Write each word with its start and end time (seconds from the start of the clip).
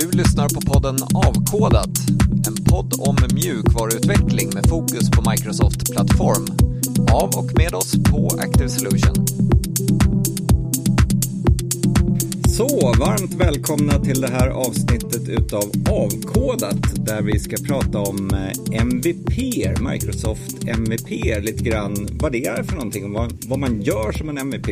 Du 0.00 0.10
lyssnar 0.10 0.48
på 0.48 0.60
podden 0.60 0.96
Avkodat, 1.14 1.90
en 2.46 2.64
podd 2.64 2.94
om 2.98 3.16
mjukvaruutveckling 3.34 4.50
med 4.54 4.66
fokus 4.68 5.10
på 5.10 5.30
Microsoft 5.30 5.92
Plattform. 5.92 6.46
Av 7.12 7.28
och 7.28 7.50
med 7.58 7.74
oss 7.74 7.96
på 8.10 8.28
Active 8.40 8.68
Solution. 8.68 9.26
Så, 12.48 12.94
varmt 12.98 13.34
välkomna 13.34 13.98
till 13.98 14.20
det 14.20 14.28
här 14.28 14.48
avsnittet 14.48 15.28
utav 15.28 15.64
Avkodat 15.90 17.06
där 17.06 17.22
vi 17.22 17.38
ska 17.38 17.56
prata 17.56 17.98
om 17.98 18.30
eh, 18.30 18.80
MVP, 18.80 19.38
Microsoft 19.80 20.68
MVP, 20.68 21.10
lite 21.40 21.64
grann 21.64 22.08
vad 22.12 22.32
det 22.32 22.46
är 22.46 22.62
för 22.62 22.72
någonting 22.72 23.04
och 23.04 23.10
vad, 23.10 23.32
vad 23.46 23.58
man 23.58 23.82
gör 23.82 24.12
som 24.12 24.28
en 24.28 24.38
MVP. 24.38 24.68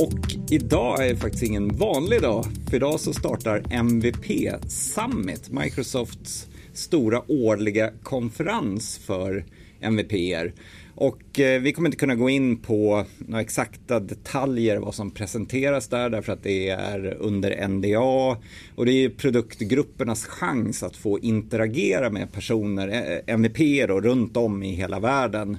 Och 0.00 0.36
idag 0.50 1.06
är 1.06 1.14
faktiskt 1.14 1.42
ingen 1.42 1.76
vanlig 1.76 2.22
dag, 2.22 2.44
för 2.68 2.76
idag 2.76 3.00
så 3.00 3.12
startar 3.12 3.62
MVP 3.70 4.48
Summit, 4.68 5.50
Microsofts 5.50 6.48
stora 6.72 7.22
årliga 7.28 7.90
konferens 8.02 8.98
för 8.98 9.44
MVPer. 9.80 10.52
Och 10.94 11.40
eh, 11.40 11.60
vi 11.60 11.72
kommer 11.72 11.88
inte 11.88 11.98
kunna 11.98 12.14
gå 12.14 12.30
in 12.30 12.56
på 12.56 13.04
några 13.18 13.42
exakta 13.42 14.00
detaljer 14.00 14.76
vad 14.76 14.94
som 14.94 15.10
presenteras 15.10 15.88
där 15.88 16.10
därför 16.10 16.32
att 16.32 16.42
det 16.42 16.68
är 16.68 17.16
under 17.20 17.68
NDA 17.68 18.36
och 18.74 18.86
det 18.86 18.92
är 18.92 19.08
produktgruppernas 19.08 20.26
chans 20.26 20.82
att 20.82 20.96
få 20.96 21.18
interagera 21.18 22.10
med 22.10 22.32
personer, 22.32 22.88
eh, 22.88 23.34
MVP 23.34 23.86
då, 23.88 24.00
runt 24.00 24.36
om 24.36 24.62
i 24.62 24.74
hela 24.74 25.00
världen. 25.00 25.58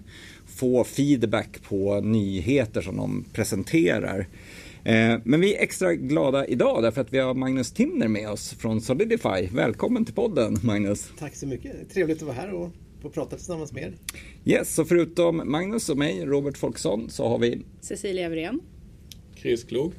Få 0.61 0.83
feedback 0.83 1.63
på 1.63 2.01
nyheter 2.01 2.81
som 2.81 2.97
de 2.97 3.25
presenterar. 3.33 4.27
Eh, 4.84 5.20
men 5.23 5.41
vi 5.41 5.55
är 5.55 5.63
extra 5.63 5.95
glada 5.95 6.45
idag 6.45 6.84
därför 6.84 7.01
att 7.01 7.13
vi 7.13 7.20
har 7.20 7.34
Magnus 7.34 7.71
Tinner 7.71 8.07
med 8.07 8.29
oss 8.29 8.53
från 8.53 8.81
Solidify. 8.81 9.48
Välkommen 9.51 10.05
till 10.05 10.13
podden 10.13 10.57
Magnus. 10.63 11.12
Tack 11.20 11.35
så 11.35 11.48
mycket. 11.48 11.90
Trevligt 11.93 12.18
att 12.18 12.23
vara 12.23 12.35
här 12.35 12.53
och 12.53 12.70
få 13.01 13.09
prata 13.09 13.35
tillsammans 13.35 13.71
med 13.73 13.84
er. 13.84 13.93
Yes, 14.45 14.76
så 14.76 14.85
förutom 14.85 15.41
Magnus 15.45 15.90
och 15.90 15.98
mig, 15.98 16.26
Robert 16.26 16.57
Folksson, 16.57 17.09
så 17.09 17.27
har 17.27 17.40
vi 17.40 17.62
Cecilia 17.81 18.29
Wren. 18.29 18.59
Chris 19.35 19.63
Klog. 19.63 19.93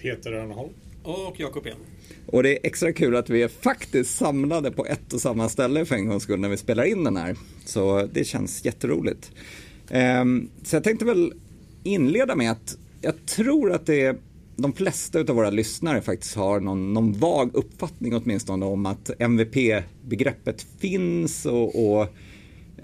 Peter 0.00 0.32
Örnholm. 0.32 0.72
Och 1.02 1.40
Jakob 1.40 1.66
igen. 1.66 1.78
Och 2.26 2.42
det 2.42 2.50
är 2.50 2.66
extra 2.66 2.92
kul 2.92 3.16
att 3.16 3.30
vi 3.30 3.42
är 3.42 3.48
faktiskt 3.48 4.16
samlade 4.16 4.70
på 4.70 4.86
ett 4.86 5.12
och 5.12 5.20
samma 5.20 5.48
ställe 5.48 5.84
för 5.84 5.94
en 5.94 6.06
gångs 6.06 6.22
skull 6.22 6.40
när 6.40 6.48
vi 6.48 6.56
spelar 6.56 6.84
in 6.84 7.04
den 7.04 7.16
här. 7.16 7.36
Så 7.64 8.08
det 8.12 8.24
känns 8.24 8.64
jätteroligt. 8.64 9.30
Ehm, 9.92 10.48
så 10.62 10.76
jag 10.76 10.84
tänkte 10.84 11.04
väl 11.04 11.32
inleda 11.82 12.36
med 12.36 12.50
att 12.50 12.78
jag 13.00 13.26
tror 13.26 13.72
att 13.72 13.86
det 13.86 14.00
är 14.00 14.16
de 14.56 14.72
flesta 14.72 15.20
av 15.20 15.26
våra 15.26 15.50
lyssnare 15.50 16.02
faktiskt 16.02 16.36
har 16.36 16.60
någon, 16.60 16.92
någon 16.92 17.12
vag 17.12 17.50
uppfattning 17.54 18.14
åtminstone 18.14 18.66
om 18.66 18.86
att 18.86 19.10
MVP-begreppet 19.18 20.66
finns 20.78 21.46
och, 21.46 21.92
och 21.92 22.02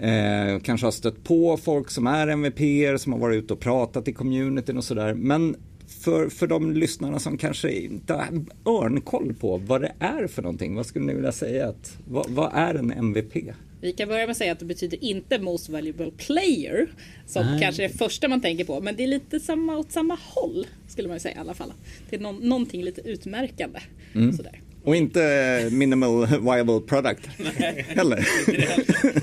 eh, 0.03 0.59
kanske 0.59 0.87
har 0.87 0.91
stött 0.91 1.23
på 1.23 1.57
folk 1.57 1.89
som 1.89 2.07
är 2.07 2.27
MVP 2.27 2.99
som 2.99 3.13
har 3.13 3.19
varit 3.19 3.43
ute 3.43 3.53
och 3.53 3.59
pratat 3.59 4.07
i 4.07 4.13
communityn 4.13 4.77
och 4.77 4.83
sådär. 4.83 5.13
Men 5.13 5.55
för, 5.87 6.29
för 6.29 6.47
de 6.47 6.71
lyssnarna 6.71 7.19
som 7.19 7.37
kanske 7.37 7.71
inte 7.71 8.13
har 8.13 8.45
örnkoll 8.65 9.33
på 9.33 9.57
vad 9.57 9.81
det 9.81 9.93
är 9.99 10.27
för 10.27 10.41
någonting, 10.41 10.75
vad 10.75 10.85
skulle 10.85 11.05
ni 11.05 11.13
vilja 11.13 11.31
säga? 11.31 11.67
Att, 11.67 11.97
vad, 12.07 12.29
vad 12.29 12.51
är 12.53 12.75
en 12.75 12.91
MVP? 12.91 13.33
Vi 13.81 13.91
kan 13.93 14.07
börja 14.07 14.21
med 14.21 14.31
att 14.31 14.37
säga 14.37 14.51
att 14.51 14.59
det 14.59 14.65
betyder 14.65 15.03
inte 15.03 15.39
Most 15.39 15.69
Valuable 15.69 16.11
Player. 16.17 16.87
Som 17.25 17.45
Nej. 17.45 17.61
kanske 17.61 17.83
är 17.83 17.87
det 17.87 17.97
första 17.97 18.27
man 18.27 18.41
tänker 18.41 18.65
på. 18.65 18.81
Men 18.81 18.95
det 18.95 19.03
är 19.03 19.07
lite 19.07 19.39
samma, 19.39 19.77
åt 19.77 19.91
samma 19.91 20.17
håll. 20.21 20.67
Skulle 20.87 21.07
man 21.07 21.19
säga 21.19 21.35
i 21.35 21.39
alla 21.39 21.53
fall. 21.53 21.73
Det 22.09 22.15
är 22.15 22.19
no 22.19 22.31
någonting 22.41 22.83
lite 22.83 23.01
utmärkande. 23.01 23.79
Mm. 24.15 24.33
Sådär. 24.33 24.61
Och 24.83 24.95
inte 24.95 25.69
minimal 25.71 26.27
viable 26.27 26.79
product 26.79 27.29
Nej. 27.59 27.85
heller. 27.87 28.17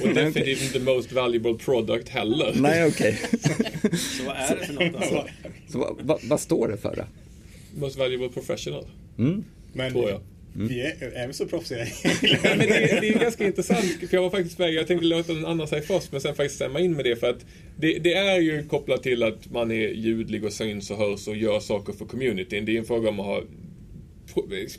Och 0.03 0.09
definitivt 0.15 0.62
inte 0.62 0.81
most 0.81 1.12
valuable 1.12 1.55
product 1.55 2.09
heller. 2.09 2.53
Nej, 2.56 2.87
okej. 2.87 3.19
Okay. 3.33 3.91
Så 3.99 4.25
vad 4.25 4.37
är 4.37 4.56
det 4.61 4.66
för 4.66 4.72
något 4.75 4.95
alltså? 4.95 5.25
Så 5.69 5.78
vad, 5.78 5.97
vad, 6.03 6.25
vad 6.25 6.41
står 6.41 6.69
det 6.69 6.77
för 6.77 6.97
då? 6.97 7.05
Most 7.81 7.99
valuable 7.99 8.28
professional. 8.28 8.87
Mm. 9.19 9.45
Men 9.72 9.93
tror 9.93 10.11
jag. 10.11 10.21
Mm. 10.56 10.69
Vi 10.69 10.81
är, 10.81 11.12
är 11.15 11.27
vi 11.27 11.33
så 11.33 11.47
proffsiga? 11.47 11.78
men 12.43 12.59
det, 12.59 12.67
det, 13.00 13.09
är 13.09 13.19
ganska 13.21 13.47
intressant, 13.47 13.84
för 13.84 14.17
jag 14.17 14.22
var 14.22 14.31
faktiskt 14.31 14.61
väg, 14.61 14.75
jag 14.75 14.87
tänkte 14.87 15.06
låta 15.06 15.33
någon 15.33 15.47
annan 15.47 15.69
säga 15.69 15.83
först, 15.83 16.12
men 16.12 16.21
sen 16.21 16.34
faktiskt 16.34 16.55
stämma 16.55 16.81
in 16.81 16.93
med 16.93 17.05
det 17.05 17.17
för 17.17 17.31
att 17.31 17.47
det, 17.78 17.99
det, 17.99 18.15
är 18.15 18.41
ju 18.41 18.62
kopplat 18.62 19.03
till 19.03 19.22
att 19.22 19.50
man 19.50 19.71
är 19.71 19.89
ljudlig 19.89 20.45
och 20.45 20.53
syns 20.53 20.91
och 20.91 20.97
hörs 20.97 21.28
och 21.28 21.37
gör 21.37 21.61
saker 21.61 21.93
för 21.93 22.05
communityn. 22.05 22.65
Det 22.65 22.72
är 22.72 22.78
en 22.78 22.84
fråga 22.84 23.09
om 23.09 23.21
att 23.21 23.27
ha 23.27 23.43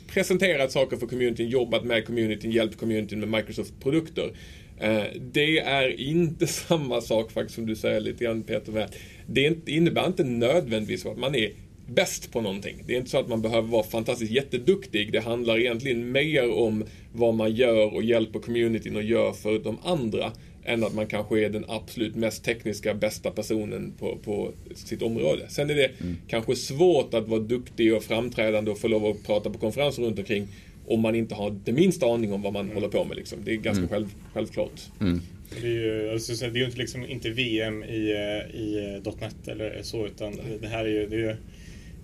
presenterat 0.08 0.72
saker 0.72 0.96
för 0.96 1.06
communityn, 1.06 1.48
jobbat 1.48 1.84
med 1.84 2.06
communityn, 2.06 2.50
hjälpt 2.50 2.78
communityn 2.78 3.20
med 3.20 3.28
Microsoft-produkter. 3.28 4.32
Eh, 4.80 5.04
det 5.20 5.58
är 5.58 6.00
inte 6.00 6.46
samma 6.68 7.00
sak 7.00 7.32
faktiskt 7.32 7.54
som 7.54 7.66
du 7.66 7.76
säger 7.76 8.00
lite 8.00 8.24
grann 8.24 8.42
Peter, 8.42 8.72
med 8.72 8.94
det 9.26 9.68
innebär 9.68 10.06
inte 10.06 10.24
nödvändigtvis 10.24 11.06
att 11.06 11.18
man 11.18 11.34
är 11.34 11.50
bäst 11.88 12.32
på 12.32 12.40
någonting. 12.40 12.82
Det 12.86 12.94
är 12.94 12.98
inte 12.98 13.10
så 13.10 13.18
att 13.18 13.28
man 13.28 13.42
behöver 13.42 13.68
vara 13.68 13.82
fantastiskt 13.82 14.32
jätteduktig. 14.32 15.12
Det 15.12 15.20
handlar 15.20 15.58
egentligen 15.58 16.12
mer 16.12 16.52
om 16.52 16.84
vad 17.12 17.34
man 17.34 17.54
gör 17.54 17.94
och 17.94 18.02
hjälper 18.02 18.38
communityn 18.38 18.96
och 18.96 19.02
gör 19.02 19.32
för 19.32 19.58
de 19.58 19.78
andra 19.84 20.32
än 20.64 20.84
att 20.84 20.94
man 20.94 21.06
kanske 21.06 21.44
är 21.44 21.50
den 21.50 21.64
absolut 21.68 22.16
mest 22.16 22.44
tekniska 22.44 22.94
bästa 22.94 23.30
personen 23.30 23.92
på, 23.98 24.18
på 24.24 24.52
sitt 24.74 25.02
område. 25.02 25.46
Sen 25.48 25.70
är 25.70 25.74
det 25.74 25.90
mm. 26.00 26.16
kanske 26.28 26.56
svårt 26.56 27.14
att 27.14 27.28
vara 27.28 27.40
duktig 27.40 27.94
och 27.94 28.02
framträdande 28.02 28.70
och 28.70 28.78
få 28.78 28.88
lov 28.88 29.06
att 29.06 29.26
prata 29.26 29.50
på 29.50 29.58
konferenser 29.58 30.02
runt 30.02 30.18
omkring 30.18 30.48
om 30.86 31.00
man 31.00 31.14
inte 31.14 31.34
har 31.34 31.50
det 31.64 31.72
minsta 31.72 32.06
aning 32.06 32.32
om 32.32 32.42
vad 32.42 32.52
man 32.52 32.64
mm. 32.64 32.74
håller 32.74 32.88
på 32.88 33.04
med. 33.04 33.16
Liksom. 33.16 33.38
Det 33.44 33.52
är 33.52 33.56
ganska 33.56 33.84
mm. 33.84 33.88
själv, 33.88 34.06
självklart. 34.32 34.80
Mm. 35.00 35.20
Det 35.60 35.66
är 35.66 35.72
ju, 35.72 36.10
alltså, 36.10 36.46
det 36.46 36.58
är 36.58 36.60
ju 36.60 36.64
inte, 36.64 36.78
liksom, 36.78 37.06
inte 37.06 37.30
VM 37.30 37.84
i, 37.84 38.10
i 38.54 39.00
.NET 39.20 39.48
eller 39.48 39.82
så 39.82 40.06
utan 40.06 40.40
det 40.60 40.68
här 40.68 40.84
är 40.84 40.88
ju, 40.88 41.06
det 41.06 41.16
är 41.16 41.20
ju 41.20 41.36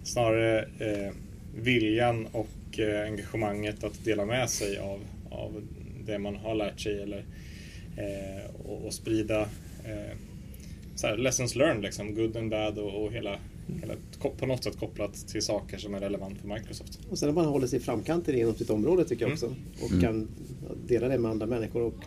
snarare 0.04 0.60
eh, 0.78 1.12
viljan 1.54 2.26
och 2.26 2.78
eh, 2.78 3.04
engagemanget 3.04 3.84
att 3.84 4.04
dela 4.04 4.24
med 4.24 4.50
sig 4.50 4.78
av, 4.78 5.00
av 5.30 5.62
det 6.06 6.18
man 6.18 6.36
har 6.36 6.54
lärt 6.54 6.80
sig 6.80 7.02
eller, 7.02 7.24
eh, 7.96 8.50
och, 8.64 8.86
och, 8.86 8.94
sprida 8.94 9.40
eh, 9.84 10.16
så 10.94 11.06
här, 11.06 11.16
lessons 11.16 11.54
learned, 11.54 11.82
liksom, 11.82 12.14
good 12.14 12.36
and 12.36 12.50
bad 12.50 12.78
och, 12.78 13.04
och 13.04 13.12
hela, 13.12 13.38
hela, 13.80 13.94
på 14.38 14.46
något 14.46 14.64
sätt 14.64 14.78
kopplat 14.78 15.28
till 15.28 15.42
saker 15.42 15.78
som 15.78 15.94
är 15.94 16.00
relevant 16.00 16.40
för 16.40 16.48
Microsoft. 16.48 16.98
Och 17.10 17.18
sen 17.18 17.28
att 17.28 17.34
man 17.34 17.44
håller 17.44 17.66
sig 17.66 17.78
i 17.78 17.82
framkanten 17.82 18.34
inom 18.34 18.54
sitt 18.54 18.70
område 18.70 19.04
tycker 19.04 19.24
jag 19.24 19.32
också 19.32 19.46
mm. 19.46 19.58
och 19.82 19.90
mm. 19.90 20.02
kan 20.02 20.28
dela 20.86 21.08
det 21.08 21.18
med 21.18 21.30
andra 21.30 21.46
människor. 21.46 21.82
Och, 21.82 22.04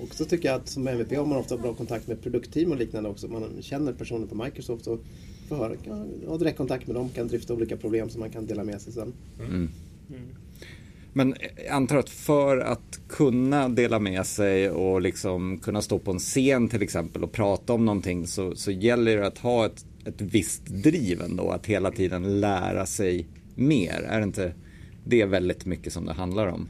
och 0.00 0.14
så 0.14 0.24
tycker 0.24 0.48
jag 0.48 0.60
att 0.60 0.68
som 0.68 0.88
MVP 0.88 1.16
har 1.16 1.26
man 1.26 1.38
ofta 1.38 1.56
bra 1.56 1.74
kontakt 1.74 2.08
med 2.08 2.22
produktteam 2.22 2.72
och 2.72 2.78
liknande 2.78 3.08
också. 3.08 3.28
Man 3.28 3.56
känner 3.60 3.92
personer 3.92 4.26
på 4.26 4.34
Microsoft 4.34 4.86
och 4.86 5.00
får 5.48 5.56
höra, 5.56 5.76
ha 6.26 6.38
direktkontakt 6.38 6.86
med 6.86 6.96
dem, 6.96 7.08
kan 7.08 7.28
dryfta 7.28 7.54
olika 7.54 7.76
problem 7.76 8.08
som 8.08 8.20
man 8.20 8.30
kan 8.30 8.46
dela 8.46 8.64
med 8.64 8.80
sig 8.80 8.92
sen. 8.92 9.12
Mm. 9.38 9.54
Mm. 10.10 10.22
Men 11.12 11.34
jag 11.56 11.66
antar 11.66 11.96
att 11.96 12.10
för 12.10 12.58
att 12.58 13.00
kunna 13.08 13.68
dela 13.68 13.98
med 13.98 14.26
sig 14.26 14.70
och 14.70 15.02
liksom 15.02 15.58
kunna 15.58 15.82
stå 15.82 15.98
på 15.98 16.10
en 16.10 16.18
scen 16.18 16.68
till 16.68 16.82
exempel 16.82 17.24
och 17.24 17.32
prata 17.32 17.72
om 17.72 17.84
någonting 17.84 18.26
så, 18.26 18.56
så 18.56 18.70
gäller 18.70 19.16
det 19.16 19.26
att 19.26 19.38
ha 19.38 19.66
ett, 19.66 19.86
ett 20.04 20.20
visst 20.20 20.66
driv 20.66 21.22
ändå, 21.22 21.50
att 21.50 21.66
hela 21.66 21.90
tiden 21.90 22.40
lära 22.40 22.86
sig 22.86 23.26
mer. 23.54 24.02
Är 24.08 24.18
det 24.18 24.24
inte 24.24 24.54
det 25.04 25.24
väldigt 25.24 25.66
mycket 25.66 25.92
som 25.92 26.06
det 26.06 26.12
handlar 26.12 26.46
om? 26.46 26.68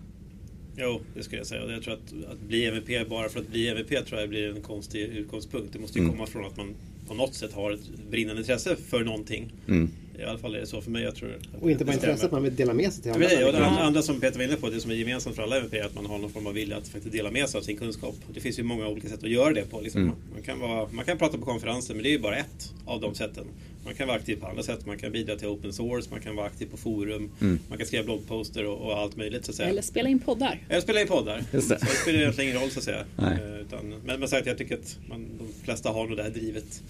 Jo, 0.76 1.00
det 1.14 1.22
skulle 1.22 1.40
jag 1.40 1.46
säga. 1.46 1.72
Jag 1.72 1.82
tror 1.82 1.94
att, 1.94 2.32
att 2.32 2.40
bli 2.40 2.66
MVP 2.66 3.08
bara 3.08 3.28
för 3.28 3.40
att 3.40 3.48
bli 3.48 3.68
MVP 3.68 4.06
tror 4.06 4.20
jag 4.20 4.28
blir 4.28 4.56
en 4.56 4.62
konstig 4.62 5.00
utgångspunkt. 5.00 5.72
Det 5.72 5.78
måste 5.78 5.98
ju 5.98 6.04
mm. 6.04 6.16
komma 6.16 6.26
från 6.26 6.44
att 6.44 6.56
man 6.56 6.74
på 7.08 7.14
något 7.14 7.34
sätt 7.34 7.52
har 7.52 7.72
ett 7.72 7.88
brinnande 8.10 8.42
intresse 8.42 8.76
för 8.76 9.04
någonting. 9.04 9.52
Mm. 9.68 9.90
I 10.18 10.24
alla 10.24 10.38
fall 10.38 10.54
är 10.54 10.60
det 10.60 10.66
så 10.66 10.80
för 10.80 10.90
mig. 10.90 11.02
Jag 11.02 11.14
tror 11.14 11.38
och 11.60 11.70
inte 11.70 11.84
bara 11.84 11.92
intresse, 11.92 12.26
att 12.26 12.32
man 12.32 12.42
vill 12.42 12.56
dela 12.56 12.74
med 12.74 12.92
sig 12.92 13.02
till 13.02 13.12
andra. 13.12 13.32
Ja, 13.32 13.52
det 13.52 13.66
andra 13.66 14.02
som 14.02 14.20
Peter 14.20 14.38
var 14.38 14.44
inne 14.44 14.56
på, 14.56 14.70
det 14.70 14.80
som 14.80 14.90
är 14.90 14.94
gemensamt 14.94 15.36
för 15.36 15.42
alla 15.42 15.56
MVP 15.56 15.74
är 15.74 15.84
att 15.84 15.94
man 15.94 16.06
har 16.06 16.18
någon 16.18 16.30
form 16.30 16.46
av 16.46 16.52
vilja 16.52 16.76
att 16.76 16.88
faktiskt 16.88 17.12
dela 17.12 17.30
med 17.30 17.48
sig 17.48 17.58
av 17.58 17.62
sin 17.62 17.76
kunskap. 17.76 18.14
Det 18.34 18.40
finns 18.40 18.58
ju 18.58 18.62
många 18.62 18.88
olika 18.88 19.08
sätt 19.08 19.24
att 19.24 19.30
göra 19.30 19.52
det 19.52 19.70
på. 19.70 19.80
Liksom. 19.80 20.02
Mm. 20.02 20.14
Man, 20.32 20.42
kan 20.42 20.60
vara, 20.60 20.88
man 20.92 21.04
kan 21.04 21.18
prata 21.18 21.38
på 21.38 21.44
konferenser, 21.44 21.94
men 21.94 22.02
det 22.02 22.08
är 22.08 22.12
ju 22.12 22.18
bara 22.18 22.36
ett 22.36 22.72
av 22.86 23.00
de 23.00 23.14
sätten. 23.14 23.44
Man 23.84 23.94
kan 23.94 24.06
vara 24.08 24.16
aktiv 24.16 24.36
på 24.40 24.46
andra 24.46 24.62
sätt. 24.62 24.86
Man 24.86 24.98
kan 24.98 25.12
bidra 25.12 25.36
till 25.36 25.48
open 25.48 25.72
source, 25.72 26.08
man 26.10 26.20
kan 26.20 26.36
vara 26.36 26.46
aktiv 26.46 26.66
på 26.66 26.76
forum, 26.76 27.30
mm. 27.40 27.58
man 27.68 27.78
kan 27.78 27.86
skriva 27.86 28.04
bloggposter 28.04 28.66
och, 28.66 28.78
och, 28.78 28.98
allt 28.98 29.16
möjligt. 29.16 29.44
Så 29.44 29.50
att 29.50 29.56
säga. 29.56 29.68
Eller 29.68 29.82
spela 29.82 30.08
in 30.08 30.18
poddar. 30.18 30.60
Eller 30.68 30.80
spela 30.80 31.00
in 31.00 31.06
poddar. 31.06 31.44
Just 31.52 31.68
det. 31.68 31.78
Så 31.78 31.84
det 31.84 31.90
spelar 31.90 32.18
egentligen 32.18 32.50
ingen 32.50 32.62
roll 32.62 32.70
så 32.70 32.78
att 32.78 32.84
säga. 32.84 33.04
Eh, 33.18 33.60
utan, 33.60 33.94
men, 34.04 34.20
men 34.20 34.28
sagt, 34.28 34.46
jag 34.46 34.58
tycker 34.58 34.74
att 34.74 34.98
man, 35.08 35.26
de 35.38 35.64
flesta 35.64 35.90
har 35.90 36.06
nog 36.06 36.16
det 36.16 36.22
här 36.22 36.30
drivet 36.30 36.82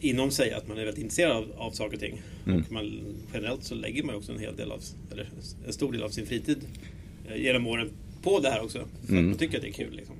inom 0.00 0.30
sig 0.30 0.52
att 0.52 0.68
man 0.68 0.78
är 0.78 0.84
väldigt 0.84 1.02
intresserad 1.02 1.36
av, 1.36 1.52
av 1.56 1.70
saker 1.70 1.94
och 1.94 2.00
ting. 2.00 2.22
Mm. 2.46 2.60
Och 2.60 2.72
man, 2.72 3.00
generellt 3.34 3.64
så 3.64 3.74
lägger 3.74 4.02
man 4.02 4.14
också 4.14 4.32
en 4.32 4.38
hel 4.38 4.56
del 4.56 4.72
av, 4.72 4.80
eller 5.12 5.28
en 5.66 5.72
stor 5.72 5.92
del 5.92 6.02
av 6.02 6.08
sin 6.08 6.26
fritid 6.26 6.58
eh, 7.28 7.42
genom 7.42 7.66
åren 7.66 7.90
på 8.22 8.40
det 8.40 8.48
här 8.48 8.62
också. 8.64 8.78
För 9.06 9.12
mm. 9.12 9.24
att 9.24 9.28
man 9.28 9.38
tycker 9.38 9.56
att 9.56 9.62
det 9.62 9.68
är 9.68 9.72
kul. 9.72 9.96
Liksom. 9.96 10.16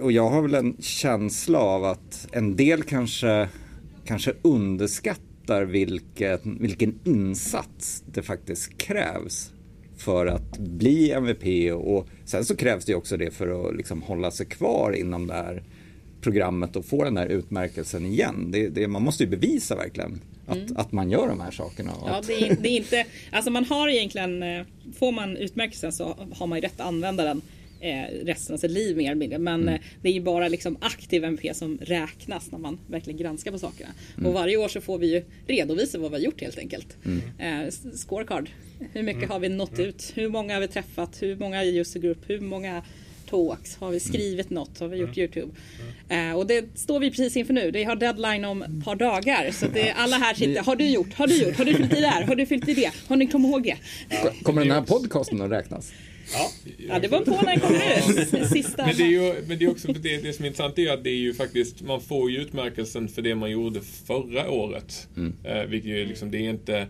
Och 0.00 0.12
jag 0.12 0.30
har 0.30 0.42
väl 0.42 0.54
en 0.54 0.76
känsla 0.80 1.58
av 1.58 1.84
att 1.84 2.28
en 2.32 2.56
del 2.56 2.82
kanske, 2.82 3.48
kanske 4.04 4.32
underskattar 4.42 5.64
vilket, 5.64 6.40
vilken 6.44 6.98
insats 7.04 8.04
det 8.12 8.22
faktiskt 8.22 8.78
krävs 8.78 9.52
för 9.96 10.26
att 10.26 10.58
bli 10.58 11.10
MVP 11.10 11.74
och 11.74 12.08
sen 12.24 12.44
så 12.44 12.56
krävs 12.56 12.84
det 12.84 12.94
också 12.94 13.16
det 13.16 13.30
för 13.30 13.68
att 13.68 13.76
liksom 13.76 14.02
hålla 14.02 14.30
sig 14.30 14.46
kvar 14.46 14.92
inom 14.92 15.26
det 15.26 15.34
här 15.34 15.62
programmet 16.20 16.76
och 16.76 16.84
få 16.84 17.04
den 17.04 17.16
här 17.16 17.26
utmärkelsen 17.26 18.06
igen. 18.06 18.50
Det, 18.50 18.68
det, 18.68 18.88
man 18.88 19.02
måste 19.02 19.24
ju 19.24 19.30
bevisa 19.30 19.76
verkligen 19.76 20.20
att, 20.46 20.56
mm. 20.56 20.76
att 20.76 20.92
man 20.92 21.10
gör 21.10 21.28
de 21.28 21.40
här 21.40 21.50
sakerna. 21.50 21.92
Ja, 22.06 22.10
att... 22.10 22.26
det, 22.26 22.48
är, 22.48 22.56
det 22.60 22.68
är 22.68 22.76
inte, 22.76 23.06
alltså 23.32 23.50
man 23.50 23.64
har 23.64 23.88
egentligen, 23.88 24.42
eh, 24.42 24.62
får 24.98 25.12
man 25.12 25.36
utmärkelsen 25.36 25.92
så 25.92 26.16
har 26.32 26.46
man 26.46 26.58
ju 26.58 26.62
rätt 26.62 26.80
att 26.80 26.86
använda 26.86 27.24
den 27.24 27.42
eh, 27.80 28.24
resten 28.24 28.54
av 28.54 28.58
sitt 28.58 28.70
liv 28.70 28.96
mer 28.96 29.04
eller 29.04 29.14
mindre. 29.14 29.38
Men 29.38 29.62
mm. 29.62 29.74
eh, 29.74 29.80
det 30.02 30.08
är 30.08 30.12
ju 30.12 30.20
bara 30.20 30.48
liksom 30.48 30.76
aktiv 30.80 31.24
MP 31.24 31.54
som 31.54 31.78
räknas 31.82 32.52
när 32.52 32.58
man 32.58 32.78
verkligen 32.86 33.18
granskar 33.18 33.52
på 33.52 33.58
sakerna. 33.58 33.90
Mm. 34.16 34.26
Och 34.26 34.34
varje 34.34 34.56
år 34.56 34.68
så 34.68 34.80
får 34.80 34.98
vi 34.98 35.12
ju 35.12 35.24
redovisa 35.46 35.98
vad 35.98 36.10
vi 36.10 36.16
har 36.16 36.24
gjort 36.24 36.40
helt 36.40 36.58
enkelt. 36.58 36.96
Mm. 37.04 37.20
Eh, 37.66 37.70
scorecard. 37.94 38.50
Hur 38.92 39.02
mycket 39.02 39.22
mm. 39.22 39.30
har 39.30 39.38
vi 39.38 39.48
nått 39.48 39.78
mm. 39.78 39.88
ut? 39.88 40.12
Hur 40.14 40.28
många 40.28 40.54
har 40.54 40.60
vi 40.60 40.68
träffat? 40.68 41.22
Hur 41.22 41.36
många 41.36 41.64
user 41.64 42.00
group? 42.00 42.18
Hur 42.26 42.40
många 42.40 42.82
talks? 43.30 43.76
Har 43.76 43.90
vi 43.90 44.00
skrivit 44.00 44.50
något? 44.50 44.80
Har 44.80 44.88
vi 44.88 44.96
gjort 44.96 45.18
Youtube? 45.18 45.52
Eh, 46.08 46.32
och 46.32 46.46
det 46.46 46.78
står 46.78 47.00
vi 47.00 47.10
precis 47.10 47.36
inför 47.36 47.54
nu. 47.54 47.70
Det 47.70 47.84
har 47.84 47.96
deadline 47.96 48.44
om 48.44 48.62
ett 48.62 48.84
par 48.84 48.96
dagar. 48.96 49.50
Så 49.50 49.66
det 49.66 49.88
är 49.88 49.94
alla 49.94 50.16
här 50.16 50.34
sitter. 50.34 50.62
Har 50.62 50.76
du 50.76 50.88
gjort? 50.88 51.14
Har 51.14 51.26
du 51.26 51.42
gjort? 51.42 51.56
Har 51.56 51.64
du 51.64 51.74
fyllt 51.74 51.92
i 51.92 52.00
där? 52.00 52.22
Har 52.22 52.34
du 52.34 52.46
fyllt 52.46 52.68
i 52.68 52.74
det? 52.74 52.90
Har 53.08 53.16
ni 53.16 53.26
kommit 53.26 53.50
ihåg 53.50 53.62
det? 53.62 53.76
Kommer 54.42 54.62
den 54.62 54.70
här 54.70 54.82
podcasten 54.82 55.42
att 55.42 55.50
räknas? 55.50 55.92
Ja, 56.32 56.50
ja 56.88 56.98
det 56.98 57.08
var 57.08 57.20
på 57.20 57.30
när 57.30 57.44
den 57.44 57.60
kommer 57.60 58.42
ut. 58.42 58.48
Sista. 58.48 58.86
Men 58.86 58.96
det 58.96 59.02
är 59.02 59.06
ju 59.06 59.34
men 59.46 59.58
det 59.58 59.64
är 59.64 59.70
också 59.70 59.92
det, 59.92 60.16
det 60.16 60.32
som 60.32 60.44
är 60.44 60.48
intressant 60.48 60.78
är 60.78 60.92
att 60.92 61.04
det 61.04 61.10
är 61.10 61.14
ju 61.14 61.34
faktiskt, 61.34 61.82
man 61.82 62.00
får 62.00 62.30
ju 62.30 62.38
utmärkelsen 62.38 63.08
för 63.08 63.22
det 63.22 63.34
man 63.34 63.50
gjorde 63.50 63.80
förra 64.06 64.50
året. 64.50 65.08
Mm. 65.16 65.34
Eh, 65.44 65.64
vilket 65.64 65.90
ju 65.90 66.06
liksom, 66.06 66.30
det 66.30 66.38
är 66.38 66.50
inte 66.50 66.86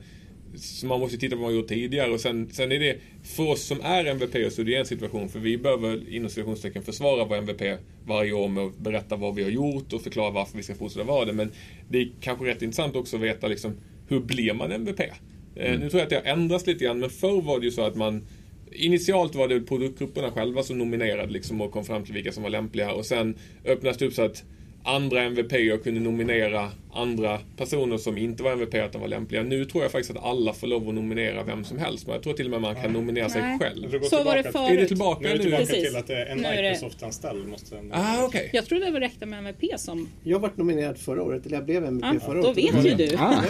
så 0.54 0.86
man 0.86 1.00
måste 1.00 1.18
titta 1.18 1.36
på 1.36 1.42
vad 1.42 1.50
man 1.50 1.60
gjort 1.60 1.68
tidigare 1.68 2.10
och 2.10 2.20
sen, 2.20 2.50
sen 2.52 2.72
är 2.72 2.78
det 2.78 2.96
för 3.22 3.48
oss 3.48 3.62
som 3.62 3.80
är 3.80 4.04
MVP 4.04 4.52
så 4.52 4.60
är 4.60 4.64
det 4.64 4.74
en 4.74 4.86
situation 4.86 5.28
för 5.28 5.38
vi 5.38 5.58
behöver 5.58 6.14
inom 6.14 6.30
situationstecken 6.30 6.82
försvara 6.82 7.24
vår 7.24 7.36
MVP 7.36 7.80
varje 8.06 8.32
år 8.32 8.48
med 8.48 8.64
att 8.64 8.78
berätta 8.78 9.16
vad 9.16 9.34
vi 9.34 9.42
har 9.42 9.50
gjort 9.50 9.92
och 9.92 10.02
förklara 10.02 10.30
varför 10.30 10.56
vi 10.56 10.62
ska 10.62 10.74
fortsätta 10.74 11.04
vara 11.04 11.24
det. 11.24 11.32
Men 11.32 11.52
det 11.88 11.98
är 11.98 12.10
kanske 12.20 12.44
rätt 12.44 12.62
intressant 12.62 12.96
också 12.96 13.16
att 13.16 13.22
veta 13.22 13.48
liksom, 13.48 13.76
hur 14.08 14.20
blir 14.20 14.54
man 14.54 14.72
MVP? 14.72 15.00
Eh, 15.00 15.06
mm. 15.54 15.80
Nu 15.80 15.90
tror 15.90 16.00
jag 16.00 16.02
att 16.02 16.10
det 16.10 16.30
har 16.30 16.38
ändrats 16.38 16.66
lite 16.66 16.84
grann 16.84 17.00
men 17.00 17.10
förr 17.10 17.42
var 17.42 17.60
det 17.60 17.64
ju 17.64 17.72
så 17.72 17.82
att 17.82 17.96
man 17.96 18.24
Initialt 18.72 19.34
var 19.34 19.48
det 19.48 19.60
produktgrupperna 19.60 20.30
själva 20.30 20.62
som 20.62 20.78
nominerade 20.78 21.32
liksom 21.32 21.60
och 21.60 21.72
kom 21.72 21.84
fram 21.84 22.04
till 22.04 22.14
vilka 22.14 22.32
som 22.32 22.42
var 22.42 22.50
lämpliga 22.50 22.92
och 22.92 23.06
sen 23.06 23.34
öppnades 23.64 23.98
det 23.98 24.06
upp 24.06 24.12
så 24.12 24.22
att 24.22 24.44
andra 24.84 25.22
MVP 25.22 25.82
kunde 25.82 26.00
nominera 26.00 26.70
andra 26.92 27.38
personer 27.56 27.98
som 27.98 28.18
inte 28.18 28.42
var 28.42 28.52
MVP 28.52 28.74
att 28.74 28.92
de 28.92 29.00
var 29.00 29.08
lämpliga. 29.08 29.42
Nu 29.42 29.64
tror 29.64 29.82
jag 29.82 29.92
faktiskt 29.92 30.16
att 30.16 30.24
alla 30.24 30.52
får 30.52 30.66
lov 30.66 30.88
att 30.88 30.94
nominera 30.94 31.44
vem 31.44 31.64
som 31.64 31.78
helst. 31.78 32.06
Men 32.06 32.14
jag 32.14 32.22
tror 32.22 32.32
till 32.32 32.44
och 32.46 32.50
med 32.50 32.60
man 32.60 32.82
kan 32.82 32.92
nominera 32.92 33.28
sig 33.28 33.42
Nej. 33.42 33.58
själv. 33.58 34.00
Så 34.02 34.22
var 34.22 34.36
det 34.36 34.42
förut. 34.42 34.70
Är 34.70 34.76
det 34.76 34.86
tillbaka 34.86 35.20
nu? 35.20 35.28
Är 35.28 35.36
det 35.36 35.42
tillbaka 35.42 35.64
nu? 35.72 35.80
till 35.80 35.96
att 35.96 36.06
det 36.06 36.16
är 36.16 36.26
en 36.26 36.40
Microsoft-anställd 36.40 37.48
måste... 37.48 37.76
Ah, 37.92 38.24
okay. 38.24 38.48
Jag 38.52 38.66
trodde 38.66 38.90
det 38.90 39.00
räckte 39.00 39.26
med 39.26 39.38
MVP 39.38 39.80
som... 39.80 40.08
Jag 40.24 40.38
varit 40.38 40.56
nominerad 40.56 40.98
förra 40.98 41.22
året, 41.22 41.46
eller 41.46 41.56
jag 41.56 41.64
blev 41.64 41.84
MVP 41.84 42.22
ah, 42.22 42.26
förra 42.26 42.40
året. 42.40 42.44
Då 42.44 42.52
vet 42.52 42.86
ju 42.86 43.06
du. 43.06 43.16
Ah. 43.16 43.42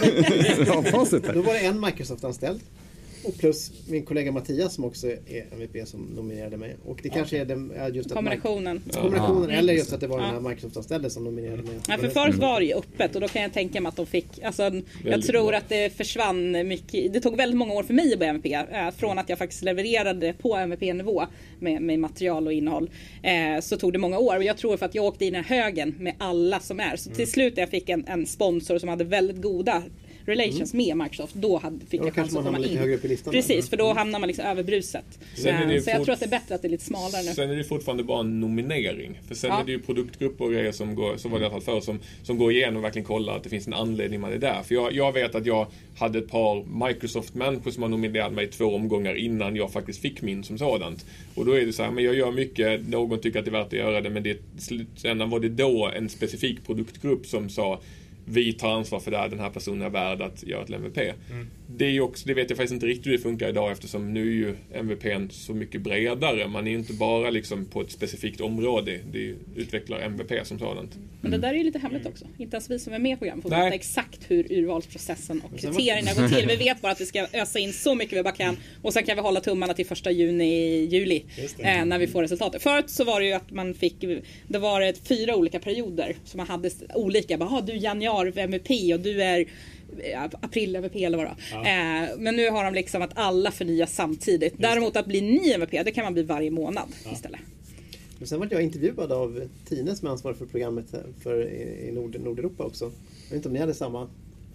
då 1.33 1.41
var 1.41 1.53
det 1.53 1.65
en 1.65 1.85
Microsoft-anställd. 1.85 2.61
Och 3.23 3.37
plus 3.37 3.71
min 3.87 4.05
kollega 4.05 4.31
Mattias 4.31 4.73
som 4.73 4.85
också 4.85 5.07
är 5.07 5.45
MVP 5.51 5.87
som 5.87 6.01
nominerade 6.01 6.57
mig. 6.57 6.75
Och 6.85 6.99
det 7.03 7.09
kanske 7.09 7.37
är 7.37 7.45
den, 7.45 7.73
just 7.93 8.13
kombinationen. 8.13 8.83
Att, 8.89 8.95
kombinationen 8.95 9.49
ja. 9.49 9.55
Eller 9.55 9.73
just 9.73 9.93
att 9.93 9.99
det 9.99 10.07
var 10.07 10.19
ja. 10.19 10.25
den 10.25 10.33
här 10.33 10.49
Microsoft-anställde 10.49 11.09
som 11.09 11.23
nominerade 11.23 11.63
mig. 11.63 11.79
Ja, 11.87 11.97
för 11.97 12.09
förut 12.09 12.35
var 12.35 12.59
det 12.59 12.65
ju 12.65 12.73
öppet 12.73 13.15
och 13.15 13.21
då 13.21 13.27
kan 13.27 13.41
jag 13.41 13.53
tänka 13.53 13.81
mig 13.81 13.89
att 13.89 13.95
de 13.95 14.05
fick, 14.05 14.43
alltså, 14.43 14.71
jag 15.05 15.21
tror 15.21 15.47
bra. 15.47 15.57
att 15.57 15.69
det 15.69 15.97
försvann 15.97 16.67
mycket. 16.67 17.13
Det 17.13 17.19
tog 17.19 17.37
väldigt 17.37 17.57
många 17.57 17.73
år 17.73 17.83
för 17.83 17.93
mig 17.93 18.13
att 18.13 18.19
bli 18.19 18.27
MVP. 18.27 18.53
Eh, 18.53 18.91
från 18.97 19.19
att 19.19 19.29
jag 19.29 19.37
faktiskt 19.37 19.63
levererade 19.63 20.33
på 20.33 20.55
MVP-nivå 20.55 21.25
med, 21.59 21.81
med 21.81 21.99
material 21.99 22.47
och 22.47 22.53
innehåll. 22.53 22.89
Eh, 23.23 23.61
så 23.61 23.77
tog 23.77 23.93
det 23.93 23.99
många 23.99 24.19
år 24.19 24.37
och 24.37 24.43
jag 24.43 24.57
tror 24.57 24.77
för 24.77 24.85
att 24.85 24.95
jag 24.95 25.05
åkte 25.05 25.25
i 25.25 25.31
den 25.31 25.43
här 25.43 25.63
högen 25.63 25.95
med 25.99 26.13
alla 26.17 26.59
som 26.59 26.79
är. 26.79 26.95
Så 26.95 27.09
till 27.09 27.15
mm. 27.15 27.27
slut 27.27 27.57
jag 27.57 27.69
fick 27.69 27.89
en, 27.89 28.07
en 28.07 28.25
sponsor 28.25 28.77
som 28.77 28.89
hade 28.89 29.03
väldigt 29.03 29.41
goda 29.41 29.83
relations 30.25 30.73
mm. 30.73 30.87
med 30.87 30.97
Microsoft, 30.97 31.35
då 31.35 31.57
hade, 31.57 31.85
fick 31.85 32.01
jag 32.01 32.15
chans 32.15 32.35
att 32.35 32.45
komma 32.45 32.65
in. 32.65 32.77
Högre 32.77 32.95
upp 32.95 33.05
i 33.05 33.07
listan 33.07 33.33
Precis, 33.33 33.69
för 33.69 33.77
då 33.77 33.85
mm. 33.85 33.97
hamnar 33.97 34.19
man 34.19 34.27
liksom 34.27 34.45
över 34.45 34.63
bruset. 34.63 35.19
så 35.35 35.47
jag 35.47 36.03
tror 36.03 36.11
att 36.11 36.19
det 36.19 36.25
är 36.25 36.29
bättre 36.29 36.55
att 36.55 36.61
det 36.61 36.67
är 36.67 36.69
lite 36.69 36.85
smalare 36.85 37.23
nu. 37.23 37.33
Sen 37.33 37.49
är 37.49 37.55
det 37.55 37.63
fortfarande 37.63 38.03
bara 38.03 38.19
en 38.19 38.39
nominering. 38.39 39.19
För 39.27 39.35
sen 39.35 39.49
ja. 39.49 39.61
är 39.61 39.65
det 39.65 39.71
ju 39.71 39.79
produktgrupper 39.79 40.45
och 40.45 40.51
grejer 40.51 40.71
som 40.71 40.95
går, 40.95 41.17
så 41.17 41.29
var 41.29 41.39
det 41.39 41.43
i 41.43 41.45
alla 41.45 41.61
fall 41.61 41.61
förr, 41.61 41.81
som, 41.81 41.99
som 42.23 42.37
går 42.37 42.51
igenom 42.51 42.77
och 42.77 42.83
verkligen 42.83 43.05
kollar 43.05 43.37
att 43.37 43.43
det 43.43 43.49
finns 43.49 43.67
en 43.67 43.73
anledning 43.73 44.19
man 44.19 44.33
är 44.33 44.37
där. 44.37 44.63
För 44.63 44.75
jag, 44.75 44.93
jag 44.93 45.11
vet 45.11 45.35
att 45.35 45.45
jag 45.45 45.67
hade 45.95 46.19
ett 46.19 46.29
par 46.29 46.87
Microsoft-människor 46.87 47.71
som 47.71 47.83
har 47.83 47.89
nominerat 47.89 48.33
mig 48.33 48.47
två 48.47 48.65
omgångar 48.65 49.15
innan 49.15 49.55
jag 49.55 49.71
faktiskt 49.71 50.01
fick 50.01 50.21
min 50.21 50.43
som 50.43 50.57
sådant. 50.57 51.05
Och 51.35 51.45
då 51.45 51.53
är 51.53 51.65
det 51.65 51.73
så 51.73 51.83
här, 51.83 51.91
men 51.91 52.03
jag 52.03 52.15
gör 52.15 52.31
mycket, 52.31 52.87
någon 52.87 53.19
tycker 53.19 53.39
att 53.39 53.45
det 53.45 53.49
är 53.49 53.59
värt 53.59 53.67
att 53.67 53.73
göra 53.73 54.01
det, 54.01 54.09
men 54.09 54.23
det, 54.23 54.37
slutändan 54.57 55.29
var 55.29 55.39
det 55.39 55.49
då 55.49 55.91
en 55.95 56.09
specifik 56.09 56.65
produktgrupp 56.65 57.25
som 57.25 57.49
sa 57.49 57.79
vi 58.25 58.53
tar 58.53 58.73
ansvar 58.73 58.99
för 58.99 59.11
det 59.11 59.17
här, 59.17 59.29
den 59.29 59.39
här 59.39 59.49
personen 59.49 59.81
är 59.81 59.89
värd 59.89 60.21
att 60.21 60.43
göra 60.43 60.63
ett 60.63 60.69
MVP. 60.69 60.97
Mm. 60.97 61.47
Det, 61.67 61.85
är 61.85 62.01
också, 62.01 62.27
det 62.27 62.33
vet 62.33 62.49
jag 62.49 62.57
faktiskt 62.57 62.73
inte 62.73 62.85
riktigt 62.85 63.07
hur 63.07 63.11
det 63.11 63.19
funkar 63.19 63.49
idag 63.49 63.71
eftersom 63.71 64.13
nu 64.13 64.21
är 64.21 64.33
ju 64.33 64.55
MVPn 64.73 65.29
så 65.29 65.53
mycket 65.53 65.81
bredare. 65.81 66.47
Man 66.47 66.67
är 66.67 66.71
inte 66.71 66.93
bara 66.93 67.29
liksom 67.29 67.65
på 67.65 67.81
ett 67.81 67.91
specifikt 67.91 68.41
område. 68.41 68.99
Det 69.11 69.35
utvecklar 69.55 69.99
MVP 69.99 70.47
som 70.47 70.59
sådant. 70.59 70.97
Men 71.21 71.31
det 71.31 71.37
där 71.37 71.49
är 71.49 71.53
ju 71.53 71.63
lite 71.63 71.79
hemligt 71.79 72.05
också. 72.05 72.25
Inte 72.37 72.55
ens 72.55 72.69
vi 72.69 72.79
som 72.79 72.93
är 72.93 72.99
med 72.99 73.13
i 73.13 73.15
programmet 73.15 73.43
får 73.43 73.49
veta 73.49 73.67
exakt 73.67 74.19
hur 74.27 74.51
urvalsprocessen 74.51 75.41
och 75.41 75.59
kriterierna 75.59 76.13
går 76.13 76.27
till. 76.27 76.47
Vi 76.47 76.55
vet 76.55 76.81
bara 76.81 76.91
att 76.91 77.01
vi 77.01 77.05
ska 77.05 77.27
ösa 77.33 77.59
in 77.59 77.73
så 77.73 77.95
mycket 77.95 78.17
vi 78.17 78.23
bara 78.23 78.33
kan 78.33 78.57
och 78.81 78.93
sen 78.93 79.03
kan 79.03 79.15
vi 79.15 79.21
hålla 79.21 79.39
tummarna 79.39 79.73
till 79.73 79.85
första 79.85 80.11
juni, 80.11 80.85
juli 80.85 81.25
eh, 81.59 81.85
när 81.85 81.99
vi 81.99 82.07
får 82.07 82.21
resultatet. 82.21 82.61
Förut 82.61 82.89
så 82.89 83.03
var 83.03 83.19
det 83.19 83.25
ju 83.25 83.33
att 83.33 83.51
man 83.51 83.73
fick, 83.73 83.95
det 84.47 84.59
var 84.59 85.07
fyra 85.07 85.35
olika 85.35 85.59
perioder 85.59 86.15
som 86.25 86.37
man 86.37 86.47
hade 86.47 86.69
olika. 86.93 87.37
Bara, 87.37 87.61
du 87.61 87.75
januari 87.75 88.10
MVP 88.19 88.93
och 88.93 88.99
du 88.99 89.23
är 89.23 89.39
eh, 89.99 90.23
april 90.41 90.75
MVP 90.75 90.95
eller 90.95 91.17
vad 91.17 91.27
det 91.27 91.35
ja. 91.51 91.57
eh, 91.57 92.17
Men 92.17 92.35
nu 92.35 92.49
har 92.49 92.63
de 92.63 92.73
liksom 92.73 93.01
att 93.01 93.11
alla 93.13 93.51
förnyas 93.51 93.95
samtidigt. 93.95 94.53
Däremot 94.57 94.95
att 94.95 95.05
bli 95.05 95.21
ny 95.21 95.51
MVP 95.51 95.71
det 95.71 95.91
kan 95.91 96.03
man 96.03 96.13
bli 96.13 96.23
varje 96.23 96.51
månad 96.51 96.87
ja. 97.05 97.11
istället. 97.13 97.39
Men 98.17 98.27
sen 98.27 98.39
var 98.39 98.47
jag 98.51 98.61
intervjuad 98.61 99.11
av 99.11 99.41
Tine 99.65 99.95
som 99.95 100.07
är 100.07 100.11
ansvarig 100.11 100.37
för 100.37 100.45
programmet 100.45 100.85
för 101.23 101.49
i 101.87 101.91
Nord, 101.91 102.19
Nordeuropa 102.19 102.63
också. 102.63 102.85
Jag 102.85 102.91
vet 103.29 103.33
inte 103.33 103.47
om 103.47 103.53
ni 103.53 103.59
hade 103.59 103.73
samma? 103.73 104.09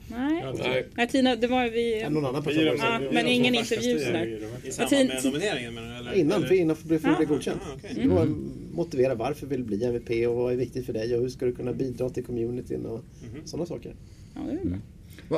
Nej. 0.08 0.44
Nej. 0.58 0.86
Nej 0.94 1.08
Tina, 1.08 1.36
det 1.36 1.46
var 1.46 1.68
vi... 1.68 2.00
Ja, 2.00 2.08
någon 2.08 2.26
annan 2.26 2.42
person 2.42 2.68
också. 2.68 2.84
Ja, 2.84 3.00
men 3.12 3.26
ingen 3.26 3.54
intervju 3.54 3.98
sådär. 3.98 4.40
I 4.64 4.72
samband 4.72 5.08
med 5.08 5.24
nomineringen 5.24 5.74
menar 5.74 5.88
du? 5.88 5.96
Eller? 5.96 6.12
Innan, 6.14 6.42
för, 6.42 6.54
innan 6.54 6.76
för, 6.76 6.98
för 6.98 7.08
att 7.08 7.16
bli 7.16 7.26
godkänt. 7.26 7.60
Ah, 7.70 7.74
okay. 7.74 8.02
Det 8.02 8.08
var 8.08 8.28
motivera 8.76 9.14
varför 9.14 9.46
vill 9.46 9.60
du 9.60 9.66
bli 9.66 9.84
MVP 9.84 10.28
och 10.28 10.36
vad 10.36 10.52
är 10.52 10.56
viktigt 10.56 10.86
för 10.86 10.92
dig 10.92 11.14
och 11.14 11.22
hur 11.22 11.28
ska 11.28 11.46
du 11.46 11.52
kunna 11.52 11.72
bidra 11.72 12.10
till 12.10 12.24
communityn 12.24 12.86
och 12.86 13.00
mm. 13.30 13.46
sådana 13.46 13.66
saker. 13.66 13.94
Ja, 14.34 14.40
det 14.40 14.52
är 14.52 14.64
bra. 14.64 14.78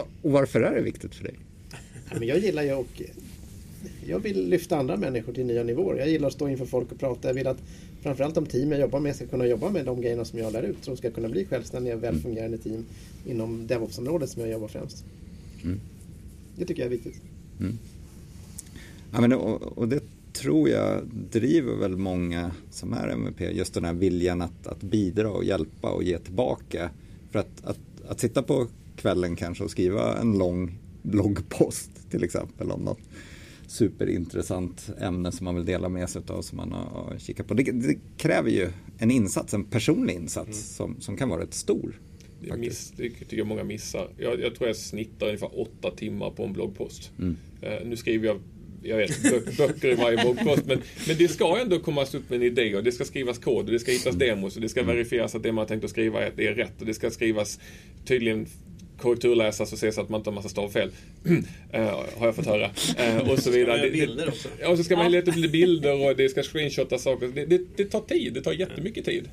Mm. 0.01 0.07
Och 0.23 0.31
varför 0.31 0.61
är 0.61 0.75
det 0.75 0.83
viktigt 0.83 1.15
för 1.15 1.25
dig? 1.25 1.35
Ja, 2.11 2.17
men 2.19 2.29
jag 2.29 2.39
gillar 2.39 2.63
ju 2.63 2.73
och 2.73 3.03
jag 4.07 4.19
vill 4.19 4.49
lyfta 4.49 4.79
andra 4.79 4.97
människor 4.97 5.33
till 5.33 5.47
nya 5.47 5.63
nivåer. 5.63 5.97
Jag 5.99 6.09
gillar 6.09 6.29
att 6.29 6.35
stå 6.35 6.49
inför 6.49 6.67
folk 6.67 6.93
och 6.93 6.99
prata. 6.99 7.29
Jag 7.29 7.35
vill 7.35 7.47
att 7.47 7.63
framförallt 8.03 8.35
de 8.35 8.47
team 8.47 8.73
jag 8.73 8.81
jobbar 8.81 9.01
med 9.01 9.17
ska 9.17 9.27
kunna 9.27 9.47
jobba 9.47 9.71
med 9.71 9.85
de 9.85 10.01
grejerna 10.01 10.25
som 10.25 10.39
jag 10.39 10.53
lär 10.53 10.63
ut. 10.63 10.77
Så 10.81 10.91
de 10.91 10.97
ska 10.97 11.11
kunna 11.11 11.29
bli 11.29 11.45
självständiga, 11.45 11.97
välfungerande 11.97 12.59
team 12.59 12.85
inom 13.27 13.67
DevOps-området 13.67 14.31
som 14.31 14.43
jag 14.43 14.51
jobbar 14.51 14.69
främst. 14.69 15.05
Mm. 15.65 15.81
Det 16.57 16.65
tycker 16.65 16.83
jag 16.83 16.87
är 16.87 16.97
viktigt. 16.97 17.21
Mm. 17.61 17.79
Ja, 19.13 19.21
men, 19.21 19.33
och, 19.33 19.79
och, 19.79 19.89
det 19.89 20.03
tror 20.39 20.69
jag 20.69 21.07
driver 21.31 21.77
väl 21.77 21.97
många 21.97 22.51
som 22.71 22.93
är 22.93 23.09
MVP, 23.09 23.41
just 23.41 23.75
den 23.75 23.85
här 23.85 23.93
viljan 23.93 24.43
att, 24.43 24.67
att 24.67 24.83
bidra 24.83 25.31
och 25.31 25.45
hjälpa 25.45 25.91
och 25.91 26.03
ge 26.03 26.19
tillbaka. 26.19 26.91
För 27.31 27.39
att, 27.39 27.65
att, 27.65 27.79
att 28.09 28.21
sitta 28.21 28.43
på 28.43 28.67
kvällen 28.97 29.37
kanske 29.37 29.65
och 29.65 29.71
skriva 29.71 30.19
en 30.19 30.39
lång 30.39 30.79
bloggpost 31.03 31.91
till 32.11 32.25
exempel 32.25 32.71
om 32.71 32.81
något 32.81 33.01
superintressant 33.67 34.91
ämne 35.01 35.33
som 35.33 35.45
man 35.45 35.55
vill 35.55 35.65
dela 35.65 35.89
med 35.89 36.11
sig 36.11 36.23
av 36.29 36.43
som 36.43 36.57
man 36.57 36.73
har 36.73 37.19
kikat 37.19 37.47
på. 37.47 37.55
Det, 37.55 37.63
det 37.63 37.99
kräver 38.17 38.51
ju 38.51 38.69
en 38.99 39.11
insats, 39.11 39.55
en 39.55 39.65
personlig 39.65 40.15
insats 40.15 40.49
mm. 40.49 40.53
som, 40.53 41.01
som 41.01 41.17
kan 41.17 41.29
vara 41.29 41.43
rätt 41.43 41.55
stor. 41.55 42.01
Det, 42.41 42.57
miss, 42.57 42.93
det 42.97 43.11
tycker 43.11 43.37
jag 43.37 43.47
många 43.47 43.65
missar. 43.65 44.09
Jag, 44.17 44.41
jag, 44.41 44.55
tror 44.55 44.69
jag 44.69 44.77
snittar 44.77 45.27
ungefär 45.27 45.61
åtta 45.61 45.91
timmar 45.91 46.31
på 46.31 46.45
en 46.45 46.53
bloggpost. 46.53 47.13
Mm. 47.19 47.37
Uh, 47.63 47.89
nu 47.89 47.97
skriver 47.97 48.27
jag 48.27 48.41
jag 48.83 48.97
vet, 48.97 49.23
böcker 49.57 49.89
i 49.89 49.95
varje 49.95 50.17
bloggpost. 50.17 50.67
Men, 50.67 50.83
men 51.07 51.17
det 51.19 51.29
ska 51.29 51.59
ändå 51.59 51.79
komma 51.79 52.03
upp 52.03 52.31
med 52.31 52.37
en 52.37 52.43
idé 52.43 52.77
och 52.77 52.85
det 52.85 52.93
ska 52.93 53.05
skrivas 53.05 53.39
kod 53.39 53.67
och 53.67 53.73
det 53.73 53.79
ska 53.79 53.93
hittas 53.93 54.15
demos 54.15 54.57
och 54.57 54.63
det 54.63 54.69
ska 54.69 54.81
mm. 54.81 54.97
verifieras 54.97 55.35
att 55.35 55.43
det 55.43 55.53
man 55.53 55.67
tänkt 55.67 55.85
att 55.85 55.91
skriva 55.91 56.27
är, 56.27 56.41
är 56.41 56.55
rätt 56.55 56.81
och 56.81 56.87
det 56.87 56.95
ska 56.95 57.11
skrivas 57.11 57.61
tydligen 58.05 58.47
korrekturläsas 58.99 59.73
och 59.73 59.79
ses 59.79 59.99
att 59.99 60.09
man 60.09 60.21
inte 60.21 60.31
har 60.31 60.35
massa 60.35 60.49
stavfel. 60.49 60.91
uh, 61.31 61.39
har 62.17 62.27
jag 62.27 62.37
fått 62.37 62.47
höra. 62.47 62.67
Uh, 62.67 63.31
och 63.31 63.39
så 63.39 63.51
vidare. 63.51 63.79
Ska 63.79 63.91
bilder 63.91 64.29
också. 64.29 64.49
Ja, 64.61 64.69
och 64.69 64.77
så 64.77 64.85
ska 64.85 64.97
man 64.97 65.05
hälla 65.05 65.19
lite 65.19 65.49
bilder 65.49 66.09
och 66.09 66.17
det 66.17 66.29
ska 66.29 66.43
screenshotta 66.43 66.99
saker. 66.99 67.29
Det, 67.29 67.47
det, 67.47 67.61
det, 67.77 67.85
tar 67.85 68.01
tid. 68.01 68.35
Det 68.35 68.41
tar 68.41 68.53
jättemycket 68.53 69.05
tid. 69.05 69.29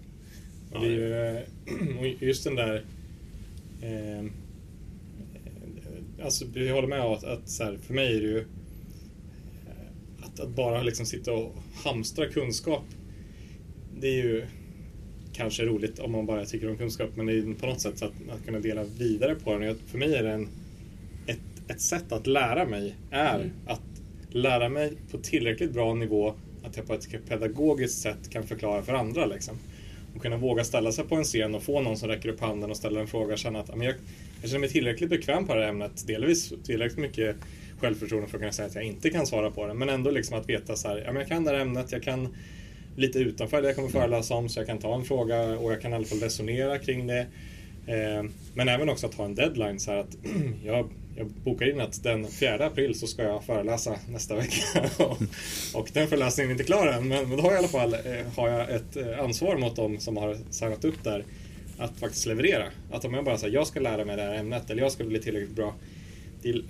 Ja, 0.74 0.80
det 0.80 0.86
är 0.86 0.92
ju, 0.92 1.14
eh, 1.14 2.14
just 2.28 2.44
den 2.44 2.56
där 2.56 2.86
eh, 3.82 4.26
Alltså, 6.24 6.46
jag 6.54 6.74
håller 6.74 6.88
med 6.88 7.02
att, 7.02 7.24
att 7.24 7.50
så 7.50 7.64
här, 7.64 7.78
för 7.88 7.94
mig 7.94 8.18
är 8.18 8.22
det 8.22 8.28
ju 8.28 8.46
att, 10.36 10.40
att, 10.40 10.56
bara 10.56 10.84
liksom 10.84 11.06
sitta 11.06 11.34
och 11.34 11.56
hamstra 11.84 12.26
kunskap, 12.26 12.84
det 14.00 14.08
är 14.08 14.24
ju 14.24 14.46
kanske 15.34 15.66
roligt 15.66 16.00
om 16.00 16.12
man 16.12 16.26
bara 16.26 16.46
tycker 16.46 16.70
om 16.70 16.78
kunskap, 16.78 17.10
men 17.16 17.26
det 17.26 17.34
är 17.34 17.54
på 17.54 17.66
något 17.66 17.82
sätt 17.82 18.02
att, 18.02 18.14
att 18.30 18.46
kunna 18.46 18.60
dela 18.60 18.84
vidare 18.84 19.36
på 19.36 19.58
den. 19.58 19.78
För 19.88 19.98
mig 19.98 20.16
är 20.16 20.24
det 20.24 20.32
en, 20.32 20.48
ett, 21.28 21.40
ett 21.68 21.82
sätt 21.82 22.12
att 22.12 22.28
lära 22.28 22.66
mig, 22.66 22.96
är 23.12 23.36
mm. 23.36 23.50
att 23.66 23.82
lära 24.30 24.70
mig 24.70 24.94
på 25.12 25.18
tillräckligt 25.18 25.72
bra 25.72 25.94
nivå 25.94 26.34
att 26.64 26.78
jag 26.78 26.88
på 26.88 26.94
ett 26.94 27.28
pedagogiskt 27.30 28.02
sätt 28.02 28.30
kan 28.30 28.44
förklara 28.44 28.82
för 28.82 28.94
andra. 28.94 29.26
Liksom. 29.26 29.56
Och 30.16 30.22
kunna 30.22 30.38
våga 30.38 30.64
ställa 30.64 30.92
sig 30.92 31.06
på 31.06 31.16
en 31.16 31.24
scen 31.24 31.56
och 31.56 31.64
få 31.64 31.82
någon 31.82 31.98
som 31.98 32.10
räcker 32.10 32.30
upp 32.30 32.40
handen 32.40 32.70
och 32.70 32.78
ställer 32.78 33.02
en 33.02 33.08
fråga 33.08 33.34
och 33.34 33.40
känna 33.40 33.60
att 33.60 33.70
jag, 33.70 33.84
jag 34.42 34.50
känner 34.50 34.60
mig 34.60 34.70
tillräckligt 34.70 35.10
bekväm 35.10 35.48
på 35.48 35.56
det 35.56 35.62
här 35.62 35.70
ämnet. 35.70 36.08
Delvis 36.08 36.54
tillräckligt 36.64 37.00
mycket 37.00 37.36
självförtroende 37.80 38.28
för 38.28 38.38
att 38.38 38.42
kunna 38.42 38.52
säga 38.52 38.68
att 38.68 38.76
jag 38.76 38.84
inte 38.84 39.10
kan 39.10 39.28
svara 39.28 39.52
på 39.52 39.68
det. 39.68 39.74
Men 39.74 39.90
ändå 39.90 40.12
liksom 40.12 40.38
att 40.38 40.50
veta 40.50 40.76
så 40.76 40.88
här, 40.88 40.98
ja, 40.98 41.12
men 41.12 41.16
jag 41.16 41.28
kan 41.28 41.44
det 41.44 41.52
här 41.52 41.60
ämnet, 41.60 41.92
jag 41.92 42.04
kan 42.04 42.36
lite 42.96 43.20
utanför 43.20 43.62
det 43.62 43.68
jag 43.68 43.76
kommer 43.76 43.90
föreläsa 43.90 44.34
om 44.34 44.50
så 44.50 44.60
jag 44.60 44.68
kan 44.68 44.78
ta 44.78 44.96
en 44.96 45.04
fråga 45.04 45.42
och 45.42 45.72
jag 45.72 45.82
kan 45.82 45.92
i 45.92 45.96
alla 45.96 46.06
fall 46.06 46.20
resonera 46.20 46.80
kring 46.80 47.08
det. 47.08 47.28
Eh, 47.88 48.24
men 48.54 48.70
även 48.70 48.90
också 48.90 49.08
att 49.08 49.14
ha 49.14 49.26
en 49.26 49.36
deadline 49.36 49.80
så 49.80 49.92
här 49.92 49.98
att 49.98 50.18
jag, 50.64 50.90
jag 51.18 51.28
bokar 51.28 51.70
in 51.70 51.82
att 51.82 52.04
den 52.04 52.28
4 52.28 52.66
april 52.66 52.96
så 52.96 53.08
ska 53.08 53.24
jag 53.24 53.44
föreläsa 53.44 53.96
nästa 54.10 54.36
vecka. 54.36 54.90
och 55.74 55.90
den 55.94 56.08
föreläsningen 56.08 56.50
är 56.50 56.54
inte 56.54 56.64
klar 56.64 56.88
än 56.88 57.08
men, 57.08 57.30
men 57.30 57.38
då 57.38 57.44
har 57.44 57.52
jag 57.52 57.56
i 57.56 57.60
alla 57.60 57.68
fall 57.68 57.94
eh, 57.94 58.26
har 58.36 58.50
jag 58.50 58.70
ett 58.70 58.98
eh, 58.98 59.20
ansvar 59.20 59.58
mot 59.58 59.76
dem 59.76 60.00
som 60.00 60.18
har 60.18 60.38
signat 60.50 60.86
upp 60.86 61.04
där 61.04 61.24
att 61.78 62.00
faktiskt 62.00 62.26
leverera. 62.26 62.66
Att 62.92 63.06
om 63.06 63.14
jag 63.14 63.26
bara 63.26 63.38
säger 63.38 63.54
jag 63.54 63.68
ska 63.68 63.80
lära 63.80 64.06
mig 64.06 64.16
det 64.16 64.22
här 64.22 64.36
ämnet 64.36 64.70
eller 64.70 64.82
jag 64.82 64.92
ska 64.92 65.04
bli 65.04 65.20
tillräckligt 65.20 65.56
bra. 65.56 65.76
Det, 66.42 66.62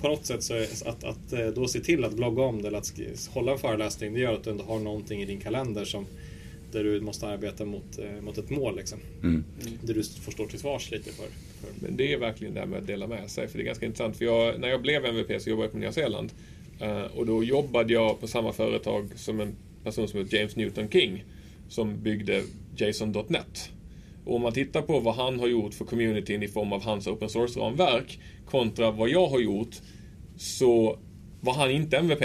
på 0.00 0.08
något 0.08 0.26
sätt 0.26 0.42
så 0.42 0.54
är, 0.54 0.66
att, 0.84 1.04
att 1.04 1.32
eh, 1.32 1.46
då 1.46 1.68
se 1.68 1.80
till 1.80 2.04
att 2.04 2.14
blogga 2.14 2.42
om 2.42 2.62
det 2.62 2.68
eller 2.68 2.78
att 2.78 2.92
hålla 3.30 3.52
en 3.52 3.58
föreläsning 3.58 4.14
det 4.14 4.20
gör 4.20 4.34
att 4.34 4.44
du 4.44 4.50
ändå 4.50 4.64
har 4.64 4.78
någonting 4.78 5.22
i 5.22 5.24
din 5.24 5.40
kalender 5.40 5.84
som 5.84 6.06
där 6.72 6.84
du 6.84 7.00
måste 7.00 7.28
arbeta 7.28 7.64
mot, 7.64 7.98
eh, 7.98 8.22
mot 8.22 8.38
ett 8.38 8.50
mål. 8.50 8.76
Liksom. 8.76 8.98
Mm. 9.22 9.44
Där 9.82 9.94
du 9.94 10.02
får 10.02 10.32
stå 10.32 10.46
till 10.46 10.58
svars 10.58 10.90
lite 10.90 11.12
för, 11.12 11.26
för. 11.60 11.82
Men 11.82 11.96
det 11.96 12.12
är 12.12 12.18
verkligen 12.18 12.54
det 12.54 12.60
här 12.60 12.66
med 12.66 12.78
att 12.78 12.86
dela 12.86 13.06
med 13.06 13.30
sig. 13.30 13.48
För 13.48 13.58
det 13.58 13.64
är 13.64 13.66
ganska 13.66 13.86
intressant. 13.86 14.16
För 14.16 14.24
jag, 14.24 14.60
när 14.60 14.68
jag 14.68 14.82
blev 14.82 15.04
MVP 15.04 15.42
så 15.42 15.50
jobbade 15.50 15.64
jag 15.64 15.72
på 15.72 15.78
Nya 15.78 15.92
Zeeland. 15.92 16.32
Uh, 16.82 17.18
och 17.18 17.26
då 17.26 17.44
jobbade 17.44 17.92
jag 17.92 18.20
på 18.20 18.26
samma 18.26 18.52
företag 18.52 19.08
som 19.14 19.40
en 19.40 19.56
person 19.84 20.08
som 20.08 20.18
heter 20.18 20.36
James 20.36 20.56
Newton 20.56 20.88
King. 20.90 21.24
Som 21.68 22.02
byggde 22.02 22.42
JSON.net. 22.76 23.70
Och 24.24 24.36
om 24.36 24.42
man 24.42 24.52
tittar 24.52 24.82
på 24.82 25.00
vad 25.00 25.14
han 25.14 25.40
har 25.40 25.48
gjort 25.48 25.74
för 25.74 25.84
communityn 25.84 26.42
i 26.42 26.48
form 26.48 26.72
av 26.72 26.82
hans 26.82 27.06
open 27.06 27.28
source-ramverk 27.28 28.18
kontra 28.50 28.90
vad 28.90 29.08
jag 29.08 29.26
har 29.26 29.40
gjort 29.40 29.76
så 30.36 30.98
var 31.40 31.54
han 31.54 31.70
inte 31.70 31.96
MVP. 31.96 32.22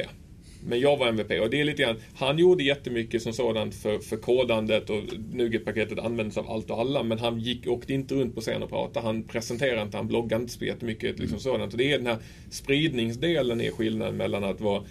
Men 0.65 0.79
jag 0.79 0.97
var 0.97 1.07
MVP 1.07 1.31
och 1.41 1.49
det 1.49 1.61
är 1.61 1.65
lite 1.65 1.83
grann, 1.83 1.95
han 2.15 2.37
gjorde 2.37 2.63
jättemycket 2.63 3.21
som 3.21 3.33
sådant 3.33 3.75
för, 3.75 3.99
för 3.99 4.17
kodandet 4.17 4.89
och 4.89 5.01
Nuget-paketet 5.33 5.99
användes 5.99 6.37
av 6.37 6.49
allt 6.49 6.69
och 6.69 6.79
alla 6.79 7.03
men 7.03 7.19
han 7.19 7.39
gick, 7.39 7.67
åkte 7.67 7.93
inte 7.93 8.15
runt 8.15 8.35
på 8.35 8.41
scen 8.41 8.63
och 8.63 8.69
pratade, 8.69 9.05
han 9.05 9.23
presenterade 9.23 9.81
inte, 9.81 9.97
han 9.97 10.07
bloggade 10.07 10.41
inte 10.41 10.53
så 10.53 10.65
jättemycket 10.65 11.19
liksom 11.19 11.39
sådant. 11.39 11.73
Och 11.73 11.77
det 11.77 11.91
är 11.91 11.97
den 11.97 12.07
här 12.07 12.17
spridningsdelen 12.49 13.61
är 13.61 13.71
skillnaden 13.71 14.17
mellan 14.17 14.43
att 14.43 14.61
vara 14.61 14.83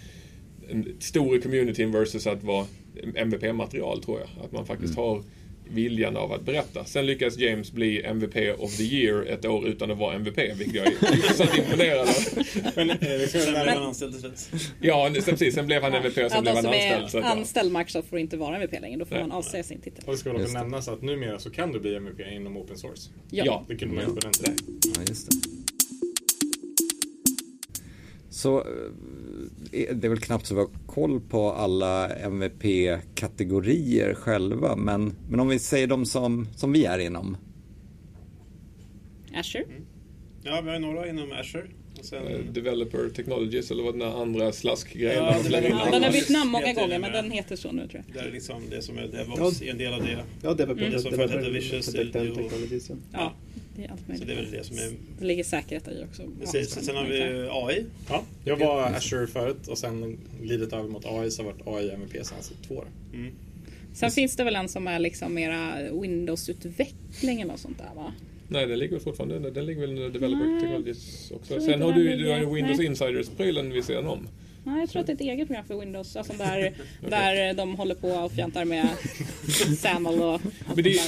en 0.69 0.95
stor 0.99 1.37
i 1.37 1.41
communityn 1.41 1.91
versus 1.91 2.27
att 2.27 2.43
vara 2.43 2.65
MVP-material 3.15 4.03
tror 4.03 4.19
jag. 4.19 4.45
Att 4.45 4.51
man 4.51 4.65
faktiskt 4.65 4.97
mm. 4.97 5.05
har 5.05 5.23
viljan 5.69 6.17
av 6.17 6.33
att 6.33 6.41
berätta. 6.41 6.85
Sen 6.85 7.05
lyckas 7.05 7.37
James 7.37 7.71
bli 7.71 8.03
MVP 8.03 8.35
of 8.57 8.77
the 8.77 8.83
year 8.83 9.25
ett 9.25 9.45
år 9.45 9.67
utan 9.67 9.91
att 9.91 9.97
vara 9.97 10.15
MVP, 10.15 10.37
vilket 10.37 10.75
jag 10.75 10.87
är 10.87 11.11
hyfsat 11.11 11.57
imponerad 11.57 11.99
av. 11.99 12.15
Men, 12.75 12.89
eh, 12.89 12.97
sen 13.27 13.53
blev 13.53 13.67
han 13.67 13.83
anställd 13.83 14.15
istället. 14.15 14.49
Ja, 14.81 15.09
precis. 15.25 15.55
Sen 15.55 15.65
blev 15.65 15.83
han 15.83 15.93
MVP 15.93 16.25
och 16.25 16.31
sen 16.31 16.31
ja, 16.31 16.41
blev 16.41 16.55
han 16.55 16.65
anställd. 16.65 17.09
Så 17.09 17.21
anställd 17.21 17.73
Microsoft 17.73 18.09
får 18.09 18.19
inte 18.19 18.37
vara 18.37 18.55
MVP 18.55 18.81
längre, 18.81 18.99
då 18.99 19.05
får 19.05 19.15
Nej. 19.15 19.23
man 19.23 19.31
avsäga 19.31 19.63
sin 19.63 19.81
titel. 19.81 20.03
Och 20.05 20.11
det 20.11 20.17
ska 20.17 20.33
väl 20.33 20.41
också 20.41 20.53
nämnas 20.53 20.87
att 20.87 21.01
numera 21.01 21.39
så 21.39 21.49
kan 21.49 21.71
du 21.71 21.79
bli 21.79 21.95
MVP 21.95 22.19
inom 22.31 22.57
open 22.57 22.77
source. 22.77 23.09
Ja. 23.31 23.43
ja. 23.45 23.65
Det 23.67 23.75
kunde 23.75 23.95
man 23.95 24.03
inte 24.03 24.15
på 24.15 24.27
den 24.27 24.33
tiden. 24.33 24.55
Ja, 24.95 25.01
just 25.07 25.31
det. 25.31 25.37
Så 28.29 28.59
eh, 28.59 28.65
det 29.71 30.03
är 30.03 30.09
väl 30.09 30.19
knappt 30.19 30.45
så 30.45 30.55
vi 30.55 30.61
har 30.61 30.69
koll 30.85 31.21
på 31.21 31.51
alla 31.51 32.09
MVP-kategorier 32.09 34.13
själva, 34.13 34.75
men, 34.75 35.15
men 35.29 35.39
om 35.39 35.47
vi 35.47 35.59
säger 35.59 35.87
de 35.87 36.05
som, 36.05 36.47
som 36.55 36.71
vi 36.71 36.85
är 36.85 36.99
inom. 36.99 37.37
Azure? 39.35 39.63
Mm. 39.63 39.85
Ja, 40.43 40.61
vi 40.61 40.71
har 40.71 40.79
några 40.79 41.07
inom 41.07 41.31
Azure. 41.31 41.67
Sen... 42.01 42.27
Uh, 42.27 42.45
developer 42.45 43.09
Technologies 43.09 43.71
eller 43.71 43.83
vad 43.83 43.93
den 43.93 43.99
där 43.99 44.21
andra 44.21 44.51
slaskgrejen 44.51 45.23
ja, 45.23 45.35
de 45.43 45.49
ja, 45.49 45.61
Den 45.91 46.03
har 46.03 46.11
bytt 46.11 46.29
namn 46.29 46.51
många 46.51 46.73
gånger 46.73 46.99
men 46.99 47.11
den 47.11 47.31
heter 47.31 47.55
så 47.55 47.71
nu 47.71 47.87
tror 47.87 48.03
jag. 48.07 48.23
Det 48.23 48.29
är 48.29 48.31
liksom 48.31 48.69
det 48.69 48.81
som 48.81 48.97
är 48.97 49.07
DevOps 49.07 49.61
ja. 49.61 49.71
en 49.71 49.77
del 49.77 49.93
av 49.93 50.01
det. 50.01 50.23
Ja, 50.41 50.53
Developer, 50.53 50.81
mm. 50.81 50.93
det 50.93 50.99
som 50.99 51.11
förut 51.11 51.31
hette 51.31 51.49
Visual 51.49 52.11
Technologies. 52.11 52.91
Ja. 53.11 53.33
Det 53.75 53.83
är 53.83 53.91
allt 53.91 54.07
möjligt. 54.07 54.27
Så 54.27 54.33
det 54.33 54.39
är 54.39 54.43
väl 54.43 54.51
det 54.51 54.63
som 54.63 54.77
är... 54.77 54.91
Det 55.19 55.25
ligger 55.25 55.43
säkerhet 55.43 55.87
i 55.87 56.05
också. 56.09 56.23
Precis. 56.39 56.69
Sen 56.69 56.95
har 56.95 57.05
vi 57.05 57.47
AI. 57.51 57.85
Ja, 58.09 58.23
jag 58.45 58.57
var 58.57 58.81
Azure 58.81 59.27
förut 59.27 59.67
och 59.67 59.77
sen 59.77 60.17
glidit 60.41 60.73
över 60.73 60.89
mot 60.89 61.05
AI 61.05 61.31
så 61.31 61.43
har 61.43 61.51
varit 61.51 61.67
AI 61.67 61.89
MVP 61.89 62.25
senaste 62.25 62.55
två 62.67 62.75
år. 62.75 62.87
Mm. 63.13 63.33
Sen 63.93 64.11
finns 64.11 64.35
det 64.35 64.43
väl 64.43 64.55
en 64.55 64.69
som 64.69 64.87
är 64.87 64.99
liksom 64.99 65.33
mera 65.33 65.73
Windows-utveckling 65.91 67.41
eller 67.41 67.55
sånt 67.55 67.77
där 67.77 67.95
va? 67.95 68.13
Nej, 68.47 68.67
den 68.67 68.79
ligger 68.79 68.99
fortfarande 68.99 69.51
den 69.51 69.65
ligger 69.65 69.81
väl 69.81 69.89
under 69.89 70.09
Developer 70.09 70.45
Nej. 70.45 70.61
Technologies 70.61 71.31
också. 71.31 71.61
Sen 71.61 71.81
har 71.81 71.91
du, 71.91 72.15
du 72.15 72.29
har 72.29 72.37
ju 72.37 72.53
Windows 72.53 72.79
Insiders-prylen 72.79 73.71
vid 73.71 73.85
sidan 73.85 74.07
om. 74.07 74.27
Nej, 74.63 74.79
jag 74.79 74.89
tror 74.89 74.99
att 74.99 75.07
det 75.07 75.11
är 75.11 75.15
ett 75.15 75.21
eget 75.21 75.47
program 75.47 75.65
för 75.65 75.79
Windows. 75.79 76.15
Alltså 76.15 76.33
där, 76.33 76.59
okay. 76.99 77.09
där 77.09 77.53
de 77.53 77.75
håller 77.75 77.95
på 77.95 78.07
och 78.07 78.31
fjantar 78.31 78.65
med 78.65 78.87
SAML 79.77 80.21
och 80.21 80.41
Men 80.75 80.83
det, 80.83 80.99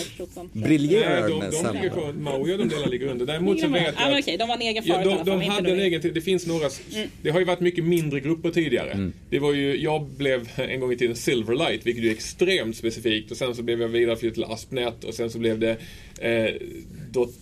Briljerar 0.53 1.39
med 1.39 1.53
SAML. 1.53 2.13
Maui 2.13 2.53
och 2.53 2.57
de 2.57 2.69
delarna 2.69 2.87
ligger 2.87 3.07
under. 3.07 3.25
Däremot 3.25 3.59
så 3.59 3.67
vet 3.67 3.81
jag 3.81 3.89
att... 3.89 4.13
Ah, 4.13 4.19
okay, 4.19 4.37
de 4.37 4.47
var 4.47 4.55
en 4.55 4.61
egen 4.61 4.83
ja, 4.85 5.03
de, 5.03 5.23
de 5.25 5.41
hade 5.41 5.71
en 5.71 5.79
egen... 5.79 6.01
Det 6.13 6.21
finns 6.21 6.47
några... 6.47 6.69
Mm. 6.95 7.09
Det 7.21 7.29
har 7.29 7.39
ju 7.39 7.45
varit 7.45 7.59
mycket 7.59 7.83
mindre 7.83 8.19
grupper 8.19 8.51
tidigare. 8.51 8.91
Mm. 8.91 9.13
Det 9.29 9.39
var 9.39 9.53
ju... 9.53 9.81
Jag 9.81 10.05
blev 10.05 10.49
en 10.55 10.79
gång 10.79 10.91
i 10.91 10.97
tiden 10.97 11.15
Silverlight, 11.15 11.85
vilket 11.85 12.03
är 12.03 12.09
extremt 12.09 12.77
specifikt. 12.77 13.31
Och 13.31 13.37
sen 13.37 13.55
så 13.55 13.63
blev 13.63 13.81
jag 13.81 13.87
vidareflyttad 13.87 14.33
till 14.33 14.43
AspNet 14.43 15.03
och 15.03 15.13
sen 15.13 15.29
så 15.29 15.39
blev 15.39 15.59
det 15.59 15.77
eh, 16.19 16.53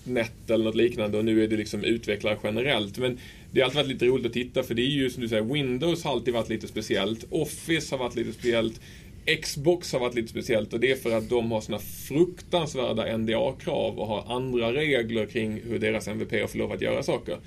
.net 0.04 0.50
eller 0.50 0.66
något 0.66 0.76
liknande 0.76 1.18
och 1.18 1.26
nu 1.26 1.44
är 1.44 1.48
det 1.48 1.58
liksom 1.58 1.84
utvecklare 1.84 2.38
generellt. 2.44 2.98
Men 2.98 3.20
det 3.54 3.62
har 3.62 3.66
alltid 3.66 3.78
varit 3.78 3.88
lite 3.88 4.06
roligt 4.06 4.26
att 4.26 4.34
titta 4.34 4.64
för 4.64 4.74
det 4.74 4.82
är 4.82 4.88
ju 4.88 5.10
som 5.10 5.22
du 5.22 5.30
säger, 5.30 5.44
Windows 5.44 6.04
har 6.04 6.12
alltid 6.12 6.34
varit 6.34 6.50
lite 6.50 6.68
speciellt. 6.68 7.26
Office 7.30 7.96
har 7.96 8.00
varit 8.00 8.16
lite 8.16 8.34
speciellt. 8.34 8.82
Xbox 9.42 9.94
har 9.94 10.00
varit 10.00 10.16
lite 10.16 10.28
speciellt 10.28 10.74
och 10.74 10.80
det 10.80 10.92
är 10.92 10.96
för 10.96 11.18
att 11.18 11.30
de 11.30 11.52
har 11.52 11.62
såna 11.62 11.80
fruktansvärda 11.80 13.18
NDA-krav 13.18 14.00
och 14.00 14.08
har 14.08 14.36
andra 14.36 14.74
regler 14.74 15.26
kring 15.26 15.62
hur 15.68 15.80
deras 15.80 16.08
MVP 16.08 16.50
får 16.50 16.58
lov 16.60 16.72
att 16.72 16.82
göra 16.82 17.04
saker. 17.04 17.38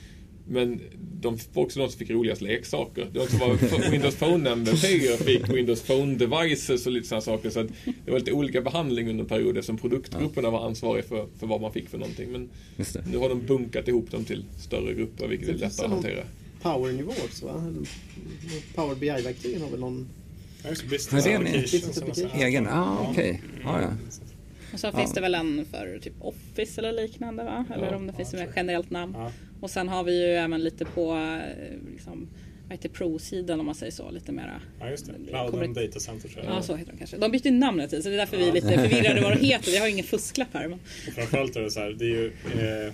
Men 0.48 0.80
de 1.20 1.38
var 1.52 1.62
också 1.62 1.78
de 1.80 1.90
som 1.90 1.98
fick 1.98 2.10
roligast 2.10 2.42
leksaker. 2.42 3.08
Det 3.12 3.20
också 3.20 3.36
var 3.36 3.90
Windows 3.90 4.16
Phone 4.16 4.50
MVP 4.50 5.16
fick 5.18 5.48
Windows 5.48 5.82
Phone 5.82 6.14
Devices 6.14 6.86
och 6.86 6.92
lite 6.92 7.08
sådana 7.08 7.20
saker. 7.22 7.50
Så 7.50 7.62
det 8.04 8.10
var 8.10 8.18
lite 8.18 8.32
olika 8.32 8.60
behandling 8.60 9.08
under 9.10 9.24
perioder 9.24 9.62
som 9.62 9.78
produktgrupperna 9.78 10.50
var 10.50 10.66
ansvariga 10.66 11.02
för, 11.02 11.26
för 11.38 11.46
vad 11.46 11.60
man 11.60 11.72
fick 11.72 11.88
för 11.88 11.98
någonting. 11.98 12.32
Men 12.32 12.48
nu 13.10 13.18
har 13.18 13.28
de 13.28 13.46
bunkat 13.46 13.88
ihop 13.88 14.10
dem 14.10 14.24
till 14.24 14.44
större 14.58 14.94
grupper 14.94 15.26
vilket 15.26 15.48
är 15.48 15.52
lättare 15.52 15.86
att 15.86 15.92
hantera. 15.92 16.22
Power-nivå 16.62 17.12
också 17.24 17.46
va? 17.46 17.74
Power 18.74 18.94
BI-verktygen 18.94 19.62
har 19.62 19.70
väl 19.70 19.80
någon 19.80 20.08
Ja, 20.64 20.70
business 20.90 21.26
application. 21.98 22.40
Egen? 22.40 22.68
Ah, 22.68 23.06
okej. 23.10 23.42
Okay. 23.54 23.72
Ah, 23.72 23.80
ja. 23.80 23.88
Och 24.72 24.80
så 24.80 24.86
ja. 24.86 24.92
finns 24.92 25.12
det 25.12 25.20
väl 25.20 25.34
en 25.34 25.66
för 25.70 25.98
typ 25.98 26.14
Office 26.20 26.80
eller 26.80 26.92
liknande 26.92 27.44
va? 27.44 27.64
Eller 27.74 27.86
ja, 27.86 27.96
om 27.96 28.06
det 28.06 28.12
finns 28.12 28.34
ett 28.34 28.50
generellt 28.56 28.90
namn. 28.90 29.16
Ja. 29.60 29.64
Och 29.64 29.70
sen 29.70 29.88
har 29.88 30.04
vi 30.04 30.26
ju 30.26 30.32
även 30.32 30.62
lite 30.62 30.84
på 30.84 31.12
eh, 31.12 31.92
liksom, 31.92 32.28
vad 32.68 32.72
heter 32.72 32.88
Pro-sidan 32.88 33.60
om 33.60 33.66
man 33.66 33.74
säger 33.74 33.92
så, 33.92 34.10
lite 34.10 34.32
mera... 34.32 34.60
Ja 34.80 34.90
just 34.90 35.06
det, 35.06 35.12
Cloud 35.28 35.62
and 35.62 35.74
Data 35.74 36.00
Center 36.00 36.28
tror 36.28 36.44
jag. 36.44 36.54
Ja, 36.54 36.62
så 36.62 36.76
heter 36.76 36.92
de 36.92 36.98
kanske. 36.98 37.16
De 37.16 37.30
bytte 37.30 37.48
ju 37.48 37.54
namn 37.54 37.78
hela 37.78 37.88
tiden 37.88 38.02
så 38.02 38.08
det 38.08 38.14
är 38.14 38.18
därför 38.18 38.36
vi 38.36 38.48
är 38.48 38.52
lite 38.52 38.72
förvirrade 38.72 39.20
vad 39.20 39.32
de 39.32 39.46
heter. 39.46 39.70
Vi 39.70 39.78
har 39.78 39.88
ingen 39.88 40.04
fusklapp 40.04 40.48
här. 40.52 40.68
Men... 40.68 40.78
Och 41.08 41.14
framförallt 41.14 41.56
är 41.56 41.60
det 41.60 41.70
så 41.70 41.80
här, 41.80 41.90
det 41.90 42.04
är 42.04 42.08
ju... 42.08 42.26
Eh, 42.26 42.92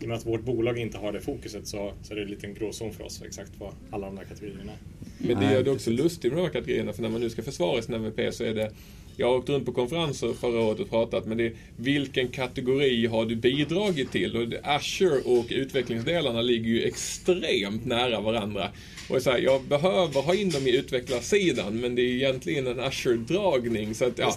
i 0.00 0.04
och 0.04 0.08
med 0.08 0.16
att 0.16 0.26
vårt 0.26 0.44
bolag 0.44 0.78
inte 0.78 0.98
har 0.98 1.12
det 1.12 1.20
fokuset 1.20 1.66
så, 1.66 1.92
så 2.02 2.12
är 2.12 2.16
det 2.16 2.22
en 2.22 2.28
liten 2.28 2.54
gråzon 2.54 2.92
för 2.92 3.04
oss 3.04 3.22
exakt 3.26 3.52
vad 3.58 3.72
alla 3.90 4.06
de 4.06 4.16
där 4.16 4.24
kategorierna 4.24 4.72
är. 4.72 4.78
Men 5.18 5.40
det 5.40 5.52
gör 5.52 5.62
det 5.62 5.70
också 5.70 5.90
lustigt 5.90 6.32
med 6.32 6.42
de 6.42 6.46
här 6.46 6.52
kategorierna 6.52 6.92
för 6.92 7.02
när 7.02 7.08
man 7.08 7.20
nu 7.20 7.30
ska 7.30 7.42
försvara 7.42 7.82
sin 7.82 7.94
MVP 7.94 8.34
så 8.34 8.44
är 8.44 8.54
det 8.54 8.72
jag 9.16 9.26
har 9.26 9.36
åkt 9.36 9.48
runt 9.48 9.66
på 9.66 9.72
konferenser 9.72 10.32
förra 10.32 10.60
året 10.60 10.80
och 10.80 10.90
pratat 10.90 11.26
men 11.26 11.38
det 11.38 11.46
är 11.46 11.52
vilken 11.76 12.28
kategori 12.28 13.06
har 13.06 13.26
du 13.26 13.36
bidragit 13.36 14.12
till? 14.12 14.36
Och 14.36 14.54
Azure 14.62 15.20
och 15.24 15.46
utvecklingsdelarna 15.48 16.42
ligger 16.42 16.68
ju 16.68 16.82
extremt 16.82 17.84
nära 17.84 18.20
varandra. 18.20 18.70
Och 19.08 19.22
så 19.22 19.30
här, 19.30 19.38
jag 19.38 19.62
behöver 19.62 20.22
ha 20.22 20.34
in 20.34 20.50
dem 20.50 20.66
i 20.66 20.76
utvecklarsidan 20.76 21.80
men 21.80 21.94
det 21.94 22.02
är 22.02 22.14
egentligen 22.14 22.66
en 22.66 22.80
Azure-dragning. 22.80 23.94
Så 23.94 24.04
att, 24.04 24.18
ja, 24.18 24.36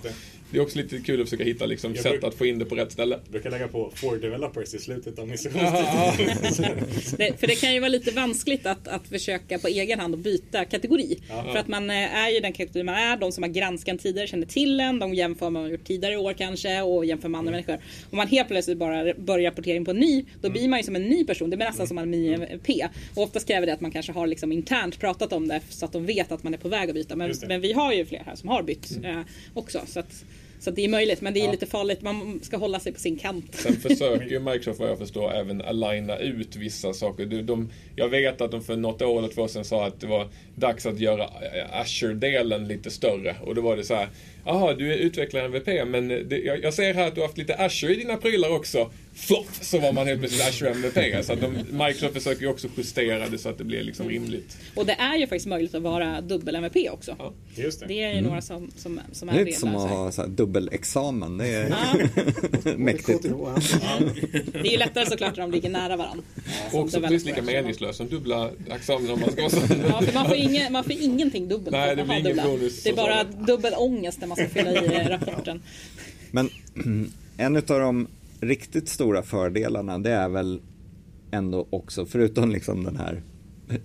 det 0.52 0.58
är 0.58 0.62
också 0.62 0.78
lite 0.78 1.00
kul 1.00 1.22
att 1.22 1.30
försöka 1.30 1.44
hitta 1.44 1.66
liksom, 1.66 1.96
sätt 1.96 2.04
bruk- 2.04 2.24
att 2.24 2.36
få 2.36 2.46
in 2.46 2.60
det 2.60 2.66
på 2.66 2.76
rätt 2.76 2.92
ställe. 2.92 3.20
Jag 3.24 3.32
brukar 3.32 3.52
lägga 3.52 3.68
på 3.68 3.92
for 3.96 4.18
developers 4.18 4.74
i 4.74 4.80
slutet 4.80 5.20
av. 5.20 5.28
Det, 7.18 7.40
för 7.40 7.48
det 7.48 7.56
kan 7.56 7.74
ju 7.74 7.80
vara 7.80 7.90
lite 7.90 8.12
vanskligt 8.12 8.66
att, 8.66 8.88
att 8.88 9.08
försöka 9.08 9.60
på 9.60 9.68
egen 9.68 10.00
hand 10.00 10.14
och 10.14 10.20
byta 10.20 10.66
kategori. 10.66 11.20
För 11.28 11.58
att 11.58 11.68
man 11.68 11.90
eh, 11.90 12.16
är 12.16 12.30
ju 12.30 12.40
den 12.40 12.54
kategori 12.54 12.84
man 12.84 12.96
är, 12.96 13.18
de 13.18 13.32
som 13.32 13.44
har 13.44 13.50
granskat 13.50 14.00
tidigare 14.00 14.28
känner 14.28 14.46
till 14.48 14.80
en, 14.80 15.00
de 15.00 15.14
jämför 15.14 15.50
man 15.50 15.64
har 15.64 15.70
gjort 15.70 15.84
tidigare 15.84 16.18
år 16.18 16.34
kanske 16.34 16.82
och 16.82 17.06
jämför 17.06 17.30
med 17.30 17.40
andra 17.40 17.52
människor. 17.52 17.80
Om 18.10 18.18
man 18.18 18.28
helt 18.28 18.48
plötsligt 18.48 18.78
bara 18.78 19.14
börjar 19.14 19.52
rapportering 19.52 19.86
på 19.86 19.92
en 19.92 19.98
ny, 19.98 20.26
då 20.42 20.50
blir 20.50 20.68
man 20.68 20.80
ju 20.80 20.84
som 20.84 20.96
en 20.96 21.04
ny 21.04 21.26
person. 21.26 21.50
Det 21.50 21.58
blir 21.58 21.68
nästan 21.68 21.88
som 21.88 21.98
en 21.98 22.12
ny 22.12 22.34
MVP. 22.34 22.70
Och 23.16 23.24
oftast 23.24 23.48
kräver 23.48 23.68
det 23.68 23.74
att 23.74 23.82
man 23.82 23.92
kanske 23.92 24.12
har 24.12 24.28
liksom 24.28 24.52
internt 24.60 25.00
pratat 25.00 25.34
om 25.34 25.48
det 25.48 25.62
så 25.70 25.86
att 25.86 25.92
de 25.92 26.06
vet 26.06 26.32
att 26.32 26.44
man 26.44 26.54
är 26.54 26.58
på 26.58 26.70
väg 26.70 26.90
att 26.90 26.96
byta. 26.96 27.16
Men, 27.16 27.34
men 27.48 27.62
vi 27.62 27.74
har 27.74 27.94
ju 27.94 28.06
fler 28.06 28.24
här 28.26 28.36
som 28.36 28.50
har 28.50 28.64
bytt 28.64 29.00
eh, 29.04 29.22
också. 29.54 29.82
Så 29.86 30.00
att, 30.00 30.26
så 30.60 30.70
att 30.70 30.76
det 30.76 30.86
är 30.86 30.90
möjligt, 30.90 31.22
men 31.22 31.34
det 31.34 31.40
är 31.40 31.52
lite 31.52 31.66
farligt. 31.66 32.02
Man 32.02 32.40
ska 32.44 32.58
hålla 32.58 32.80
sig 32.80 32.94
på 32.94 33.00
sin 33.00 33.18
kant. 33.18 33.56
Sen 33.56 33.76
försöker 33.76 34.26
ju 34.26 34.40
Microsoft 34.40 34.80
vad 34.80 34.90
jag 34.90 34.98
förstår 34.98 35.34
även 35.34 35.62
aligna 35.62 36.18
ut 36.18 36.56
vissa 36.56 36.94
saker. 36.94 37.26
De, 37.26 37.42
de, 37.42 37.70
jag 37.96 38.10
vet 38.10 38.42
att 38.42 38.52
de 38.52 38.64
för 38.64 38.78
något 38.78 39.02
år 39.02 39.20
eller 39.20 39.28
två 39.28 39.48
sedan 39.48 39.66
sa 39.66 39.88
att 39.88 40.00
det 40.00 40.08
var 40.08 40.28
dags 40.56 40.86
att 40.86 41.00
göra 41.00 41.30
Azure-delen 41.72 42.68
lite 42.68 42.90
större. 42.90 43.36
Och 43.44 43.56
då 43.56 43.62
var 43.62 43.78
det 43.78 43.84
så 43.84 43.96
här. 43.96 44.10
Jaha, 44.46 44.74
du 44.74 44.94
är 44.94 44.98
utvecklare 44.98 45.46
MVP, 45.46 45.88
men 45.88 46.08
det, 46.08 46.38
jag, 46.38 46.64
jag 46.64 46.74
ser 46.74 46.94
här 46.94 47.08
att 47.08 47.16
du 47.16 47.22
har 47.22 47.28
haft 47.28 47.38
lite 47.38 47.56
Azure 47.56 47.94
i 47.94 47.96
dina 47.96 48.18
prylar 48.18 48.50
också. 48.50 48.92
Flopp! 49.14 49.48
Så 49.62 49.80
var 49.80 49.94
man 49.94 50.08
helt 50.08 50.20
plötsligt 50.20 50.48
Azure 50.48 50.70
MVP. 50.70 51.26
Så 51.26 51.34
att 51.34 51.42
de, 51.42 51.58
Microsoft 51.72 52.14
försöker 52.14 52.42
ju 52.42 52.48
också 52.48 52.68
justera 52.78 53.30
det 53.30 53.38
så 53.38 53.50
att 53.50 53.58
det 53.58 53.64
blir 53.64 53.84
liksom 53.84 54.10
rimligt. 54.10 54.58
Och 54.76 54.86
det 54.86 54.94
är 54.94 55.16
ju 55.18 55.28
faktiskt 55.28 55.48
möjligt 55.48 55.76
att 55.76 55.82
vara 55.82 56.22
dubbel-MVP 56.22 56.90
också. 56.92 57.16
Ja. 57.20 57.34
Just 57.56 57.80
det. 57.80 57.86
Det 57.86 58.04
är 58.04 58.14
ju 58.14 58.22
några 58.22 58.42
som, 58.42 58.72
som, 58.76 59.00
som 59.12 59.28
Det 59.28 59.34
är 59.34 59.48
är 59.48 59.52
som 59.52 59.76
att 59.76 59.90
ha 59.90 60.12
så 60.12 60.22
här 60.22 60.30
dubbelexamen. 60.30 61.38
Det 61.38 61.48
är 61.48 61.70
Ja, 61.70 62.74
mäktigt. 62.78 63.24
Det 64.54 64.60
är 64.60 64.72
ju 64.72 64.78
lättare 64.78 65.06
såklart 65.06 65.38
när 65.38 65.42
de 65.42 65.52
ligger 65.52 65.70
nära 65.70 65.96
varandra. 65.96 66.24
Och 66.74 66.80
också 66.80 67.02
precis 67.02 67.26
lika 67.26 67.42
meningslöst 67.42 67.98
som 67.98 68.10
dubbla 68.10 68.50
examina 68.72 69.14
om 69.14 69.20
man 69.20 69.32
ska 69.32 69.42
vara 69.42 69.52
så. 69.52 69.58
Ja, 69.90 70.02
för 70.02 70.14
man 70.14 70.28
får, 70.28 70.36
ingen, 70.36 70.74
man 70.74 70.84
får 70.84 70.94
ingenting 70.94 71.48
dubbelt. 71.48 71.72
Nej, 71.72 71.96
det 71.96 72.04
blir 72.04 72.20
ingen 72.20 72.38
bonus 72.46 72.84
Det 72.84 72.90
är 72.90 72.96
bara 72.96 73.24
dubbel 73.24 73.74
ångest 73.78 74.20
man 74.30 74.36
ska 74.38 74.48
fylla 74.48 74.72
i 74.72 75.10
rapporten. 75.10 75.62
Men 76.32 76.50
en 77.38 77.56
av 77.56 77.64
de 77.64 78.08
riktigt 78.40 78.90
stora 78.90 79.24
fördelarna 79.24 80.00
det 80.00 80.12
är 80.12 80.30
väl 80.30 80.62
ändå 81.32 81.68
också, 81.70 82.06
förutom 82.06 82.52
liksom 82.52 82.84
den 82.84 82.96
här 82.96 83.22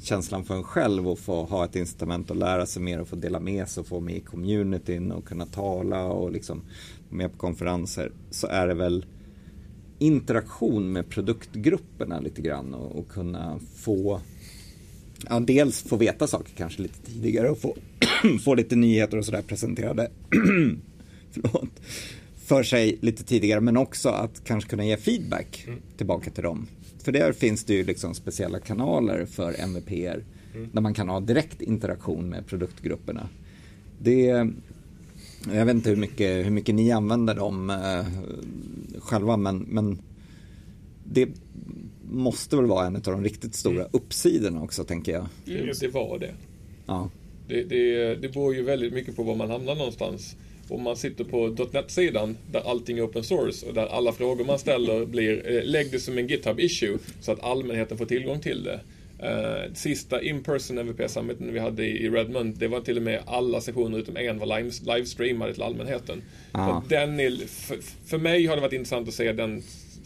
känslan 0.01 0.45
för 0.45 0.55
en 0.55 0.63
själv 0.63 1.09
att 1.09 1.19
få 1.19 1.45
ha 1.45 1.65
ett 1.65 1.77
incitament 1.77 2.31
att 2.31 2.37
lära 2.37 2.67
sig 2.67 2.83
mer 2.83 3.01
och 3.01 3.09
få 3.09 3.17
dela 3.17 3.41
med 3.41 3.69
sig 3.69 3.81
och 3.81 3.87
få 3.87 4.01
med 4.01 4.17
i 4.17 4.21
communityn 4.21 5.13
och 5.13 5.25
kunna 5.25 5.47
tala 5.47 6.05
och 6.05 6.33
liksom 6.33 6.59
vara 7.09 7.17
med 7.19 7.33
på 7.33 7.39
konferenser 7.39 8.13
så 8.31 8.47
är 8.47 8.67
det 8.67 8.75
väl 8.75 9.07
interaktion 9.99 10.93
med 10.93 11.09
produktgrupperna 11.09 12.21
lite 12.21 12.43
grann 12.43 12.75
och, 12.75 12.99
och 12.99 13.09
kunna 13.09 13.59
få 13.77 14.21
ja, 15.29 15.41
dels 15.41 15.83
få 15.83 15.97
veta 15.97 16.27
saker 16.27 16.53
kanske 16.57 16.83
lite 16.83 17.01
tidigare 17.01 17.51
och 17.51 17.59
få, 17.59 17.77
få 18.45 18.55
lite 18.55 18.77
nyheter 18.77 19.19
och 19.19 19.25
sådär 19.25 19.43
presenterade 19.43 20.11
förlåt, 21.31 21.81
för 22.37 22.63
sig 22.63 22.99
lite 23.01 23.25
tidigare 23.25 23.61
men 23.61 23.77
också 23.77 24.09
att 24.09 24.45
kanske 24.45 24.71
kunna 24.71 24.85
ge 24.85 24.97
feedback 24.97 25.67
tillbaka 25.97 26.31
till 26.31 26.43
dem. 26.43 26.67
För 27.03 27.13
där 27.13 27.33
finns 27.33 27.65
det 27.65 27.75
ju 27.75 27.85
liksom 27.85 28.15
speciella 28.15 28.59
kanaler 28.59 29.27
för 29.27 29.61
MVPer 29.67 30.25
där 30.73 30.81
man 30.81 30.95
kan 30.95 31.09
ha 31.09 31.21
direkt 31.21 31.63
interaktion 31.63 32.29
med 32.29 32.47
produktgrupperna. 32.47 33.29
Det, 33.99 34.49
jag 35.53 35.67
vet 35.67 35.75
inte 35.75 35.91
hur 35.91 35.97
mycket, 35.97 36.47
hur 36.47 36.51
mycket 36.51 36.75
ni 36.75 36.93
använder 36.93 37.35
dem 37.35 37.71
eh, 37.71 38.07
själva 39.01 39.37
men, 39.37 39.59
men 39.59 39.99
det 41.05 41.29
måste 42.11 42.57
väl 42.57 42.67
vara 42.67 42.87
en 42.87 42.97
av 42.97 43.03
de 43.03 43.25
riktigt 43.25 43.55
stora 43.55 43.87
uppsidorna 43.91 44.63
också 44.63 44.85
tänker 44.85 45.13
jag. 45.13 45.27
Det, 45.45 45.81
det 45.81 45.89
var 45.89 46.19
det. 46.19 46.35
Ja. 46.87 47.11
Det, 47.49 47.63
det, 47.63 48.15
det 48.15 48.29
beror 48.29 48.55
ju 48.55 48.63
väldigt 48.63 48.93
mycket 48.93 49.17
på 49.17 49.23
var 49.23 49.35
man 49.35 49.51
hamnar 49.51 49.75
någonstans. 49.75 50.37
Om 50.69 50.83
man 50.83 50.97
sitter 50.97 51.25
på 51.25 51.57
.NET-sidan 51.73 52.37
där 52.53 52.61
allting 52.61 52.99
är 52.99 53.07
open 53.07 53.25
source 53.25 53.67
och 53.67 53.75
där 53.75 53.87
alla 53.87 54.13
frågor 54.13 54.45
man 54.45 54.59
ställer 54.59 55.07
blir, 55.07 55.57
eh, 55.57 55.65
lägg 55.65 55.91
det 55.93 55.99
som 55.99 56.19
en 56.19 56.29
GitHub-issue 56.29 56.99
så 57.21 57.33
att 57.33 57.41
allmänheten 57.41 57.99
får 57.99 58.07
tillgång 58.07 58.41
till 58.41 58.65
det. 58.65 58.81
Eh, 59.19 59.73
sista 59.75 60.23
in-person 60.23 60.79
MVP-summiten 60.79 61.53
vi 61.53 61.59
hade 61.59 61.85
i 61.85 62.11
Redmond, 62.11 62.59
det 62.59 62.69
var 62.69 62.81
till 62.81 62.97
och 62.97 63.03
med 63.03 63.21
alla 63.27 63.61
sessioner 63.61 63.99
utom 63.99 64.17
en 64.17 64.39
var 64.39 64.47
live, 64.59 64.71
livestreamade 64.97 65.55
till 65.55 65.63
allmänheten. 65.63 66.23
Ah. 66.53 66.83
Den 66.89 67.21
är, 67.21 67.47
för, 67.47 67.77
för 68.07 68.19
mig 68.19 68.47
har 68.47 68.57
det 68.57 68.63
varit 68.63 68.73
intressant 68.73 69.09
att 69.09 69.15
se 69.15 69.33
den 69.33 69.63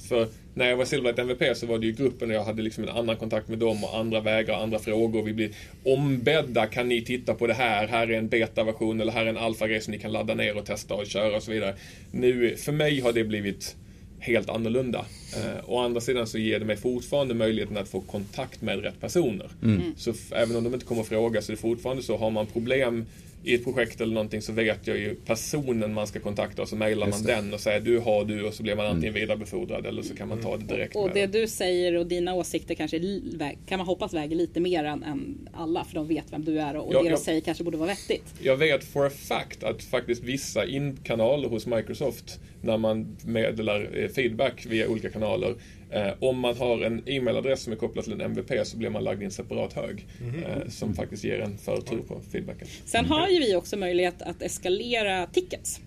för 0.09 0.29
när 0.55 0.69
jag 0.69 0.77
var 0.77 0.85
Silverlight 0.85 1.19
MVP 1.19 1.57
så 1.57 1.67
var 1.67 1.79
det 1.79 1.87
ju 1.87 1.93
gruppen 1.93 2.31
och 2.31 2.37
jag 2.37 2.45
hade 2.45 2.63
liksom 2.63 2.85
en 2.85 2.91
annan 2.91 3.17
kontakt 3.17 3.49
med 3.49 3.59
dem 3.59 3.85
och 3.85 3.97
andra 3.99 4.21
vägar 4.21 4.55
och 4.57 4.63
andra 4.63 4.79
frågor. 4.79 5.23
Vi 5.23 5.33
blir 5.33 5.51
ombedda, 5.85 6.67
kan 6.67 6.89
ni 6.89 7.03
titta 7.05 7.35
på 7.35 7.47
det 7.47 7.55
här? 7.55 7.87
Här 7.89 8.11
är 8.11 8.19
en 8.19 8.29
beta-version 8.29 9.01
eller 9.01 9.13
här 9.13 9.25
är 9.25 9.31
en 9.31 9.37
alfa-grej 9.37 9.81
som 9.81 9.93
ni 9.93 9.99
kan 9.99 10.13
ladda 10.13 10.35
ner 10.35 10.57
och 10.57 10.65
testa 10.67 10.95
och 10.95 11.07
köra 11.07 11.37
och 11.37 11.43
så 11.43 11.51
vidare. 11.51 11.75
Nu, 12.13 12.57
för 12.57 12.73
mig 12.73 13.01
har 13.01 13.13
det 13.13 13.25
blivit 13.25 13.77
helt 14.21 14.49
annorlunda. 14.51 14.99
Eh, 15.37 15.71
å 15.71 15.79
andra 15.79 16.01
sidan 16.01 16.27
så 16.27 16.39
ger 16.39 16.59
det 16.59 16.65
mig 16.65 16.77
fortfarande 16.77 17.35
möjligheten 17.35 17.77
att 17.77 17.89
få 17.89 18.01
kontakt 18.01 18.63
med 18.63 18.83
rätt 18.83 19.01
personer. 19.01 19.51
Så 19.97 20.11
f- 20.11 20.33
även 20.33 20.57
om 20.57 20.65
de 20.65 20.75
inte 20.75 20.87
kommer 20.87 21.03
att 21.03 21.09
fråga 21.09 21.43
så 21.43 21.53
är 21.53 21.57
det 21.57 21.61
fortfarande 21.63 22.03
så, 22.03 22.17
har 22.17 22.31
man 22.31 22.47
problem 22.47 23.07
i 23.43 23.55
ett 23.55 23.65
projekt 23.65 24.01
eller 24.01 24.15
någonting 24.15 24.43
så 24.43 24.53
vet 24.53 24.87
jag 24.87 24.99
ju 24.99 25.15
personen 25.15 25.95
man 25.95 26.07
ska 26.07 26.21
kontakta 26.21 26.63
och 26.63 26.69
så 26.69 26.77
mejlar 26.77 27.07
man 27.07 27.23
den 27.23 27.55
och 27.55 27.61
säger 27.61 27.81
du 27.81 27.99
har 27.99 28.25
du 28.25 28.43
och 28.43 28.55
så 28.55 28.63
blir 28.63 28.77
man 28.77 28.87
antingen 28.87 29.15
vidarebefordrad 29.15 29.87
eller 29.87 30.03
så 30.03 30.15
kan 30.17 30.29
man 30.29 30.41
ta 30.43 30.57
det 30.57 30.65
direkt 30.65 30.97
Och 30.97 31.05
med 31.05 31.15
det 31.15 31.41
du 31.41 31.49
säger 31.49 31.97
och 31.97 32.07
dina 32.07 32.35
åsikter 32.35 32.75
kanske 32.75 33.21
kan 33.67 33.79
man 33.79 33.87
hoppas 33.87 34.15
väger 34.15 34.37
lite 34.37 34.61
mer 34.61 34.85
än, 34.85 35.03
än 35.03 35.49
alla 35.53 35.85
för 35.85 35.95
de 35.95 36.09
vet 36.09 36.33
vem 36.33 36.45
du 36.45 36.61
är 36.61 36.77
och, 36.77 36.87
och 36.87 36.95
Ja, 36.95 37.03
det 37.03 37.09
ja. 37.09 37.17
de 37.17 37.23
säger 37.23 37.41
kanske 37.41 37.65
borde 37.65 37.77
vara 37.77 37.89
vettigt. 37.89 38.35
Jag 38.43 38.57
vet 38.57 38.85
for 38.85 39.07
a 39.07 39.11
fact 39.11 39.65
att 39.65 39.83
faktiskt 39.83 40.23
vissa 40.23 40.67
in-kanaler 40.67 41.49
hos 41.49 41.67
Microsoft 41.67 42.41
när 42.63 42.79
man 42.79 43.17
meddelar 43.25 43.91
eh, 43.95 44.09
feedback 44.09 44.67
via 44.67 44.89
olika 44.89 45.11
kanaler 45.11 45.55
eh, 45.91 46.13
om 46.21 46.39
man 46.39 46.57
har 46.57 46.81
en 46.83 47.09
e-mailadress 47.09 47.63
som 47.63 47.73
är 47.73 47.77
kopplad 47.77 48.05
till 48.05 48.13
en 48.13 48.21
MVP 48.21 48.67
så 48.67 48.77
blir 48.77 48.91
man 48.91 49.05
lagd 49.05 49.23
i 49.23 49.25
en 49.25 49.31
separat 49.31 49.73
hög 49.73 50.07
eh, 50.21 50.69
som 50.69 50.95
faktiskt 50.95 51.25
ger 51.25 51.41
en 51.41 51.59
förtur 51.59 52.03
på 52.09 52.21
feedbacken. 52.33 52.69
Sen 52.85 53.05
har 53.05 53.29
ju 53.29 53.39
vi 53.39 53.57
också 53.57 53.77
möjlighet 53.77 54.23
att 54.23 54.43
eskalera 54.43 55.27
tickets. 55.27 55.81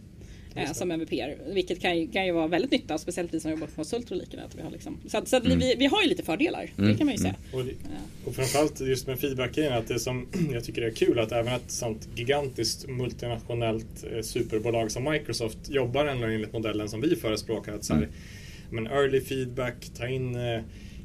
Eh, 0.56 0.72
som 0.72 0.92
MVP, 0.92 1.12
vilket 1.54 1.82
kan 1.82 1.98
ju, 1.98 2.08
kan 2.08 2.26
ju 2.26 2.32
vara 2.32 2.48
väldigt 2.48 2.72
nytta, 2.72 2.98
speciellt 2.98 3.34
vi 3.34 3.40
som 3.40 3.52
jobbar 3.52 3.68
på 3.68 3.76
konsulter 3.76 4.16
och 4.16 4.22
liknande. 4.22 4.46
Att 4.46 4.56
vi 4.56 4.62
har 4.62 4.72
liksom, 4.72 4.98
så 5.08 5.18
att, 5.18 5.28
så 5.28 5.38
att 5.38 5.46
vi, 5.46 5.76
vi 5.78 5.86
har 5.86 6.02
ju 6.02 6.10
lite 6.10 6.24
fördelar, 6.24 6.70
det 6.76 6.98
kan 6.98 7.06
man 7.06 7.16
ju 7.16 7.22
säga. 7.22 7.36
Och, 7.54 7.66
det, 7.66 7.72
och 8.26 8.36
framförallt 8.36 8.82
just 8.82 9.08
med 9.08 9.20
feedback-grejen, 9.20 9.74
att 9.74 9.88
det 9.88 10.00
som 10.00 10.28
jag 10.54 10.64
tycker 10.64 10.82
är 10.82 10.92
kul 10.92 11.20
att 11.20 11.32
även 11.32 11.54
ett 11.54 11.72
sånt 11.72 12.10
gigantiskt 12.16 12.88
multinationellt 12.88 14.04
eh, 14.16 14.22
superbolag 14.22 14.92
som 14.92 15.04
Microsoft 15.04 15.70
jobbar 15.70 16.06
ändå 16.06 16.28
enligt 16.28 16.54
modellen 16.54 16.90
som 16.90 17.02
vi 17.02 17.16
förespråkar. 17.16 17.74
Att 17.74 17.84
så 17.84 17.94
här, 17.94 18.08
men 18.72 18.88
early 18.88 19.22
feedback, 19.22 19.90
ta 19.98 20.08
in 20.08 20.36
eh, 20.36 20.62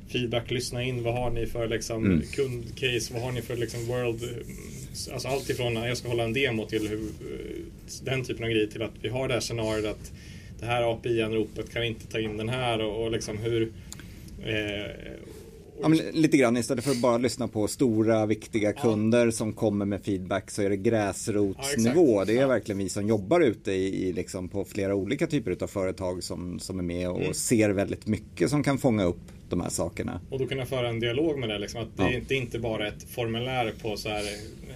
feedback, 0.09 0.51
lyssna 0.51 0.83
in, 0.83 1.03
vad 1.03 1.15
har 1.15 1.31
ni 1.31 1.47
för 1.47 1.69
liksom, 1.69 2.23
kundcase, 2.33 3.13
vad 3.15 3.23
har 3.23 3.33
ni 3.33 3.43
för 3.43 3.57
liksom, 3.57 3.87
world 3.87 4.23
eh, 4.23 5.13
Alltså 5.13 5.29
allt 5.29 5.51
ifrån 5.51 5.75
när 5.75 5.89
jag 5.89 5.97
ska 5.97 6.09
hålla 6.09 6.25
en 6.25 6.33
demo 6.33 6.67
till 6.67 6.89
hur, 6.89 6.99
eh, 7.01 8.05
den 8.05 8.25
typen 8.25 8.45
av 8.45 8.51
grejer 8.51 8.67
till 8.67 8.83
att 8.83 8.95
vi 9.01 9.09
har 9.09 9.29
det 9.29 9.35
här 9.35 9.41
scenariot 9.41 9.87
att 9.87 10.13
det 10.61 10.67
här 10.67 10.93
API-anropet 10.93 11.73
kan 11.73 11.85
inte 11.85 12.07
ta 12.07 12.21
in 12.21 12.37
den 12.37 12.49
här? 12.49 12.81
Och, 12.81 13.05
och 13.05 13.11
liksom 13.11 13.39
hur 13.39 13.73
eh, 14.45 14.91
Ja, 15.83 15.89
men 15.89 15.99
lite 15.99 16.37
grann 16.37 16.57
istället 16.57 16.85
för 16.85 16.91
att 16.91 17.01
bara 17.03 17.19
lyssna 17.19 17.49
på 17.49 17.69
stora 17.69 18.27
viktiga 18.27 18.73
kunder 18.73 19.31
som 19.31 19.53
kommer 19.53 19.85
med 19.85 20.05
feedback 20.05 20.51
så 20.51 20.63
är 20.63 20.71
det 20.71 20.77
gräsrotsnivå. 20.77 22.21
Ja, 22.21 22.25
det 22.25 22.33
är 22.37 22.41
Ja. 22.41 22.47
verkligen 22.47 22.79
vi 22.79 22.89
som 22.89 23.09
jobbar 23.09 23.41
ute 23.41 23.73
i, 23.73 24.09
i 24.09 24.13
liksom 24.13 24.49
på 24.49 24.65
flera 24.65 24.95
olika 24.95 25.27
typer 25.27 25.57
av 25.61 25.67
företag 25.67 26.23
som, 26.25 26.59
som 26.59 26.79
är 26.79 26.83
med 26.83 27.11
och 27.11 27.37
ser 27.37 27.71
väldigt 27.71 28.07
mycket 28.07 28.51
som 28.51 28.63
kan 28.63 28.79
fånga 28.79 29.05
upp 29.05 29.21
de 29.49 29.61
här 29.61 29.71
sakerna. 29.71 30.21
Och 30.31 30.39
då 30.39 30.47
kunna 30.47 30.67
föra 30.67 30.89
en 30.89 31.01
dialog 31.01 31.39
med 31.39 31.49
det. 31.49 31.59
Liksom, 31.59 31.81
att 31.83 31.97
det, 31.97 32.03
Ja. 32.03 32.09
är, 32.13 32.23
det 32.29 32.35
är 32.35 32.39
inte 32.39 32.59
bara 32.59 32.89
ett 32.89 33.03
formulär 33.11 33.73
på 33.83 33.97
så 33.97 34.09
här, 34.09 34.23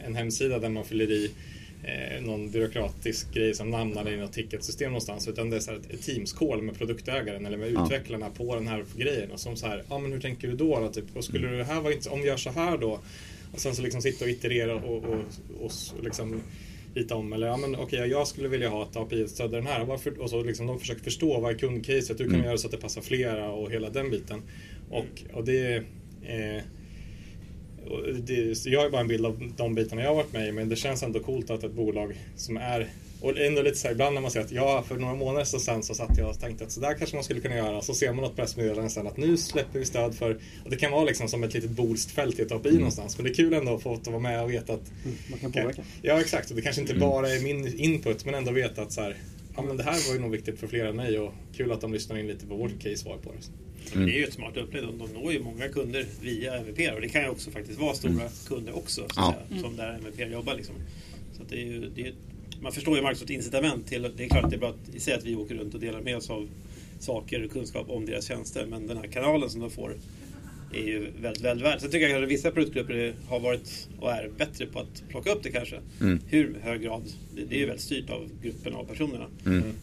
en 0.07 0.15
hemsida 0.15 0.59
där 0.59 0.69
man 0.69 0.85
fyller 0.85 1.11
i 1.11 1.31
eh, 1.85 2.23
någon 2.23 2.51
byråkratisk 2.51 3.35
grej 3.35 3.55
som 3.55 3.71
namnar 3.71 4.11
i 4.12 4.16
något 4.16 4.33
ticketsystem 4.33 4.90
någonstans. 4.90 5.29
Utan 5.29 5.51
det 5.51 5.57
är 5.57 5.61
så 5.61 5.73
ett, 5.73 6.07
Teams-call 6.07 6.62
med 6.62 6.79
produktägaren 6.79 7.47
eller 7.47 7.57
med 7.59 7.73
Ja. 7.73 7.85
utvecklarna 7.85 8.31
på 8.31 8.55
den 8.55 8.66
här 8.69 8.85
grejen. 8.97 9.31
Och 9.31 9.40
som 9.40 9.57
så 9.57 9.66
här, 9.66 9.83
ja 9.88 9.99
men 9.99 10.12
hur 10.12 10.21
tänker 10.21 10.49
du 10.49 10.57
då? 10.57 10.81
då 10.81 10.88
typ, 10.88 11.16
och 11.16 11.25
skulle 11.25 11.49
det 11.49 11.64
här 11.64 11.81
vara 11.81 11.93
inte, 11.93 12.11
om 12.11 12.21
vi 12.21 12.27
gör 12.27 12.37
så 12.37 12.51
här 12.51 12.79
då? 12.79 13.01
Och 13.53 13.61
sen 13.61 13.75
så 13.75 13.83
liksom 13.83 14.03
sitta 14.03 14.25
och 14.25 14.31
iterera 14.31 14.75
och, 14.75 15.05
och, 15.05 15.16
och, 15.61 15.71
s- 15.71 15.95
liksom 16.03 16.43
rita 16.95 17.14
om. 17.14 17.33
Eller 17.33 17.47
ja 17.47 17.57
men 17.57 17.77
okej, 17.77 18.09
jag 18.11 18.27
skulle 18.29 18.49
vilja 18.49 18.69
ha 18.69 18.83
ett 18.83 18.97
API 18.97 19.29
stödjer 19.29 19.57
den 19.59 19.66
här. 19.66 19.85
Varför? 19.85 20.21
Och 20.21 20.31
så 20.31 20.43
liksom 20.43 20.66
de 20.66 20.79
försöker 20.81 21.03
förstå 21.03 21.40
vad 21.40 21.55
är 21.55 21.59
kundcaset? 21.59 22.21
Hur 22.21 22.25
kan 22.31 22.40
vi 22.40 22.47
göra 22.47 22.59
så 22.59 22.66
att 22.66 22.71
det 22.73 22.77
passar 22.79 23.03
flera 23.03 23.51
och 23.51 23.71
hela 23.71 23.90
den 23.90 24.11
biten. 24.11 24.43
Och, 24.90 25.07
och 25.33 25.45
det 25.45 25.77
eh, 26.27 26.57
och 26.57 26.62
det, 28.23 28.66
jag 28.66 28.81
har 28.81 28.85
ju 28.85 28.90
bara 28.90 29.01
en 29.01 29.09
bild 29.09 29.27
av 29.27 29.53
de 29.57 29.75
bitarna 29.75 30.03
jag 30.03 30.09
har 30.09 30.16
varit 30.16 30.33
med 30.33 30.49
i 30.49 30.53
men 30.53 30.69
det 30.69 30.77
känns 30.77 31.03
ändå 31.03 31.21
coolt 31.21 31.51
att 31.51 31.64
ett 31.64 31.73
bolag 31.73 32.16
som 32.37 32.57
är 32.57 32.88
Och 33.21 33.38
ändå 33.38 33.62
lite 33.62 33.77
så 33.77 33.87
här, 33.87 33.93
ibland 33.93 34.14
när 34.14 34.21
man 34.21 34.31
säger 34.31 34.47
att 34.47 34.53
ja, 34.53 34.85
för 34.88 34.97
några 34.97 35.14
månader 35.14 35.45
sedan 35.45 35.83
så 35.83 35.95
satt 35.95 36.19
jag 36.19 36.31
och 36.31 36.40
tänkte 36.40 36.64
att 36.64 36.73
så 36.73 36.81
där 36.81 36.95
kanske 36.95 37.16
man 37.16 37.25
skulle 37.25 37.40
kunna 37.40 37.57
göra. 37.57 37.83
Så 37.83 37.95
ser 37.95 38.12
man 38.12 38.25
något 38.25 38.37
pressmeddelande 38.37 38.90
sen 38.90 39.07
att 39.07 39.16
nu 39.16 39.37
släpper 39.37 39.79
vi 39.79 39.85
stöd 39.85 40.14
för, 40.14 40.31
och 40.64 40.71
det 40.71 40.77
kan 40.77 40.93
vara 40.93 41.05
liksom 41.05 41.29
som 41.29 41.45
ett 41.45 41.55
litet 41.55 41.71
boostfält 41.71 42.38
i 42.38 42.43
ett 42.43 42.53
API 42.53 42.69
mm. 42.69 42.79
någonstans. 42.81 43.19
Men 43.19 43.25
det 43.25 43.31
är 43.31 43.35
kul 43.35 43.55
ändå 43.55 43.75
att 43.75 43.83
få 43.83 43.99
vara 44.07 44.19
med 44.19 44.43
och 44.43 44.51
veta 44.51 44.73
att... 44.73 44.90
Mm, 45.05 45.16
man 45.31 45.38
kan 45.38 45.53
påverka. 45.53 45.83
Ja, 46.03 46.21
exakt. 46.21 46.51
Och 46.51 46.57
det 46.57 46.62
kanske 46.62 46.81
inte 46.81 46.93
mm. 46.93 47.09
bara 47.09 47.31
är 47.31 47.40
min 47.40 47.79
input, 47.79 48.25
men 48.25 48.35
ändå 48.35 48.51
veta 48.51 48.83
att 48.83 48.93
så 48.93 49.01
här, 49.01 49.16
ja 49.61 49.66
men 49.66 49.77
det 49.77 49.83
här 49.83 50.09
var 50.09 50.14
ju 50.14 50.20
nog 50.20 50.31
viktigt 50.31 50.59
för 50.59 50.66
fler 50.66 50.85
än 50.85 50.96
mig 50.96 51.18
och 51.18 51.33
kul 51.57 51.73
att 51.73 51.81
de 51.81 51.92
lyssnar 51.92 52.18
in 52.18 52.27
lite 52.27 52.46
på 52.46 52.55
vårt 52.57 52.79
case 52.83 53.09
var 53.09 53.16
på 53.16 53.33
det. 53.33 53.94
Mm. 53.94 54.07
Det 54.07 54.12
är 54.12 54.18
ju 54.18 54.25
ett 54.25 54.33
smart 54.33 54.57
upplägg. 54.57 54.83
De, 54.83 54.99
de 54.99 55.12
når 55.12 55.33
ju 55.33 55.42
många 55.42 55.68
kunder 55.68 56.07
via 56.23 56.57
MVP 56.57 56.94
och 56.94 57.01
det 57.01 57.09
kan 57.09 57.23
ju 57.23 57.29
också 57.29 57.51
faktiskt 57.51 57.81
vara 57.81 57.94
stora 57.94 58.12
mm. 58.12 58.29
kunder 58.49 58.77
också 58.77 59.07
ja. 59.16 59.35
säga, 59.49 59.62
som 59.62 59.77
där 59.77 59.94
MVP 59.94 60.33
jobbar. 60.33 60.55
Liksom. 60.55 60.75
Så 61.37 61.42
det 61.49 61.57
är 61.57 61.66
ju, 61.66 61.90
det 61.94 62.07
är, 62.07 62.14
man 62.62 62.73
förstår 62.73 62.96
ju 62.96 63.03
Microsofts 63.03 63.31
incitament 63.31 63.87
till, 63.87 64.03
det 64.16 64.25
är 64.25 64.29
klart 64.29 64.44
att 64.44 64.51
det 64.51 64.57
är 64.57 64.61
bra 64.61 64.68
att, 64.68 64.94
i 64.94 65.01
sig 65.01 65.14
att 65.14 65.25
vi 65.25 65.37
åker 65.37 65.55
runt 65.55 65.75
och 65.75 65.81
delar 65.81 66.01
med 66.01 66.16
oss 66.16 66.31
av 66.31 66.49
saker 66.99 67.44
och 67.44 67.51
kunskap 67.51 67.90
om 67.90 68.07
deras 68.07 68.25
tjänster 68.25 68.66
men 68.66 68.87
den 68.87 68.96
här 68.96 69.07
kanalen 69.07 69.51
som 69.51 69.61
de 69.61 69.70
får 69.70 69.94
är 70.72 70.83
ju 70.83 71.11
väldigt, 71.20 71.44
väldigt 71.44 71.66
värd. 71.66 71.80
Sen 71.80 71.90
tycker 71.90 72.09
jag 72.09 72.22
att 72.22 72.28
vissa 72.28 72.50
produktgrupper 72.50 73.14
har 73.28 73.40
varit 73.40 73.88
och 74.00 74.12
är 74.12 74.30
bättre 74.38 74.66
på 74.66 74.78
att 74.78 75.02
plocka 75.09 75.33
upp 75.33 75.42
det 75.42 75.50
kanske. 75.50 75.80
Mm. 76.00 76.20
Hur 76.28 76.56
hög 76.62 76.83
grad? 76.83 77.02
Det, 77.35 77.44
det 77.44 77.54
är 77.54 77.59
ju 77.59 77.66
väldigt 77.66 77.85
styrt 77.85 78.11
av 78.11 78.28
gruppen 78.42 78.74
av 78.74 78.85
personerna. 78.85 79.26
Mm. 79.46 79.59
Mm. 79.59 79.74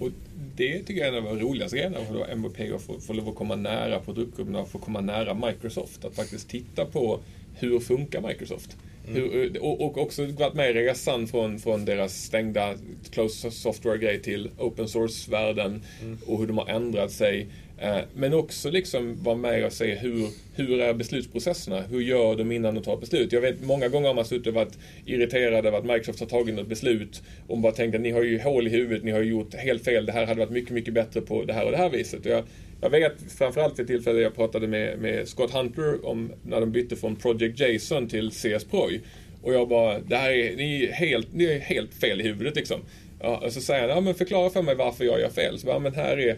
Och 0.00 0.10
det 0.56 0.78
tycker 0.78 1.00
jag 1.00 1.14
är 1.14 1.18
en 1.18 1.26
av 1.26 1.36
de 1.36 1.44
roligaste 1.44 1.76
grejerna 1.76 1.98
för 2.04 2.30
MVP 2.30 2.74
att 2.74 2.82
få, 2.82 3.00
få 3.00 3.12
lov 3.12 3.28
att 3.28 3.34
komma 3.34 3.56
nära 3.56 4.00
produktgrupperna 4.00 4.60
och 4.60 4.68
få 4.68 4.78
komma 4.78 5.00
nära 5.00 5.34
Microsoft. 5.34 6.04
Att 6.04 6.14
faktiskt 6.14 6.48
titta 6.48 6.84
på 6.84 7.20
hur 7.54 7.80
funkar 7.80 8.20
Microsoft? 8.28 8.76
Mm. 9.08 9.22
Hur, 9.22 9.62
och, 9.62 9.80
och, 9.80 9.98
också 9.98 10.26
varit 10.26 10.54
med 10.54 10.70
i 10.70 10.74
resan 10.74 11.26
från, 11.26 11.58
från 11.58 11.84
deras 11.84 12.22
stängda 12.22 12.74
close 13.10 13.50
software-grej 13.50 14.22
till 14.22 14.50
open 14.58 14.88
source-världen 14.88 15.82
mm. 16.02 16.18
och 16.26 16.38
hur 16.38 16.46
de 16.46 16.58
har 16.58 16.66
ändrat 16.66 17.12
sig. 17.12 17.46
Eh, 17.78 17.98
men 18.14 18.34
också 18.34 18.70
liksom 18.70 19.22
vara 19.22 19.36
med 19.36 19.64
och 19.64 19.72
se 19.72 19.94
hur, 19.94 20.28
hur 20.54 20.80
är 20.80 20.94
beslutsprocesserna? 20.94 21.80
Hur 21.80 22.00
gör 22.00 22.36
de 22.36 22.52
innan 22.52 22.74
de 22.74 22.80
tar 22.80 22.94
ett 22.94 23.00
beslut? 23.00 23.32
Jag 23.32 23.40
vet 23.40 23.64
många 23.64 23.88
gånger 23.88 24.08
har 24.08 24.14
man 24.14 24.24
suttit 24.24 24.46
och 24.46 24.54
varit 24.54 24.78
irriterad 25.06 25.66
över 25.66 25.78
att 25.78 25.84
Microsoft 25.84 26.20
har 26.20 26.26
tagit 26.26 26.54
något 26.54 26.66
beslut 26.66 27.22
och 27.46 27.58
bara 27.58 27.72
tänkt 27.72 27.94
att 27.94 28.00
ni 28.00 28.10
har 28.10 28.22
ju 28.22 28.40
hål 28.40 28.66
i 28.66 28.70
huvudet, 28.70 29.04
ni 29.04 29.10
har 29.10 29.22
gjort 29.22 29.54
helt 29.54 29.84
fel, 29.84 30.06
det 30.06 30.12
här 30.12 30.26
hade 30.26 30.40
varit 30.40 30.50
mycket, 30.50 30.70
mycket 30.70 30.94
bättre 30.94 31.20
på 31.20 31.44
det 31.44 31.52
här 31.52 31.64
och 31.64 31.70
det 31.70 31.76
här 31.76 31.90
viset. 31.90 32.24
Jag, 32.24 32.44
jag 32.80 32.90
vet 32.90 33.12
framförallt 33.38 33.78
vid 33.78 33.86
tillfälle 33.86 34.20
jag 34.20 34.34
pratade 34.34 34.68
med, 34.68 34.98
med 34.98 35.28
Scott 35.28 35.50
Hunter 35.50 36.06
om 36.06 36.32
när 36.42 36.60
de 36.60 36.72
bytte 36.72 36.96
från 36.96 37.16
Project 37.16 37.60
Jason 37.60 38.08
till 38.08 38.30
CS 38.30 38.64
Proj. 38.64 39.00
Och 39.42 39.54
jag 39.54 39.68
bara, 39.68 39.98
det 39.98 40.16
här 40.16 40.30
är, 40.30 40.56
ni 40.56 40.84
är 40.84 40.92
helt, 40.92 41.34
ni 41.34 41.44
är 41.44 41.58
helt 41.58 41.94
fel 41.94 42.20
i 42.20 42.24
huvudet 42.24 42.56
liksom. 42.56 42.80
Ja, 43.20 43.42
och 43.44 43.52
så 43.52 43.60
säger 43.60 43.80
han, 43.80 43.90
ja 43.90 44.00
men 44.00 44.14
förklara 44.14 44.50
för 44.50 44.62
mig 44.62 44.74
varför 44.74 45.04
jag 45.04 45.20
gör 45.20 45.30
fel. 45.30 45.58
Så 45.58 45.66
bara, 45.66 45.78
men 45.78 45.94
här 45.94 46.18
är 46.18 46.36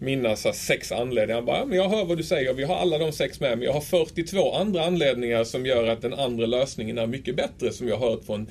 mina 0.00 0.36
så 0.36 0.52
sex 0.52 0.92
anledningar. 0.92 1.34
Han 1.34 1.44
bara, 1.44 1.58
ja, 1.58 1.64
men 1.64 1.76
jag 1.76 1.88
hör 1.88 2.04
vad 2.04 2.16
du 2.16 2.22
säger, 2.22 2.54
vi 2.54 2.64
har 2.64 2.76
alla 2.76 2.98
de 2.98 3.12
sex 3.12 3.40
med, 3.40 3.58
men 3.58 3.66
jag 3.66 3.72
har 3.72 3.80
42 3.80 4.54
andra 4.54 4.84
anledningar 4.84 5.44
som 5.44 5.66
gör 5.66 5.86
att 5.86 6.02
den 6.02 6.14
andra 6.14 6.46
lösningen 6.46 6.98
är 6.98 7.06
mycket 7.06 7.36
bättre, 7.36 7.72
som 7.72 7.88
jag 7.88 7.96
har 7.96 8.10
hört 8.10 8.24
från 8.24 8.46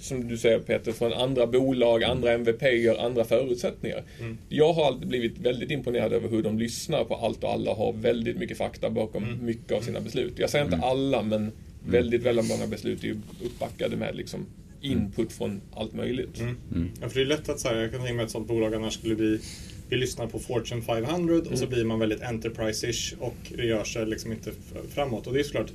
som 0.00 0.28
du 0.28 0.36
säger 0.36 0.58
Peter, 0.58 0.92
från 0.92 1.12
andra 1.12 1.46
bolag, 1.46 2.04
andra 2.04 2.32
MVP, 2.32 2.62
andra 2.98 3.24
förutsättningar. 3.24 4.02
Mm. 4.20 4.38
Jag 4.48 4.72
har 4.72 4.86
alltid 4.86 5.08
blivit 5.08 5.38
väldigt 5.38 5.70
imponerad 5.70 6.12
över 6.12 6.28
hur 6.28 6.42
de 6.42 6.58
lyssnar 6.58 7.04
på 7.04 7.14
allt 7.14 7.44
och 7.44 7.52
alla 7.52 7.74
har 7.74 7.92
väldigt 7.92 8.36
mycket 8.36 8.58
fakta 8.58 8.90
bakom 8.90 9.24
mm. 9.24 9.44
mycket 9.46 9.72
av 9.72 9.80
sina 9.80 10.00
beslut. 10.00 10.32
Jag 10.36 10.50
säger 10.50 10.64
inte 10.64 10.76
mm. 10.76 10.88
alla, 10.88 11.22
men 11.22 11.42
mm. 11.42 11.52
väldigt, 11.84 12.22
väldigt 12.22 12.48
många 12.48 12.66
beslut 12.66 13.04
är 13.04 13.16
uppbackade 13.44 13.96
med 13.96 14.16
liksom 14.16 14.46
input 14.80 15.32
från 15.32 15.60
allt 15.72 15.92
möjligt. 15.92 16.40
Mm. 16.40 16.56
Mm. 16.74 16.90
Ja, 17.00 17.08
för 17.08 17.14
det 17.14 17.24
är 17.24 17.26
lätt 17.26 17.48
att 17.48 17.60
så 17.60 17.68
jag 17.68 17.90
kan 17.90 18.00
tänka 18.00 18.14
mig 18.14 18.22
att 18.22 18.28
ett 18.28 18.32
sånt 18.32 18.48
bolag 18.48 18.74
annars 18.74 18.94
skulle 18.94 19.14
bli 19.14 19.40
vi 19.88 19.96
lyssnar 19.96 20.26
på 20.26 20.38
Fortune 20.38 20.82
500 20.82 21.34
mm. 21.34 21.46
och 21.52 21.58
så 21.58 21.66
blir 21.66 21.84
man 21.84 21.98
väldigt 21.98 22.20
enterprise-ish 22.20 23.14
och 23.18 23.36
rör 23.54 23.84
sig 23.84 24.06
liksom 24.06 24.32
inte 24.32 24.52
framåt. 24.88 25.26
Och 25.26 25.34
det 25.34 25.40
är 25.40 25.44
såklart, 25.44 25.72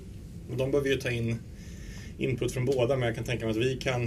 de 0.57 0.71
behöver 0.71 0.89
ju 0.89 0.97
ta 0.97 1.11
in 1.11 1.35
input 2.17 2.51
från 2.51 2.65
båda 2.65 2.97
men 2.97 3.07
jag 3.07 3.15
kan 3.15 3.23
tänka 3.23 3.45
mig 3.45 3.51
att 3.51 3.65
vi 3.65 3.77
kan 3.77 4.03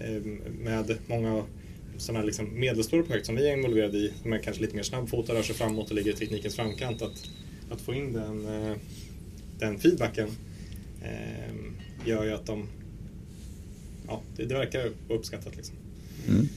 eh, 0.00 0.22
med 0.58 0.96
många 1.06 1.44
sådana 1.96 2.24
liksom 2.24 2.60
medelstora 2.60 3.02
projekt 3.02 3.26
som 3.26 3.36
vi 3.36 3.48
är 3.48 3.56
involverade 3.56 3.98
i, 3.98 4.12
som 4.22 4.32
är 4.32 4.38
kanske 4.38 4.62
lite 4.62 4.76
mer 4.76 4.82
snabbfota, 4.82 5.34
rör 5.34 5.42
sig 5.42 5.54
framåt 5.54 5.90
och 5.90 5.96
ligger 5.96 6.10
i 6.10 6.14
teknikens 6.14 6.56
framkant, 6.56 7.02
att, 7.02 7.30
att 7.70 7.80
få 7.80 7.94
in 7.94 8.12
den, 8.12 8.46
eh, 8.46 8.76
den 9.58 9.78
feedbacken 9.78 10.28
eh, 11.02 11.54
gör 12.06 12.24
ju 12.24 12.32
att 12.32 12.46
de 12.46 12.68
ja, 14.08 14.22
det, 14.36 14.44
det 14.44 14.54
verkar 14.54 14.90
uppskattat. 15.08 15.56
Liksom. 15.56 15.74
Mm. 16.28 16.48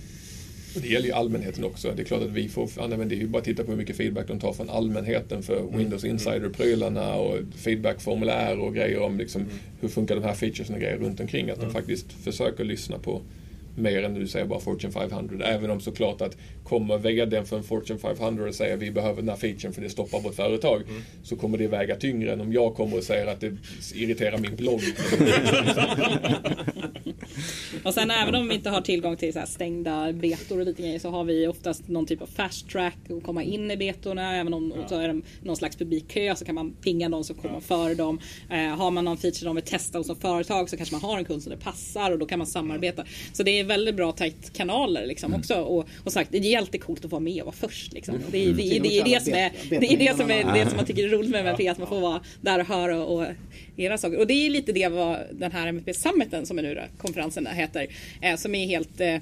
Och 0.75 0.81
det 0.81 0.87
gäller 0.87 1.07
ju 1.07 1.13
allmänheten 1.13 1.63
också. 1.63 1.93
Det 1.95 2.01
är 2.01 2.05
klart 2.05 2.21
att 2.21 2.29
vi 2.29 2.49
får, 2.49 2.97
men 2.97 3.09
det 3.09 3.15
är 3.15 3.19
ju 3.19 3.27
bara 3.27 3.37
att 3.37 3.45
titta 3.45 3.63
på 3.63 3.71
hur 3.71 3.77
mycket 3.77 3.97
feedback 3.97 4.27
de 4.27 4.39
tar 4.39 4.53
från 4.53 4.69
allmänheten 4.69 5.43
för 5.43 5.59
mm. 5.59 5.77
Windows 5.77 6.03
Insider-prylarna 6.03 7.13
och 7.13 7.37
feedbackformulär 7.55 8.59
och 8.59 8.75
grejer 8.75 8.99
om 8.99 9.17
liksom, 9.17 9.41
mm. 9.41 9.53
hur 9.81 9.89
funkar 9.89 10.15
de 10.15 10.23
här 10.23 10.33
featuresna 10.33 10.75
och 10.75 10.81
grejer 10.81 10.97
runt 10.97 11.19
omkring. 11.19 11.49
Att 11.49 11.55
de 11.55 11.61
mm. 11.61 11.73
faktiskt 11.73 12.13
försöker 12.13 12.63
lyssna 12.63 12.99
på 12.99 13.21
mer 13.75 14.03
än 14.03 14.13
du 14.13 14.27
säger 14.27 14.45
bara 14.45 14.59
Fortune 14.59 14.93
500. 14.93 15.45
Även 15.45 15.71
om 15.71 15.81
såklart 15.81 16.21
att 16.21 16.37
kommer 16.63 16.97
VDn 16.97 17.45
för 17.45 17.57
en 17.57 17.63
Fortune 17.63 17.99
500 17.99 18.47
och 18.47 18.55
säger 18.55 18.77
vi 18.77 18.91
behöver 18.91 19.21
den 19.21 19.29
här 19.29 19.35
featuren 19.35 19.73
för 19.73 19.81
det 19.81 19.89
stoppar 19.89 20.19
vårt 20.19 20.35
företag. 20.35 20.81
Mm. 20.89 21.01
Så 21.23 21.35
kommer 21.35 21.57
det 21.57 21.67
väga 21.67 21.95
tyngre 21.95 22.33
än 22.33 22.41
om 22.41 22.53
jag 22.53 22.75
kommer 22.75 22.97
och 22.97 23.03
säger 23.03 23.27
att 23.27 23.41
det 23.41 23.57
irriterar 23.93 24.37
min 24.37 24.55
blogg. 24.55 24.81
och 27.83 27.93
sen 27.93 28.11
även 28.11 28.35
om 28.35 28.47
vi 28.47 28.55
inte 28.55 28.69
har 28.69 28.81
tillgång 28.81 29.17
till 29.17 29.33
så 29.33 29.41
stängda 29.45 30.13
betor 30.13 30.59
och 30.59 30.65
lite 30.65 30.81
grejer 30.81 30.99
så 30.99 31.09
har 31.09 31.23
vi 31.23 31.47
oftast 31.47 31.87
någon 31.87 32.05
typ 32.05 32.21
av 32.21 32.25
fast 32.25 32.69
track 32.69 32.97
och 33.09 33.23
komma 33.23 33.43
in 33.43 33.71
i 33.71 33.77
betorna. 33.77 34.35
Även 34.35 34.53
om 34.53 34.73
ja. 34.75 34.87
så 34.87 34.95
är 34.95 35.07
det 35.07 35.21
någon 35.43 35.55
slags 35.55 35.75
publikkö 35.75 36.35
så 36.35 36.45
kan 36.45 36.55
man 36.55 36.71
pinga 36.71 37.09
någon 37.09 37.23
som 37.23 37.35
kommer 37.35 37.55
ja. 37.55 37.61
före 37.61 37.95
dem. 37.95 38.19
Eh, 38.49 38.57
har 38.57 38.91
man 38.91 39.05
någon 39.05 39.17
feature 39.17 39.45
de 39.45 39.55
vill 39.55 39.65
testa 39.65 39.97
hos 39.97 40.09
ett 40.09 40.21
företag 40.21 40.69
så 40.69 40.77
kanske 40.77 40.95
man 40.95 41.01
har 41.01 41.17
en 41.17 41.25
kund 41.25 41.43
som 41.43 41.49
det 41.49 41.57
passar 41.57 42.11
och 42.11 42.19
då 42.19 42.25
kan 42.25 42.39
man 42.39 42.47
samarbeta. 42.47 43.05
Så 43.33 43.43
det 43.43 43.59
är 43.59 43.63
väldigt 43.63 43.95
bra 43.95 44.11
tajt 44.11 44.53
kanaler 44.53 45.05
liksom 45.05 45.31
mm. 45.31 45.39
också. 45.39 45.55
Och, 45.55 45.87
och 46.03 46.11
sagt, 46.11 46.31
det 46.31 46.53
är 46.53 46.57
alltid 46.57 46.83
coolt 46.83 47.05
att 47.05 47.11
vara 47.11 47.19
med 47.19 47.41
och 47.41 47.45
vara 47.45 47.55
först. 47.55 47.93
Liksom. 47.93 48.15
Mm. 48.15 48.27
Det, 48.31 48.45
är, 48.45 48.53
det, 48.53 48.79
det, 48.79 48.99
är 48.99 49.03
det 49.03 49.23
som 49.23 49.33
är 49.33 49.51
det, 49.69 49.93
är 49.93 49.97
det 49.97 50.17
som 50.17 50.31
är 50.31 50.53
det 50.53 50.69
som 50.69 50.77
man 50.77 50.85
tycker 50.85 51.03
är 51.03 51.09
roligt 51.09 51.31
med 51.31 51.47
MVP, 51.47 51.71
att 51.71 51.77
man 51.77 51.87
får 51.87 51.99
vara 52.01 52.21
där 52.41 52.59
och 52.59 52.65
höra 52.65 53.05
och, 53.05 53.25
era 53.81 53.97
saker. 53.97 54.19
Och 54.19 54.27
det 54.27 54.33
är 54.33 54.49
lite 54.49 54.71
det 54.71 54.87
vad 54.87 55.19
den 55.31 55.51
här 55.51 55.67
MVP 55.67 55.95
Summiten 55.95 56.45
som 56.45 56.59
är 56.59 56.63
nu 56.63 56.75
då, 56.75 56.81
konferensen 56.97 57.47
heter, 57.47 57.87
eh, 58.21 58.35
som 58.35 58.55
är 58.55 58.65
helt 58.65 59.01
eh, 59.01 59.17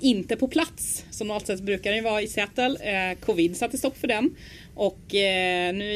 inte 0.00 0.36
på 0.36 0.48
plats. 0.48 1.04
Som 1.10 1.26
normalt 1.26 1.46
sett 1.46 1.60
brukar 1.60 1.92
den 1.92 2.04
vara 2.04 2.22
i 2.22 2.26
Seattle. 2.26 2.76
Eh, 2.80 3.18
Covid 3.18 3.56
satte 3.56 3.78
stopp 3.78 3.98
för 3.98 4.08
den. 4.08 4.36
Och 4.74 5.14
eh, 5.14 5.74
nu 5.74 5.92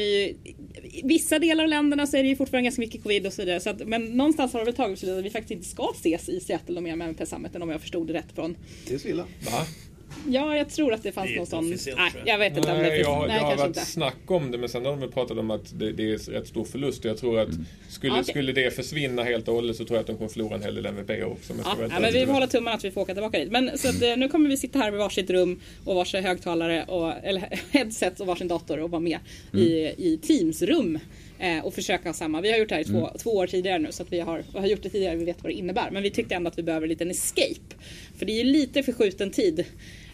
i 0.83 1.01
vissa 1.03 1.39
delar 1.39 1.63
av 1.63 1.69
länderna 1.69 2.07
så 2.07 2.17
är 2.17 2.23
det 2.23 2.29
ju 2.29 2.35
fortfarande 2.35 2.63
ganska 2.63 2.81
mycket 2.81 3.03
covid 3.03 3.27
och 3.27 3.33
så 3.33 3.41
vidare. 3.41 3.59
Så 3.59 3.69
att, 3.69 3.87
men 3.87 4.05
någonstans 4.05 4.53
har 4.53 4.59
det 4.59 4.65
väl 4.65 4.75
tagit 4.75 4.93
beslutet 4.93 5.17
att 5.17 5.25
vi 5.25 5.29
faktiskt 5.29 5.51
inte 5.51 5.67
ska 5.67 5.93
ses 5.95 6.29
i 6.29 6.39
Seattle 6.39 6.81
med 6.81 6.93
MVP 6.93 7.27
Summiten 7.27 7.61
om 7.61 7.69
jag 7.69 7.81
förstod 7.81 8.07
det 8.07 8.13
rätt 8.13 8.31
från... 8.35 8.57
Det 8.87 8.93
är 8.93 8.97
så 8.97 9.07
illa. 9.07 9.23
Va? 9.23 9.65
Ja, 10.27 10.57
jag 10.57 10.69
tror 10.69 10.93
att 10.93 11.03
det 11.03 11.11
fanns 11.11 11.29
det 11.29 11.37
någon 11.37 11.45
sån... 11.45 11.69
Nej, 11.69 12.11
jag 12.25 12.37
vet 12.37 12.57
inte 12.57 12.73
nej, 12.73 12.77
om 12.77 12.83
det 12.83 12.95
finns. 12.95 13.07
Jag, 13.07 13.27
nej, 13.27 13.37
jag 13.37 13.43
har 13.43 13.55
varit 13.55 13.67
inte. 13.67 13.85
snack 13.85 14.17
om 14.31 14.51
det, 14.51 14.57
men 14.57 14.69
sen 14.69 14.85
har 14.85 14.97
de 14.97 15.11
pratat 15.11 15.37
om 15.37 15.51
att 15.51 15.79
det, 15.79 15.91
det 15.91 16.11
är 16.11 16.17
rätt 16.17 16.47
stor 16.47 16.65
förlust. 16.65 17.05
Jag 17.05 17.17
tror 17.17 17.39
att 17.39 17.49
mm. 17.49 17.65
skulle, 17.89 18.13
okay. 18.13 18.23
skulle 18.23 18.51
det 18.51 18.75
försvinna 18.75 19.23
helt 19.23 19.47
och 19.47 19.55
hållet 19.55 19.75
så 19.75 19.85
tror 19.85 19.97
jag 19.97 20.01
att 20.01 20.07
de 20.07 20.17
kommer 20.17 20.29
förlora 20.29 20.55
en 20.55 20.63
hel 20.63 20.75
del 20.75 20.85
MVP 20.85 21.23
också. 21.25 21.53
Ja, 21.63 21.77
ja, 21.89 21.99
men 21.99 22.13
vi 22.13 22.25
får 22.25 22.33
hålla 22.33 22.47
tummarna 22.47 22.77
att 22.77 22.85
vi 22.85 22.91
får 22.91 23.01
åka 23.01 23.13
tillbaka 23.13 23.39
dit. 23.39 23.51
Men 23.51 23.77
så 23.77 23.87
att, 23.89 24.01
eh, 24.01 24.17
nu 24.17 24.29
kommer 24.29 24.49
vi 24.49 24.57
sitta 24.57 24.79
här 24.79 24.91
med 24.91 24.99
varsitt 24.99 25.29
rum 25.29 25.59
och 25.85 25.95
varsin 25.95 26.23
högtalare 26.23 26.83
och 26.83 27.13
eller 27.23 27.59
headset 27.71 28.19
och 28.19 28.27
varsin 28.27 28.47
dator 28.47 28.79
och 28.79 28.91
vara 28.91 28.99
med 28.99 29.19
mm. 29.53 29.65
i, 29.65 29.95
i 29.97 30.19
Teams-rum 30.21 30.99
eh, 31.39 31.65
och 31.65 31.73
försöka 31.73 32.09
ha 32.09 32.13
samma. 32.13 32.41
Vi 32.41 32.51
har 32.51 32.57
gjort 32.57 32.69
det 32.69 32.75
här 32.75 32.81
i 32.81 32.85
två, 32.85 33.07
mm. 33.07 33.17
två 33.17 33.31
år 33.31 33.47
tidigare 33.47 33.79
nu 33.79 33.91
så 33.91 34.03
att 34.03 34.13
vi 34.13 34.19
har, 34.19 34.43
vi 34.53 34.59
har 34.59 34.67
gjort 34.67 34.83
det 34.83 34.89
tidigare, 34.89 35.15
vi 35.15 35.25
vet 35.25 35.43
vad 35.43 35.51
det 35.51 35.55
innebär. 35.55 35.91
Men 35.91 36.03
vi 36.03 36.09
tyckte 36.09 36.35
ändå 36.35 36.47
att 36.47 36.57
vi 36.57 36.63
behöver 36.63 36.85
en 36.85 36.89
liten 36.89 37.11
escape. 37.11 37.75
För 38.17 38.25
det 38.25 38.31
är 38.31 38.43
ju 38.43 38.51
lite 38.51 38.83
förskjuten 38.83 39.31
tid 39.31 39.65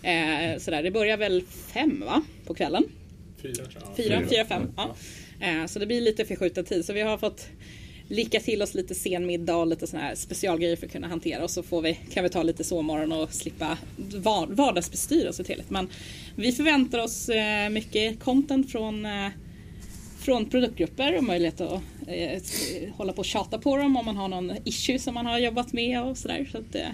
Eh, 0.04 0.60
sådär, 0.60 0.84
det 0.84 0.92
börjar 0.92 1.18
väl 1.18 1.44
fem 1.74 2.04
va? 2.06 2.22
På 2.46 2.54
kvällen? 2.54 2.84
Fyra 3.42 3.54
tror 3.66 3.84
jag. 3.86 4.06
Fyra, 4.06 4.22
fyra, 4.30 4.46
fem. 4.46 4.72
Ja. 4.78 4.96
Eh, 5.42 5.66
så 5.66 5.80
det 5.80 5.86
blir 5.86 6.02
lite 6.02 6.26
förskjuten 6.26 6.66
tid. 6.66 6.86
Så 6.86 6.94
vi 6.94 7.02
har 7.02 7.18
fått 7.18 7.48
licka 8.10 8.40
till 8.40 8.62
oss 8.62 8.74
lite 8.74 8.96
sen 8.96 9.26
middag 9.26 9.56
och 9.56 9.68
lite 9.68 9.88
såna 9.88 10.04
här 10.04 10.16
specialgrejer 10.16 10.76
för 10.76 10.86
att 10.86 10.92
kunna 10.92 11.08
hantera 11.08 11.44
och 11.44 11.52
så 11.52 11.64
får 11.64 11.82
vi, 11.82 12.00
kan 12.14 12.24
vi 12.24 12.30
ta 12.30 12.44
lite 12.44 12.64
sovmorgon 12.64 13.12
och 13.12 13.34
slippa 13.34 13.78
vardagsbestyr 14.50 15.28
och 15.28 15.36
så 15.36 15.44
till 15.44 15.64
Men 15.68 15.90
vi 16.36 16.52
förväntar 16.52 17.00
oss 17.00 17.30
eh, 17.30 17.70
mycket 17.70 18.20
content 18.20 18.72
från, 18.72 19.06
eh, 19.06 19.30
från 20.20 20.50
produktgrupper 20.50 21.18
och 21.18 21.24
möjlighet 21.24 21.62
att 21.62 21.82
eh, 22.08 22.42
hålla 22.96 23.14
på 23.14 23.20
och 23.20 23.26
tjata 23.26 23.58
på 23.58 23.78
dem 23.78 23.98
om 23.98 24.06
man 24.06 24.18
har 24.18 24.28
någon 24.28 24.52
issue 24.64 25.00
som 25.00 25.14
man 25.14 25.26
har 25.26 25.40
jobbat 25.40 25.74
med 25.74 26.04
och 26.04 26.18
sådär. 26.18 26.50
Så 26.52 26.58
att, 26.58 26.76
eh, 26.76 26.90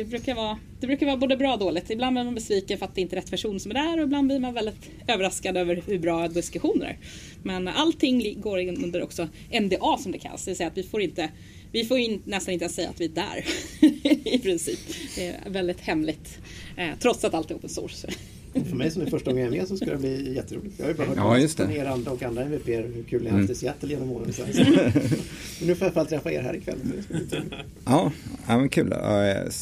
det, 0.00 0.04
brukar 0.04 0.34
vara, 0.34 0.58
det 0.80 0.86
brukar 0.86 1.06
vara 1.06 1.16
både 1.16 1.36
bra 1.36 1.52
och 1.52 1.58
dåligt. 1.58 1.90
Ibland 1.90 2.14
blir 2.14 2.24
man 2.24 2.34
besviken 2.34 2.78
för 2.78 2.86
att 2.86 2.94
det 2.94 3.00
inte 3.00 3.16
är 3.16 3.20
rätt 3.20 3.30
person 3.30 3.60
som 3.60 3.70
är 3.70 3.74
där 3.74 3.98
och 3.98 4.04
ibland 4.04 4.26
blir 4.26 4.38
man 4.38 4.54
väldigt 4.54 4.90
överraskad 5.08 5.56
över 5.56 5.82
hur 5.86 5.98
bra 5.98 6.28
diskussioner 6.28 6.86
är. 6.86 6.98
Men 7.42 7.68
allting 7.68 8.40
går 8.40 8.58
under 8.58 9.02
också 9.02 9.28
NDA 9.60 9.98
som 9.98 10.12
det 10.12 10.18
kallas, 10.18 10.44
det 10.44 10.50
vill 10.50 10.56
säga 10.56 10.68
att 10.68 10.78
vi 10.78 10.82
får 10.82 11.02
inte 11.02 11.30
vi 11.72 11.84
får 11.84 11.98
in, 11.98 12.22
nästan 12.24 12.54
inte 12.54 12.64
ens 12.64 12.74
säga 12.74 12.88
att 12.88 13.00
vi 13.00 13.04
är 13.04 13.08
där 13.08 13.44
i 14.34 14.38
princip. 14.38 14.78
Det 15.16 15.26
är 15.26 15.50
väldigt 15.50 15.80
hemligt. 15.80 16.38
Eh, 16.76 16.90
trots 16.98 17.24
att 17.24 17.34
allt 17.34 17.50
är 17.50 17.54
open 17.54 17.68
source. 17.68 18.08
För 18.52 18.76
mig 18.76 18.90
som 18.90 19.02
är 19.02 19.06
första 19.06 19.30
gången 19.30 19.44
jag 19.44 19.54
är 19.54 19.58
med 19.58 19.68
så 19.68 19.76
ska 19.76 19.86
det 19.86 19.96
bli 19.96 20.34
jätteroligt. 20.34 20.74
Jag 20.78 20.84
har 20.84 20.90
ju 20.90 20.96
bara 20.96 21.08
hört 21.08 21.16
ja, 21.16 21.38
just 21.38 21.56
det. 21.56 21.64
från 21.64 21.76
er 21.76 21.84
andra 21.84 22.10
och 22.10 22.22
andra 22.22 22.42
MVP 22.42 22.68
hur 22.68 23.04
kul 23.10 23.22
ni 23.22 23.30
har 23.30 23.38
haft 23.38 23.50
i 23.50 23.54
Seattle 23.54 23.88
genom 23.88 24.10
åren. 24.10 24.32
Så. 24.32 24.42
Men 25.58 25.68
nu 25.68 25.74
får 25.74 25.76
jag 25.76 25.76
i 25.76 25.84
alla 25.84 25.92
fall 25.92 26.06
träffa 26.06 26.32
er 26.32 26.42
här 26.42 26.56
ikväll. 26.56 26.78
Ja, 27.84 28.12
ja 28.46 28.58
men 28.58 28.68
kul. 28.68 28.88
Jag 28.90 29.52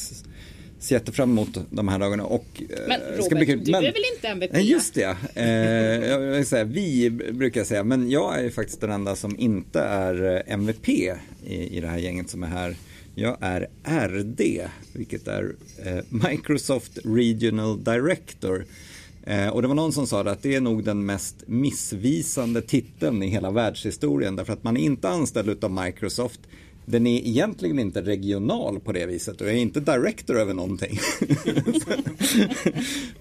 ser 0.78 0.94
jättefram 0.94 1.30
emot 1.30 1.48
de 1.70 1.88
här 1.88 1.98
dagarna. 1.98 2.24
Och, 2.24 2.46
eh, 2.58 2.78
men 2.88 3.00
Robert, 3.00 3.24
ska 3.24 3.34
bli 3.34 3.46
kul. 3.46 3.64
du 3.64 3.72
men, 3.72 3.84
är 3.84 3.92
väl 3.92 4.02
inte 4.14 4.28
MVP? 4.28 4.56
Just 4.60 4.94
det, 4.94 5.16
eh, 5.34 6.08
jag 6.10 6.18
vill 6.18 6.46
säga, 6.46 6.64
vi 6.64 7.10
brukar 7.10 7.64
säga. 7.64 7.84
Men 7.84 8.10
jag 8.10 8.44
är 8.44 8.50
faktiskt 8.50 8.80
den 8.80 8.90
enda 8.90 9.16
som 9.16 9.38
inte 9.38 9.80
är 9.80 10.36
eh, 10.36 10.52
MVP 10.54 10.88
i, 10.88 11.76
i 11.76 11.80
det 11.80 11.88
här 11.88 11.98
gänget 11.98 12.30
som 12.30 12.42
är 12.42 12.46
här. 12.46 12.76
Jag 13.20 13.36
är 13.40 13.68
RD, 14.08 14.68
vilket 14.92 15.28
är 15.28 15.54
eh, 15.84 15.98
Microsoft 16.08 16.98
Regional 17.04 17.84
Director. 17.84 18.64
Eh, 19.24 19.48
och 19.48 19.62
det 19.62 19.68
var 19.68 19.74
någon 19.74 19.92
som 19.92 20.06
sa 20.06 20.20
att 20.20 20.42
det 20.42 20.54
är 20.54 20.60
nog 20.60 20.84
den 20.84 21.06
mest 21.06 21.36
missvisande 21.46 22.62
titeln 22.62 23.22
i 23.22 23.28
hela 23.28 23.50
världshistorien. 23.50 24.36
Därför 24.36 24.52
att 24.52 24.64
man 24.64 24.76
är 24.76 24.80
inte 24.80 25.08
anställd 25.08 25.64
av 25.64 25.70
Microsoft. 25.70 26.40
Den 26.84 27.06
är 27.06 27.26
egentligen 27.26 27.78
inte 27.78 28.02
regional 28.02 28.80
på 28.80 28.92
det 28.92 29.06
viset 29.06 29.40
och 29.40 29.46
jag 29.46 29.54
är 29.54 29.60
inte 29.60 29.80
director 29.80 30.38
över 30.38 30.54
någonting. 30.54 30.98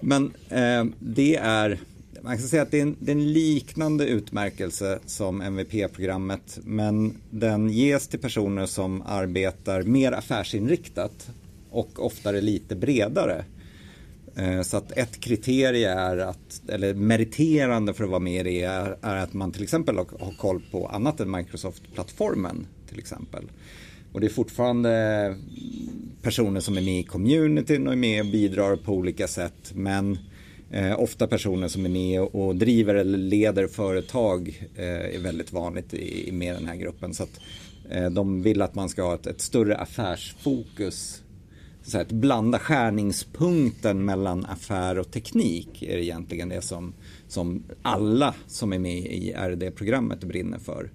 Men 0.00 0.32
eh, 0.48 0.84
det 0.98 1.36
är 1.36 1.78
man 2.22 2.38
kan 2.38 2.48
säga 2.48 2.62
att 2.62 2.70
det 2.70 2.78
är, 2.78 2.82
en, 2.82 2.96
det 3.00 3.10
är 3.12 3.16
en 3.16 3.32
liknande 3.32 4.06
utmärkelse 4.06 4.98
som 5.06 5.40
MVP-programmet 5.40 6.58
men 6.64 7.16
den 7.30 7.70
ges 7.70 8.08
till 8.08 8.18
personer 8.18 8.66
som 8.66 9.02
arbetar 9.06 9.82
mer 9.82 10.12
affärsinriktat 10.12 11.30
och 11.70 12.04
oftare 12.04 12.40
lite 12.40 12.76
bredare. 12.76 13.44
Eh, 14.36 14.62
så 14.62 14.76
att 14.76 14.92
ett 14.92 15.20
kriterie 15.20 15.92
är 15.92 16.18
att, 16.18 16.62
eller 16.68 16.94
meriterande 16.94 17.94
för 17.94 18.04
att 18.04 18.10
vara 18.10 18.20
med 18.20 18.46
i 18.46 18.50
det 18.50 18.62
är, 18.62 18.96
är 19.02 19.16
att 19.16 19.32
man 19.32 19.52
till 19.52 19.62
exempel 19.62 19.96
har, 19.96 20.06
har 20.20 20.32
koll 20.38 20.62
på 20.70 20.86
annat 20.86 21.20
än 21.20 21.30
Microsoft-plattformen 21.30 22.66
till 22.88 22.98
exempel. 22.98 23.44
Och 24.12 24.20
det 24.20 24.26
är 24.26 24.30
fortfarande 24.30 25.36
personer 26.22 26.60
som 26.60 26.76
är 26.76 26.82
med 26.82 27.00
i 27.00 27.02
communityn 27.02 27.86
och 27.86 27.92
är 27.92 27.96
med 27.96 28.20
och 28.20 28.32
bidrar 28.32 28.76
på 28.76 28.92
olika 28.92 29.28
sätt 29.28 29.72
men 29.74 30.18
Eh, 30.70 31.00
ofta 31.00 31.26
personer 31.26 31.68
som 31.68 31.84
är 31.84 31.88
med 31.88 32.20
och 32.20 32.56
driver 32.56 32.94
eller 32.94 33.18
leder 33.18 33.66
företag 33.66 34.68
eh, 34.76 35.14
är 35.14 35.18
väldigt 35.18 35.52
vanligt 35.52 35.94
i, 35.94 36.32
med 36.32 36.54
den 36.54 36.66
här 36.66 36.76
gruppen. 36.76 37.14
Så 37.14 37.22
att, 37.22 37.40
eh, 37.90 38.10
de 38.10 38.42
vill 38.42 38.62
att 38.62 38.74
man 38.74 38.88
ska 38.88 39.02
ha 39.02 39.14
ett, 39.14 39.26
ett 39.26 39.40
större 39.40 39.76
affärsfokus. 39.76 41.22
Så 41.82 41.98
att 41.98 42.12
blanda 42.12 42.58
skärningspunkten 42.58 44.04
mellan 44.04 44.44
affär 44.44 44.98
och 44.98 45.10
teknik 45.10 45.82
är 45.82 45.96
egentligen 45.96 46.48
det 46.48 46.62
som, 46.62 46.94
som 47.28 47.62
alla 47.82 48.34
som 48.46 48.72
är 48.72 48.78
med 48.78 48.98
i 48.98 49.32
RD-programmet 49.32 50.24
brinner 50.24 50.58
för. 50.58 50.90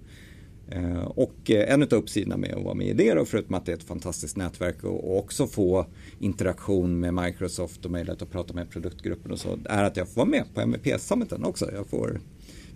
Eh, 0.76 1.04
och 1.04 1.52
eh, 1.52 1.74
en 1.74 1.84
av 1.84 1.94
uppsidorna 1.94 2.38
med 2.38 2.54
att 2.54 2.64
vara 2.64 2.74
med 2.74 2.88
i 2.88 2.94
det 2.94 3.14
då, 3.14 3.26
förutom 3.26 3.56
att 3.56 3.66
det 3.66 3.72
är 3.72 3.76
ett 3.76 3.84
fantastiskt 3.84 4.38
nätverk 4.38 4.84
och 4.84 5.18
också 5.18 5.48
få 5.48 5.86
interaktion 6.20 7.00
med 7.00 7.14
Microsoft 7.14 7.86
och 7.86 7.92
möjlighet 7.92 8.22
att 8.22 8.32
prata 8.32 8.54
med 8.54 8.70
produktgruppen 8.70 9.32
och 9.32 9.40
så, 9.40 9.58
är 9.66 9.84
att 9.84 9.98
jag 9.98 10.08
får 10.08 10.16
vara 10.16 10.30
med 10.30 10.44
på 10.54 10.62
MVP-summiten 10.62 11.44
också. 11.44 11.72
Jag 11.72 11.88
får 11.88 12.20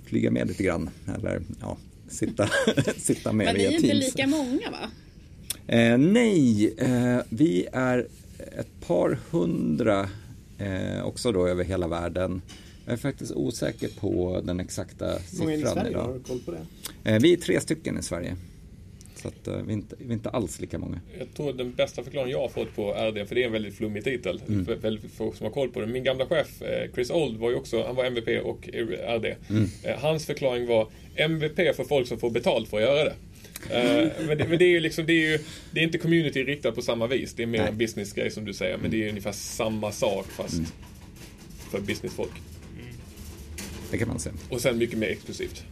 flyga 0.06 0.32
med 0.32 0.48
lite 0.48 0.64
grann, 0.64 0.90
eller 1.16 1.42
ja, 1.62 1.78
sitta, 2.08 2.50
sitta 2.98 3.34
med 3.34 3.56
via 3.56 3.70
Teams. 3.70 3.82
Men 3.82 3.90
ni 3.90 3.90
är 3.90 3.96
inte 3.96 4.06
lika 4.06 4.28
många 4.28 4.72
va? 4.72 4.90
Eh, 5.68 5.98
nej, 5.98 6.74
eh, 6.78 7.20
vi 7.30 7.68
är 7.74 8.08
ett 8.58 8.88
par 8.88 9.20
hundra 9.32 10.10
eh, 10.58 11.06
också 11.06 11.32
då 11.32 11.48
över 11.48 11.64
hela 11.64 11.88
världen. 11.88 12.42
Jag 12.88 12.94
är 12.94 12.98
faktiskt 12.98 13.32
osäker 13.32 13.90
på 14.00 14.42
den 14.44 14.60
exakta 14.60 15.20
siffran. 15.20 15.48
Många 15.48 15.54
i 15.54 15.62
Sverige 15.62 15.90
idag. 15.90 16.04
Har 16.04 16.14
du 16.14 16.20
koll 16.20 16.40
på 16.40 16.52
det? 16.52 17.12
Eh, 17.12 17.20
vi 17.22 17.34
är 17.34 17.38
tre 17.38 17.60
stycken 17.60 17.98
i 17.98 18.04
Sverige. 18.04 18.36
Så 19.16 19.28
att, 19.28 19.48
uh, 19.48 19.54
vi, 19.54 19.74
är 19.74 19.74
inte, 19.74 19.96
vi 20.00 20.10
är 20.10 20.14
inte 20.14 20.30
alls 20.30 20.60
lika 20.60 20.78
många. 20.78 21.00
Jag 21.20 21.34
tror 21.34 21.54
den 21.54 21.74
bästa 21.74 22.04
förklaringen 22.04 22.32
jag 22.32 22.42
har 22.42 22.50
fått 22.50 22.76
på 22.76 22.92
RD, 22.92 23.28
för 23.28 23.36
det 23.36 23.42
är 23.42 23.46
en 23.46 23.52
väldigt 23.52 23.76
flummig 23.76 24.04
titel, 24.04 24.42
mm. 24.48 24.66
för 24.66 24.76
väldigt 24.76 25.12
få 25.12 25.32
som 25.32 25.44
har 25.44 25.52
koll 25.52 25.70
på 25.70 25.82
det. 25.82 25.88
Min 25.88 26.04
gamla 26.04 26.26
chef 26.26 26.62
eh, 26.62 26.92
Chris 26.94 27.10
Old 27.10 27.38
var 27.38 27.50
ju 27.50 27.56
också, 27.56 27.84
han 27.84 27.96
var 27.96 28.06
MVP 28.06 28.46
och 28.46 28.70
RD. 29.18 29.36
Mm. 29.50 29.70
Hans 29.98 30.26
förklaring 30.26 30.68
var 30.68 30.90
MVP 31.16 31.76
för 31.76 31.84
folk 31.84 32.08
som 32.08 32.20
får 32.20 32.30
betalt 32.30 32.70
för 32.70 32.78
att 32.78 32.84
göra 32.84 33.04
det. 33.04 33.16
men, 34.28 34.38
det, 34.38 34.48
men 34.50 34.60
det 34.60 34.66
är 34.66 34.70
ju 34.70 34.80
liksom, 34.80 35.06
det 35.06 35.14
är 35.14 35.32
ju 35.32 35.40
det 35.72 35.80
är 35.80 35.84
inte 35.84 35.98
community 35.98 36.44
riktat 36.44 36.76
på 36.76 36.82
samma 36.82 37.08
vis. 37.08 37.34
Det 37.34 37.44
är 37.44 37.48
mer 37.48 37.60
Nej. 37.60 37.70
en 37.70 37.78
businessgrej 37.78 38.32
som 38.32 38.46
du 38.46 38.54
säger. 38.54 38.78
Men 38.78 38.92
det 38.92 39.04
är 39.04 39.10
ungefär 39.10 39.32
samma 39.32 39.92
sak 39.92 40.26
fast 40.28 40.54
mm. 40.54 40.70
för 41.72 41.80
businessfolk. 41.80 42.34
Det 43.92 43.98
kan 43.98 44.08
man 44.08 44.20
säga. 44.20 44.36
Och 44.50 44.62
sen 44.62 44.78
mycket 44.78 45.00
mer 45.00 45.08
exklusivt. 45.08 45.64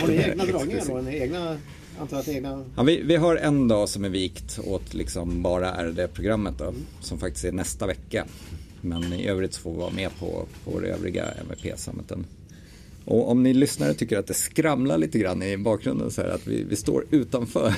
har 0.00 0.08
ni 0.08 0.16
egna 0.16 0.44
dragningar 0.44 0.84
då? 0.88 1.00
Ni 1.00 1.16
egna, 1.16 1.58
antar 2.00 2.18
att 2.18 2.28
egna... 2.28 2.64
Ja, 2.76 2.82
vi, 2.82 3.02
vi 3.02 3.16
har 3.16 3.36
en 3.36 3.68
dag 3.68 3.88
som 3.88 4.04
är 4.04 4.08
vikt 4.08 4.58
åt 4.64 4.94
liksom 4.94 5.42
bara 5.42 5.90
RD-programmet 5.90 6.58
då, 6.58 6.64
mm. 6.64 6.86
som 7.00 7.18
faktiskt 7.18 7.44
är 7.44 7.52
nästa 7.52 7.86
vecka. 7.86 8.26
Men 8.80 9.12
i 9.12 9.26
övrigt 9.26 9.54
så 9.54 9.60
får 9.60 9.72
vi 9.72 9.78
vara 9.78 9.90
med 9.90 10.10
på, 10.18 10.46
på 10.64 10.80
det 10.80 10.88
övriga 10.88 11.24
MVP-summiten. 11.24 12.24
Och 13.06 13.30
om 13.30 13.42
ni 13.42 13.54
lyssnare 13.54 13.94
tycker 13.94 14.18
att 14.18 14.26
det 14.26 14.34
skramlar 14.34 14.98
lite 14.98 15.18
grann 15.18 15.42
i 15.42 15.56
bakgrunden 15.56 16.10
så 16.10 16.22
här 16.22 16.28
att 16.28 16.46
vi, 16.46 16.64
vi 16.64 16.76
står 16.76 17.04
utanför. 17.10 17.74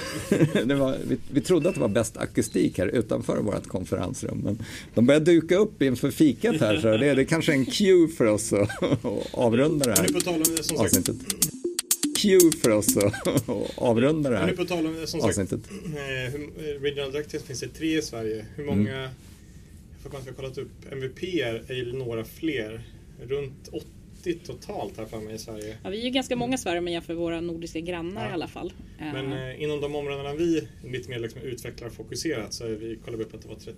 var, 0.74 0.96
vi, 1.08 1.16
vi, 1.32 1.40
trodde 1.40 1.68
att 1.68 1.74
det 1.74 1.80
var 1.80 1.88
bäst 1.88 2.16
akustik 2.16 2.78
här 2.78 2.86
utanför 2.86 3.36
vårt 3.36 3.66
konferensrum. 3.66 4.40
Men 4.44 4.58
de 4.94 5.06
börjar 5.06 5.20
duka 5.20 5.56
upp 5.56 5.82
inför 5.82 6.10
fikat 6.10 6.60
här 6.60 6.80
så 6.80 6.86
det, 6.86 7.14
det 7.14 7.22
är 7.22 7.24
kanske 7.24 7.52
en 7.52 7.66
cue 7.66 8.08
för 8.08 8.24
oss 8.24 8.52
att, 8.52 8.82
att 8.82 9.04
avrunda 9.34 9.86
det 9.86 9.92
här 9.92 10.08
avsnittet. 10.78 11.16
Cue 12.22 12.52
för 12.62 12.70
oss 12.70 12.96
att 12.96 13.48
avrunda 13.74 14.30
det 14.30 14.36
här 14.36 14.52
på 14.52 14.64
tal 14.64 14.86
om, 14.86 14.96
som 15.06 15.20
avsnittet. 15.20 15.60
Eh, 15.96 16.34
eh, 16.34 16.40
Regional 16.80 17.12
Directives 17.12 17.46
finns 17.46 17.60
det 17.60 17.68
tre 17.68 17.98
i 17.98 18.02
Sverige. 18.02 18.46
Hur 18.56 18.64
många, 18.64 18.96
mm. 18.98 19.10
jag 20.04 20.10
har 20.10 20.32
kollat 20.32 20.58
upp, 20.58 20.92
MVP 20.92 21.22
är 21.22 21.92
några 21.92 22.24
fler. 22.24 22.82
Runt 23.28 23.68
80 23.72 23.86
80 24.36 24.46
totalt 24.46 24.96
här 24.96 25.06
för 25.06 25.20
mig 25.20 25.34
i 25.34 25.38
Sverige. 25.38 25.76
Ja, 25.82 25.90
vi 25.90 26.00
är 26.00 26.04
ju 26.04 26.10
ganska 26.10 26.36
många 26.36 26.54
i 26.54 26.58
Sverige 26.58 26.78
om 26.78 26.84
man 26.84 26.92
jämför 26.92 27.14
våra 27.14 27.40
nordiska 27.40 27.80
grannar 27.80 28.24
ja. 28.24 28.30
i 28.30 28.32
alla 28.32 28.48
fall. 28.48 28.72
Men 28.98 29.32
eh, 29.32 29.62
inom 29.62 29.80
de 29.80 29.94
områdena 29.94 30.34
vi 30.34 30.68
lite 30.84 31.10
mer 31.10 31.18
liksom 31.18 31.40
utvecklarfokuserat 31.40 32.52
så 32.52 32.64
är 32.64 32.70
vi 32.70 32.98
kollade 33.04 33.24
upp 33.24 33.34
att 33.34 33.42
det 33.42 33.48
var 33.48 33.56
32 33.56 33.76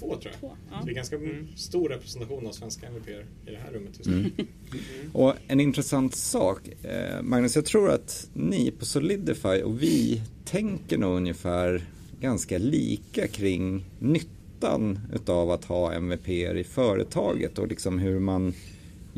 tror 0.00 0.18
jag. 0.22 0.40
Två, 0.40 0.56
ja. 0.70 0.80
Så 0.80 0.86
det 0.86 0.92
är 0.92 0.94
ganska 0.94 1.16
mm. 1.16 1.48
stor 1.56 1.88
representation 1.88 2.46
av 2.46 2.52
svenska 2.52 2.86
MVP 2.86 3.08
i 3.08 3.50
det 3.50 3.56
här 3.56 3.72
rummet 3.72 3.92
just 3.96 4.10
nu. 4.10 4.16
Mm. 4.16 4.30
Mm. 4.36 5.10
Och 5.12 5.34
en 5.48 5.60
intressant 5.60 6.14
sak, 6.14 6.60
eh, 6.82 7.22
Magnus, 7.22 7.56
jag 7.56 7.64
tror 7.64 7.90
att 7.90 8.30
ni 8.34 8.70
på 8.70 8.84
Solidify 8.84 9.62
och 9.62 9.82
vi 9.82 10.22
tänker 10.44 10.98
nog 10.98 11.16
ungefär 11.16 11.82
ganska 12.20 12.58
lika 12.58 13.28
kring 13.28 13.84
nyttan 13.98 14.98
utav 15.14 15.50
att 15.50 15.64
ha 15.64 15.92
MVP 15.92 16.28
i 16.28 16.64
företaget 16.64 17.58
och 17.58 17.68
liksom 17.68 17.98
hur 17.98 18.18
man 18.18 18.54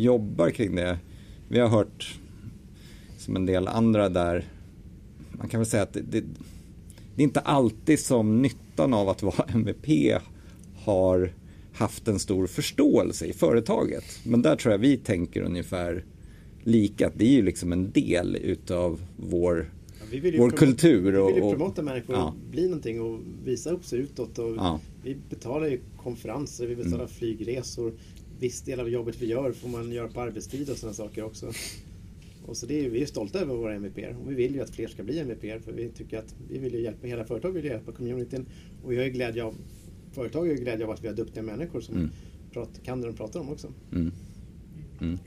jobbar 0.02 0.50
kring 0.50 0.74
det. 0.74 0.98
Vi 1.48 1.58
har 1.58 1.68
hört 1.68 2.18
som 3.18 3.36
en 3.36 3.46
del 3.46 3.68
andra 3.68 4.08
där, 4.08 4.44
man 5.30 5.48
kan 5.48 5.60
väl 5.60 5.66
säga 5.66 5.82
att 5.82 5.92
det, 5.92 6.00
det, 6.00 6.24
det 7.16 7.22
är 7.22 7.24
inte 7.24 7.40
alltid 7.40 8.00
som 8.00 8.42
nyttan 8.42 8.94
av 8.94 9.08
att 9.08 9.22
vara 9.22 9.44
MVP 9.54 10.20
har 10.76 11.32
haft 11.72 12.08
en 12.08 12.18
stor 12.18 12.46
förståelse 12.46 13.26
i 13.26 13.32
företaget. 13.32 14.04
Men 14.24 14.42
där 14.42 14.56
tror 14.56 14.72
jag 14.72 14.78
vi 14.78 14.96
tänker 14.96 15.42
ungefär 15.42 16.04
lika, 16.62 17.06
att 17.06 17.18
det 17.18 17.24
är 17.24 17.32
ju 17.32 17.42
liksom 17.42 17.72
en 17.72 17.90
del 17.90 18.36
utav 18.36 19.00
vår, 19.16 19.70
ja, 20.12 20.20
vår 20.38 20.50
kultur. 20.50 21.14
Och, 21.14 21.30
vi 21.30 21.34
vill 21.34 21.44
ju 21.44 21.50
promota 21.50 21.82
människor 21.82 22.16
ja. 22.16 22.34
bli 22.50 22.64
någonting 22.64 23.00
och 23.00 23.20
visa 23.44 23.70
upp 23.70 23.84
sig 23.84 23.98
utåt. 23.98 24.38
Och 24.38 24.56
ja. 24.56 24.80
Vi 25.04 25.16
betalar 25.30 25.66
ju 25.66 25.80
konferenser, 25.96 26.66
vi 26.66 26.76
betalar 26.76 26.96
mm. 26.96 27.08
flygresor 27.08 27.92
viss 28.40 28.62
del 28.62 28.80
av 28.80 28.88
jobbet 28.88 29.22
vi 29.22 29.26
gör 29.26 29.52
får 29.52 29.68
man 29.68 29.92
göra 29.92 30.08
på 30.08 30.20
arbetstid 30.20 30.70
och 30.70 30.76
sådana 30.76 30.94
saker 30.94 31.22
också. 31.22 31.52
Och 32.46 32.56
så 32.56 32.66
det 32.66 32.84
är, 32.84 32.90
vi 32.90 33.02
är 33.02 33.06
stolta 33.06 33.40
över 33.40 33.54
våra 33.54 33.74
MVP 33.74 33.98
och 33.98 34.30
vi 34.30 34.34
vill 34.34 34.54
ju 34.54 34.60
att 34.60 34.70
fler 34.70 34.88
ska 34.88 35.02
bli 35.02 35.18
MVP 35.18 35.64
för 35.64 35.72
vi 35.72 35.88
tycker 35.88 36.18
att 36.18 36.34
vi 36.50 36.58
vill 36.58 36.74
ju 36.74 36.80
hjälpa, 36.80 37.06
hela 37.06 37.24
företaget 37.24 37.56
vill 37.56 37.64
hjälpa 37.64 37.92
communityn 37.92 38.46
och 38.84 38.92
vi 38.92 38.96
har 38.96 39.04
ju 39.04 39.10
glädje 39.10 39.44
av, 39.44 39.54
företaget 40.12 40.34
har 40.34 40.58
ju 40.58 40.64
glädje 40.64 40.84
av 40.86 40.90
att 40.90 41.04
vi 41.04 41.08
har 41.08 41.14
duktiga 41.14 41.42
människor 41.42 41.80
som 41.80 41.96
mm. 41.96 42.10
pratar, 42.52 42.84
kan 42.84 43.00
det 43.00 43.06
de 43.06 43.16
pratar 43.16 43.40
om 43.40 43.48
också. 43.48 43.72
Mm. 43.92 44.12
Mm. 45.00 45.18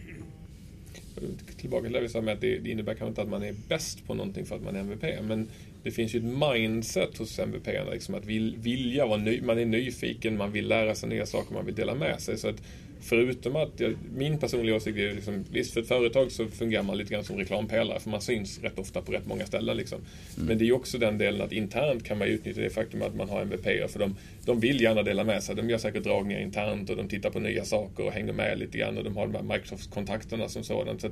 tillbaka 1.58 1.84
till 1.84 1.94
det 1.94 2.02
vi 2.02 2.10
sa 2.10 2.22
med 2.22 2.34
att 2.34 2.42
det, 2.42 2.60
det 2.60 2.70
innebär 2.70 2.94
kanske 2.94 3.10
inte 3.10 3.22
att 3.22 3.30
man 3.30 3.44
är 3.44 3.56
bäst 3.68 4.08
på 4.08 4.14
någonting 4.14 4.46
för 4.46 4.56
att 4.56 4.64
man 4.64 4.76
är 4.76 4.80
MVP. 4.80 5.04
Men 5.28 5.48
det 5.84 5.92
finns 5.92 6.16
ju 6.16 6.20
ett 6.20 6.54
mindset 6.54 7.18
hos 7.18 7.40
MVP, 7.40 7.68
liksom 7.92 8.16
att 8.16 8.26
vill, 8.26 8.56
vilja 8.58 9.06
vara 9.06 9.18
ny, 9.18 9.42
man 9.42 9.60
är 9.60 9.66
nyfiken, 9.66 10.38
man 10.38 10.52
vill 10.52 10.68
lära 10.68 10.96
sig 10.96 11.10
nya 11.10 11.26
saker, 11.26 11.54
man 11.54 11.66
vill 11.66 11.76
dela 11.76 11.96
med 11.96 12.22
sig. 12.22 12.38
Så 12.38 12.48
att 12.48 12.62
Förutom 13.06 13.56
att 13.56 13.80
jag, 13.80 13.96
min 14.16 14.38
personliga 14.38 14.76
åsikt 14.76 14.98
är 14.98 15.14
liksom, 15.14 15.46
visst 15.52 15.74
för 15.74 15.82
ett 15.82 15.88
företag 15.88 16.32
så 16.32 16.48
fungerar 16.48 16.84
man 16.84 16.98
lite 16.98 17.14
grann 17.14 17.24
som 17.24 17.38
reklampelare 17.38 18.00
för 18.00 18.10
man 18.10 18.22
syns 18.22 18.60
rätt 18.60 18.80
ofta 18.80 19.02
på 19.02 19.12
rätt 19.12 19.26
många 19.26 19.46
ställen. 19.46 19.78
Liksom. 19.78 20.00
Mm. 20.36 20.48
Men 20.48 20.58
det 20.58 20.64
är 20.64 20.66
ju 20.66 20.74
också 20.74 20.98
den 20.98 21.18
delen 21.18 21.42
att 21.42 21.52
internt 21.52 22.04
kan 22.04 22.18
man 22.18 22.28
utnyttja 22.28 22.62
det 22.62 22.70
faktum 22.70 23.02
att 23.02 23.16
man 23.16 23.30
har 23.30 23.42
MVP 23.42 23.92
för 23.92 24.00
de, 24.00 24.16
de 24.46 24.60
vill 24.60 24.82
gärna 24.82 25.04
dela 25.04 25.24
med 25.24 25.44
sig. 25.44 25.56
De 25.56 25.70
gör 25.70 25.78
säkert 25.78 26.04
dragningar 26.04 26.42
internt 26.42 26.90
och 26.90 26.98
de 26.98 27.08
tittar 27.08 27.30
på 27.30 27.40
nya 27.40 27.66
saker 27.66 28.06
och 28.06 28.12
hänger 28.12 28.34
med 28.34 28.60
lite 28.60 28.78
grann 28.78 28.98
och 28.98 29.04
de 29.04 29.18
har 29.18 29.28
de 29.28 29.36
här 29.36 29.44
Microsoft-kontakterna 29.44 30.50
som 30.50 30.64
sådant. 30.64 31.02
Så 31.02 31.10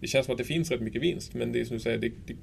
det 0.00 0.06
känns 0.06 0.26
som 0.26 0.32
att 0.32 0.38
det 0.38 0.44
finns 0.44 0.70
rätt 0.70 0.80
mycket 0.80 1.02
vinst 1.02 1.34
men 1.34 1.52
det 1.52 1.60
är 1.60 1.64
som 1.64 1.76
du 1.76 1.82
säger, 1.82 1.98
det, 1.98 2.12
det, 2.26 2.34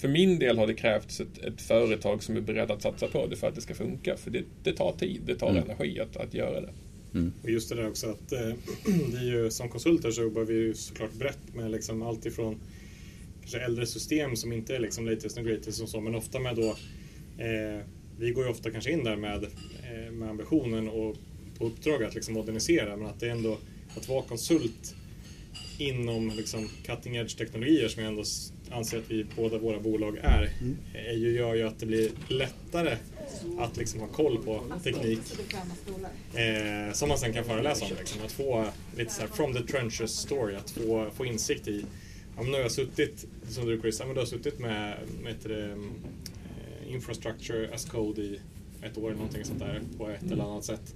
för 0.00 0.08
min 0.08 0.38
del 0.38 0.58
har 0.58 0.66
det 0.66 0.74
krävts 0.74 1.20
ett, 1.20 1.38
ett, 1.38 1.60
företag 1.60 2.22
som 2.22 2.36
är 2.36 2.40
beredd 2.40 2.70
att 2.70 2.82
satsa 2.82 3.06
på 3.06 3.26
det 3.26 3.36
för 3.36 3.48
att 3.48 3.54
det 3.54 3.60
ska 3.60 3.74
funka. 3.74 4.16
För 4.16 4.30
det, 4.30 4.44
det 4.62 4.72
tar 4.72 4.92
tid, 4.92 5.20
det 5.26 5.34
tar 5.34 5.50
mm. 5.50 5.62
energi 5.62 6.00
att, 6.00 6.16
att 6.16 6.34
göra 6.34 6.60
det. 6.60 6.70
Mm. 7.14 7.32
Och 7.42 7.50
just 7.50 7.68
det 7.68 7.74
där 7.74 7.88
också 7.88 8.06
att 8.10 8.32
eh, 8.32 8.38
det 9.12 9.18
är 9.18 9.24
ju, 9.24 9.50
som 9.50 9.68
konsulter 9.68 10.10
så 10.10 10.22
jobbar 10.22 10.42
vi 10.42 10.54
ju 10.54 10.74
såklart 10.74 11.12
brett 11.12 11.54
med 11.54 11.70
liksom 11.70 12.02
allt 12.02 12.26
ifrån 12.26 12.56
kanske 13.40 13.60
äldre 13.60 13.86
system 13.86 14.36
som 14.36 14.52
inte 14.52 14.76
är 14.76 14.80
liksom 14.80 15.06
latest 15.06 15.38
and 15.38 15.46
greatest 15.46 15.82
och 15.82 15.88
så, 15.88 16.00
men 16.00 16.14
ofta 16.14 16.40
med 16.40 16.56
då 16.56 16.68
eh, 17.44 17.84
vi 18.18 18.30
går 18.30 18.44
ju 18.44 18.50
ofta 18.50 18.70
kanske 18.70 18.90
in 18.90 19.04
där 19.04 19.16
med, 19.16 19.44
eh, 19.44 20.12
med 20.12 20.30
ambitionen 20.30 20.88
och 20.88 21.16
på 21.58 21.66
uppdrag 21.66 22.04
att 22.04 22.14
liksom 22.14 22.34
modernisera, 22.34 22.96
men 22.96 23.06
att 23.06 23.20
det 23.20 23.26
är 23.26 23.30
ändå 23.30 23.58
att 23.96 24.08
vara 24.08 24.22
konsult 24.22 24.94
inom 25.78 26.32
liksom 26.36 26.68
cutting 26.86 27.16
edge 27.16 27.38
teknologier 27.38 27.88
som 27.88 28.02
jag 28.02 28.10
ändå 28.10 28.24
anser 28.72 28.98
att 28.98 29.10
vi 29.10 29.26
båda 29.36 29.58
våra 29.58 29.80
bolag 29.80 30.18
är, 30.22 30.52
mm. 30.60 30.76
är 30.94 31.16
ju, 31.16 31.32
gör 31.32 31.54
ju 31.54 31.62
att 31.62 31.78
det 31.78 31.86
blir 31.86 32.10
lättare 32.28 32.96
att 33.58 33.76
liksom 33.76 34.00
ha 34.00 34.08
koll 34.08 34.42
på 34.44 34.64
teknik 34.84 35.20
eh, 36.34 36.92
som 36.92 37.08
man 37.08 37.18
sen 37.18 37.32
kan 37.32 37.44
föreläsa 37.44 37.84
om. 37.84 37.90
Liksom. 37.98 38.22
Att 38.24 38.32
få 38.32 38.66
lite 38.96 39.12
så 39.12 39.20
här, 39.20 39.28
from 39.28 39.54
the 39.54 39.62
trenches 39.62 40.10
story, 40.10 40.56
att 40.56 40.70
få, 40.70 41.10
få 41.10 41.26
insikt 41.26 41.68
i 41.68 41.84
ja, 42.36 42.42
men 42.42 42.50
nu 42.50 42.56
har 42.56 42.62
jag 42.62 42.72
suttit, 42.72 43.26
som 43.48 43.66
du 43.66 43.80
Chris, 43.80 44.00
ja, 44.00 44.06
men 44.06 44.14
du 44.14 44.20
har 44.20 44.26
suttit 44.26 44.58
med, 44.58 44.98
med 45.22 45.34
det, 45.42 45.64
eh, 45.64 46.94
infrastructure 46.94 47.74
as 47.74 47.84
code 47.84 48.22
i 48.22 48.40
ett 48.82 48.98
år 48.98 49.06
eller 49.06 49.16
någonting 49.16 49.44
sånt 49.44 49.58
där 49.58 49.82
på 49.98 50.08
ett 50.08 50.22
mm. 50.22 50.32
eller 50.32 50.44
annat 50.44 50.64
sätt. 50.64 50.94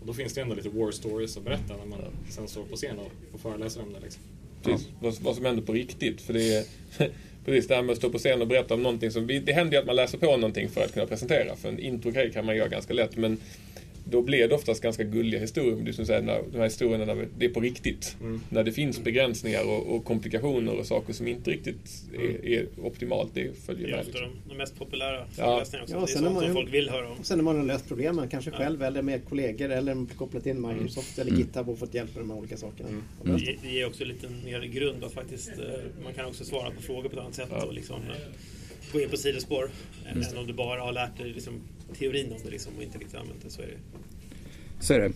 Och 0.00 0.06
då 0.06 0.14
finns 0.14 0.34
det 0.34 0.40
ändå 0.40 0.54
lite 0.54 0.68
war 0.68 0.90
stories 0.90 1.36
att 1.36 1.44
berätta 1.44 1.76
när 1.76 1.86
man 1.86 2.00
sen 2.28 2.48
står 2.48 2.64
på 2.64 2.76
scen 2.76 2.98
och, 2.98 3.12
och 3.32 3.40
föreläser 3.40 3.82
om 3.82 3.92
det. 3.92 4.00
Liksom. 4.00 4.22
Precis, 4.62 4.88
vad, 5.00 5.14
vad 5.20 5.36
som 5.36 5.44
händer 5.44 5.62
på 5.62 5.72
riktigt. 5.72 6.20
För 6.20 6.32
det 6.32 6.56
är, 6.56 6.64
precis 7.44 7.68
det 7.68 7.74
här 7.74 7.82
med 7.82 7.92
att 7.92 7.98
stå 7.98 8.10
på 8.10 8.18
scen 8.18 8.42
och 8.42 8.48
berätta 8.48 8.74
om 8.74 8.82
någonting 8.82 9.10
som... 9.10 9.26
Det 9.26 9.52
händer 9.52 9.72
ju 9.72 9.80
att 9.80 9.86
man 9.86 9.96
läser 9.96 10.18
på 10.18 10.36
någonting 10.36 10.68
för 10.68 10.84
att 10.84 10.92
kunna 10.92 11.06
presentera. 11.06 11.56
För 11.56 11.68
en 11.68 11.78
intro 11.78 12.12
kan 12.32 12.46
man 12.46 12.56
göra 12.56 12.68
ganska 12.68 12.94
lätt. 12.94 13.16
Men 13.16 13.38
då 14.10 14.22
blir 14.22 14.48
det 14.48 14.54
oftast 14.54 14.82
ganska 14.82 15.04
gulliga 15.04 15.40
historier. 15.40 15.84
Du 15.84 15.92
som 15.92 16.06
säger, 16.06 16.22
när, 16.22 16.42
de 16.52 16.58
här 16.58 16.64
historierna 16.64 17.04
när 17.04 17.28
det 17.38 17.44
är 17.44 17.48
på 17.48 17.60
riktigt. 17.60 18.16
Mm. 18.20 18.40
När 18.48 18.64
det 18.64 18.72
finns 18.72 19.00
begränsningar 19.00 19.64
och, 19.64 19.94
och, 19.94 20.04
komplikationer 20.04 20.78
och 20.78 20.86
saker 20.86 21.12
som 21.12 21.28
inte 21.28 21.50
riktigt 21.50 22.04
är, 22.14 22.18
mm. 22.18 22.36
är 22.42 22.66
optimalt. 22.82 23.30
Det 23.34 23.58
följer 23.66 23.88
med. 23.88 23.90
Det 23.90 23.96
är 23.96 24.00
ofta 24.00 24.10
liksom. 24.10 24.30
de, 24.44 24.48
de 24.48 24.54
mest 24.54 24.78
populära 24.78 25.26
föreläsningarna 25.26 25.90
ja. 25.90 26.02
också. 26.02 26.14
Ja, 26.14 26.20
det 26.20 26.28
är 26.28 26.32
sånt 26.32 26.44
som 26.44 26.54
folk 26.54 26.74
vill 26.74 26.90
höra 26.90 27.08
om. 27.08 27.16
Sen 27.22 27.38
när 27.38 27.44
man 27.44 27.56
har 27.56 27.64
löst 27.64 27.88
problemen, 27.88 28.28
kanske 28.28 28.50
själv 28.50 28.82
eller 28.82 29.02
med 29.02 29.24
kollegor 29.28 29.70
eller 29.70 30.16
kopplat 30.16 30.46
in 30.46 30.68
Microsoft 30.68 31.18
mm. 31.18 31.28
eller 31.28 31.38
GitHub 31.38 31.68
och 31.68 31.78
fått 31.78 31.94
hjälp 31.94 32.14
med 32.14 32.22
de 32.22 32.30
här 32.30 32.38
olika 32.38 32.56
sakerna. 32.56 32.88
Mm. 32.88 33.02
Mm. 33.24 33.40
Det, 33.62 33.68
ger 33.68 33.86
också 33.86 34.04
lite 34.04 34.28
mer 34.44 34.60
grund 34.60 35.04
att 35.04 35.12
faktiskt, 35.12 35.48
eh, 35.48 36.04
man 36.04 36.14
kan 36.14 36.26
också 36.26 36.44
svara 36.44 36.70
på 36.70 36.82
frågor 36.82 37.08
på 37.08 37.16
ett 37.16 37.22
annat 37.22 37.34
sätt. 37.34 37.48
Ja. 37.50 37.64
Och 37.64 37.74
liksom, 37.74 37.96
eh, 37.96 38.16
gå 38.92 39.00
in 39.00 39.10
på 39.10 39.16
sidospår. 39.16 39.70
Än 40.06 40.38
om 40.38 40.46
du 40.46 40.52
bara 40.52 40.80
har 40.80 40.92
lärt 40.92 41.18
dig 41.18 41.32
liksom, 41.32 41.60
teorin 41.98 42.32
om 42.32 42.38
det 42.44 42.50
liksom, 42.50 42.72
och 42.76 42.82
inte 42.82 42.98
riktigt 42.98 43.20
använt 43.20 43.42
det. 43.44 43.50
Så 43.50 43.62
är 43.62 43.66
det. 43.66 43.78
Så 44.80 44.94
är 44.94 44.98
det. 44.98 45.12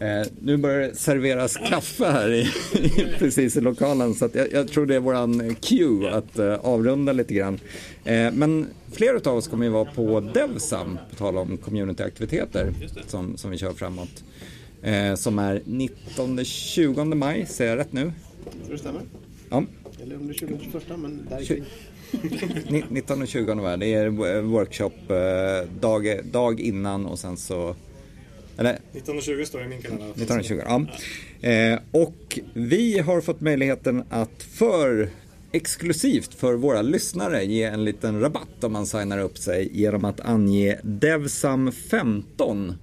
Eh, 0.00 0.26
nu 0.40 0.56
börjar 0.56 0.88
det 0.88 0.94
serveras 0.94 1.56
kaffe 1.56 2.04
här 2.04 2.32
i, 2.32 2.48
precis 3.18 3.56
i 3.56 3.60
lokalen 3.60 4.14
så 4.14 4.28
jag, 4.32 4.52
jag, 4.52 4.68
tror 4.68 4.86
det 4.86 4.94
är 4.94 5.00
våran 5.00 5.54
cue 5.54 6.10
att 6.10 6.38
eh, 6.38 6.54
avrunda 6.54 7.12
lite 7.12 7.34
grann. 7.34 7.58
Eh, 8.04 8.32
men 8.32 8.66
flera 8.92 9.30
av 9.30 9.36
oss 9.36 9.48
kommer 9.48 9.64
ju 9.64 9.70
vara 9.70 9.84
på 9.84 10.20
Devsam, 10.20 10.98
på 11.10 11.16
tal 11.16 11.38
om 11.38 11.56
communityaktiviteter 11.56 12.72
som, 13.06 13.36
som 13.36 13.50
vi 13.50 13.58
kör 13.58 13.72
framåt. 13.72 14.24
Eh, 14.82 15.14
som 15.14 15.38
är 15.38 15.60
19-20 15.60 17.14
maj, 17.14 17.46
säger 17.46 17.70
jag 17.70 17.78
rätt 17.78 17.92
nu? 17.92 18.12
Det 18.70 18.78
stämmer. 18.78 19.02
Ja. 19.50 19.64
Eller 20.02 20.16
om 20.16 20.26
det 20.26 20.32
är 20.32 20.34
20 20.34 20.58
21 20.72 20.84
men 20.88 21.26
där 21.30 21.44
kring. 21.44 21.64
19 22.88 23.22
och 23.22 23.28
20 23.28 23.54
november, 23.54 23.76
det 23.76 23.94
är 23.94 24.40
workshop 24.40 24.92
eh, 25.08 25.80
dag, 25.80 26.20
dag 26.32 26.60
innan 26.60 27.06
och 27.06 27.18
sen 27.18 27.36
så 27.36 27.74
eller? 28.60 28.72
1920 28.72 29.44
står 29.44 29.58
det 29.58 29.64
i 29.64 29.68
min 29.68 29.82
kalender. 29.82 30.10
1920, 30.10 30.60
ja. 30.64 30.86
Eh, 31.48 31.78
och 31.90 32.38
vi 32.54 32.98
har 32.98 33.20
fått 33.20 33.40
möjligheten 33.40 34.04
att 34.10 34.42
för 34.42 35.10
exklusivt 35.52 36.34
för 36.34 36.54
våra 36.54 36.82
lyssnare 36.82 37.44
ge 37.44 37.62
en 37.62 37.84
liten 37.84 38.20
rabatt 38.20 38.64
om 38.64 38.72
man 38.72 38.86
signar 38.86 39.18
upp 39.18 39.38
sig 39.38 39.70
genom 39.72 40.04
att 40.04 40.20
ange 40.20 40.78
DEVSAM15 40.82 42.74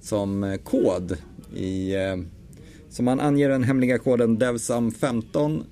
som 0.00 0.58
kod. 0.64 1.16
I, 1.56 1.94
eh, 1.94 2.16
så 2.90 3.02
man 3.02 3.20
anger 3.20 3.48
den 3.48 3.64
hemliga 3.64 3.98
koden 3.98 4.38
DEVSAM15 4.38 5.62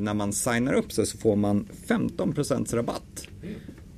när 0.00 0.14
man 0.14 0.32
signar 0.32 0.74
upp 0.74 0.92
sig 0.92 1.06
så 1.06 1.18
får 1.18 1.36
man 1.36 1.68
15% 1.86 2.74
rabatt 2.74 3.26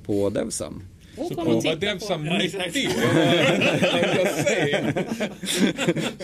på 0.05 0.29
DEVSAM. 0.29 0.83
Så 1.15 1.35
kommer 1.35 1.75
Devsam 1.75 2.23
90. 2.23 2.59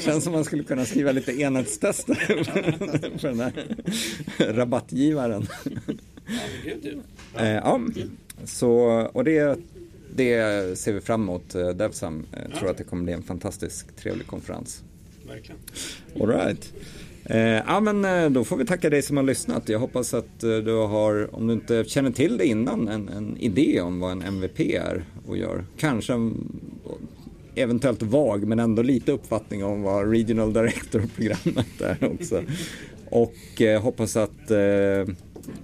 Känns 0.04 0.24
som 0.24 0.34
man 0.34 0.46
skulle 0.46 0.64
kunna 0.64 0.86
skriva 0.86 1.12
lite 1.12 1.42
enhetstester 1.42 2.16
för 3.18 3.28
den 3.28 3.40
här 3.40 3.54
rabattgivaren. 4.40 5.48
Ja, 7.36 7.42
eh, 7.42 7.78
så, 8.46 8.76
och 9.14 9.24
det, 9.24 9.60
det 10.16 10.78
ser 10.78 10.94
vi 10.94 11.02
fram 11.02 11.22
emot. 11.22 11.56
Eh, 11.56 11.70
Devsam 11.70 12.26
jag 12.32 12.42
eh, 12.42 12.60
tror 12.60 12.70
att 12.70 12.78
det 12.78 12.84
kommer 12.84 13.04
bli 13.04 13.14
en 13.14 13.24
fantastisk 13.24 13.96
trevlig 13.96 14.28
konferens. 14.28 14.84
Verkligen. 15.28 15.60
All 16.22 16.28
right. 16.28 16.74
Eh, 17.32 17.62
ja, 17.68 17.80
men 17.80 18.06
eh, 18.06 18.30
då 18.30 18.44
får 18.44 18.58
vi 18.58 18.66
tacka 18.66 18.90
dig 18.90 19.02
som 19.02 19.18
har 19.18 19.24
lyssnat. 19.24 19.70
Jag 19.70 19.80
hoppas 19.80 20.14
att 20.14 20.44
eh, 20.44 20.50
du 20.50 20.76
har, 20.76 21.36
om 21.36 21.48
du 21.48 21.54
inte 21.54 21.84
känner 21.84 22.12
till 22.12 22.38
det 22.38 22.46
innan, 22.46 22.88
en, 22.88 23.10
en 23.10 23.38
idé 23.38 23.82
om 23.82 24.00
vad 24.00 24.12
en 24.12 24.22
MVP 24.22 24.60
är 24.60 25.06
och 25.28 25.38
gör. 25.38 25.66
Kanske 25.78 26.14
en, 26.14 26.60
eventuellt 27.56 28.04
vag, 28.04 28.48
men 28.48 28.60
ändå 28.60 28.82
lite 28.82 29.12
uppfattning 29.12 29.64
om 29.64 29.82
vad 29.82 30.12
Regional 30.12 30.54
Director-programmet 30.54 31.82
är 31.82 32.14
också. 32.14 32.44
Och 33.10 33.62
eh, 33.62 33.82
hoppas 33.82 34.18
att 34.18 34.52
eh, 34.52 35.16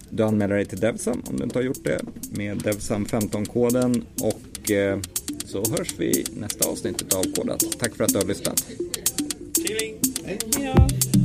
du 0.10 0.24
anmäler 0.24 0.56
dig 0.56 0.66
till 0.66 0.80
Devsam 0.80 1.22
om 1.30 1.38
du 1.38 1.44
inte 1.44 1.58
har 1.58 1.64
gjort 1.64 1.84
det 1.84 2.00
med 2.32 2.58
Devsam 2.58 3.06
15-koden 3.06 4.06
och 4.22 4.72
eh, 4.72 5.00
så 5.46 5.58
hörs 5.58 5.94
vi 5.98 6.26
nästa 6.40 6.70
avsnitt 6.70 7.14
av 7.14 7.24
Kodat. 7.36 7.64
Tack 7.80 7.96
för 7.96 8.04
att 8.04 8.14
du 8.14 8.18
har 8.18 8.26
lyssnat. 8.26 8.66
Hej! 9.70 11.17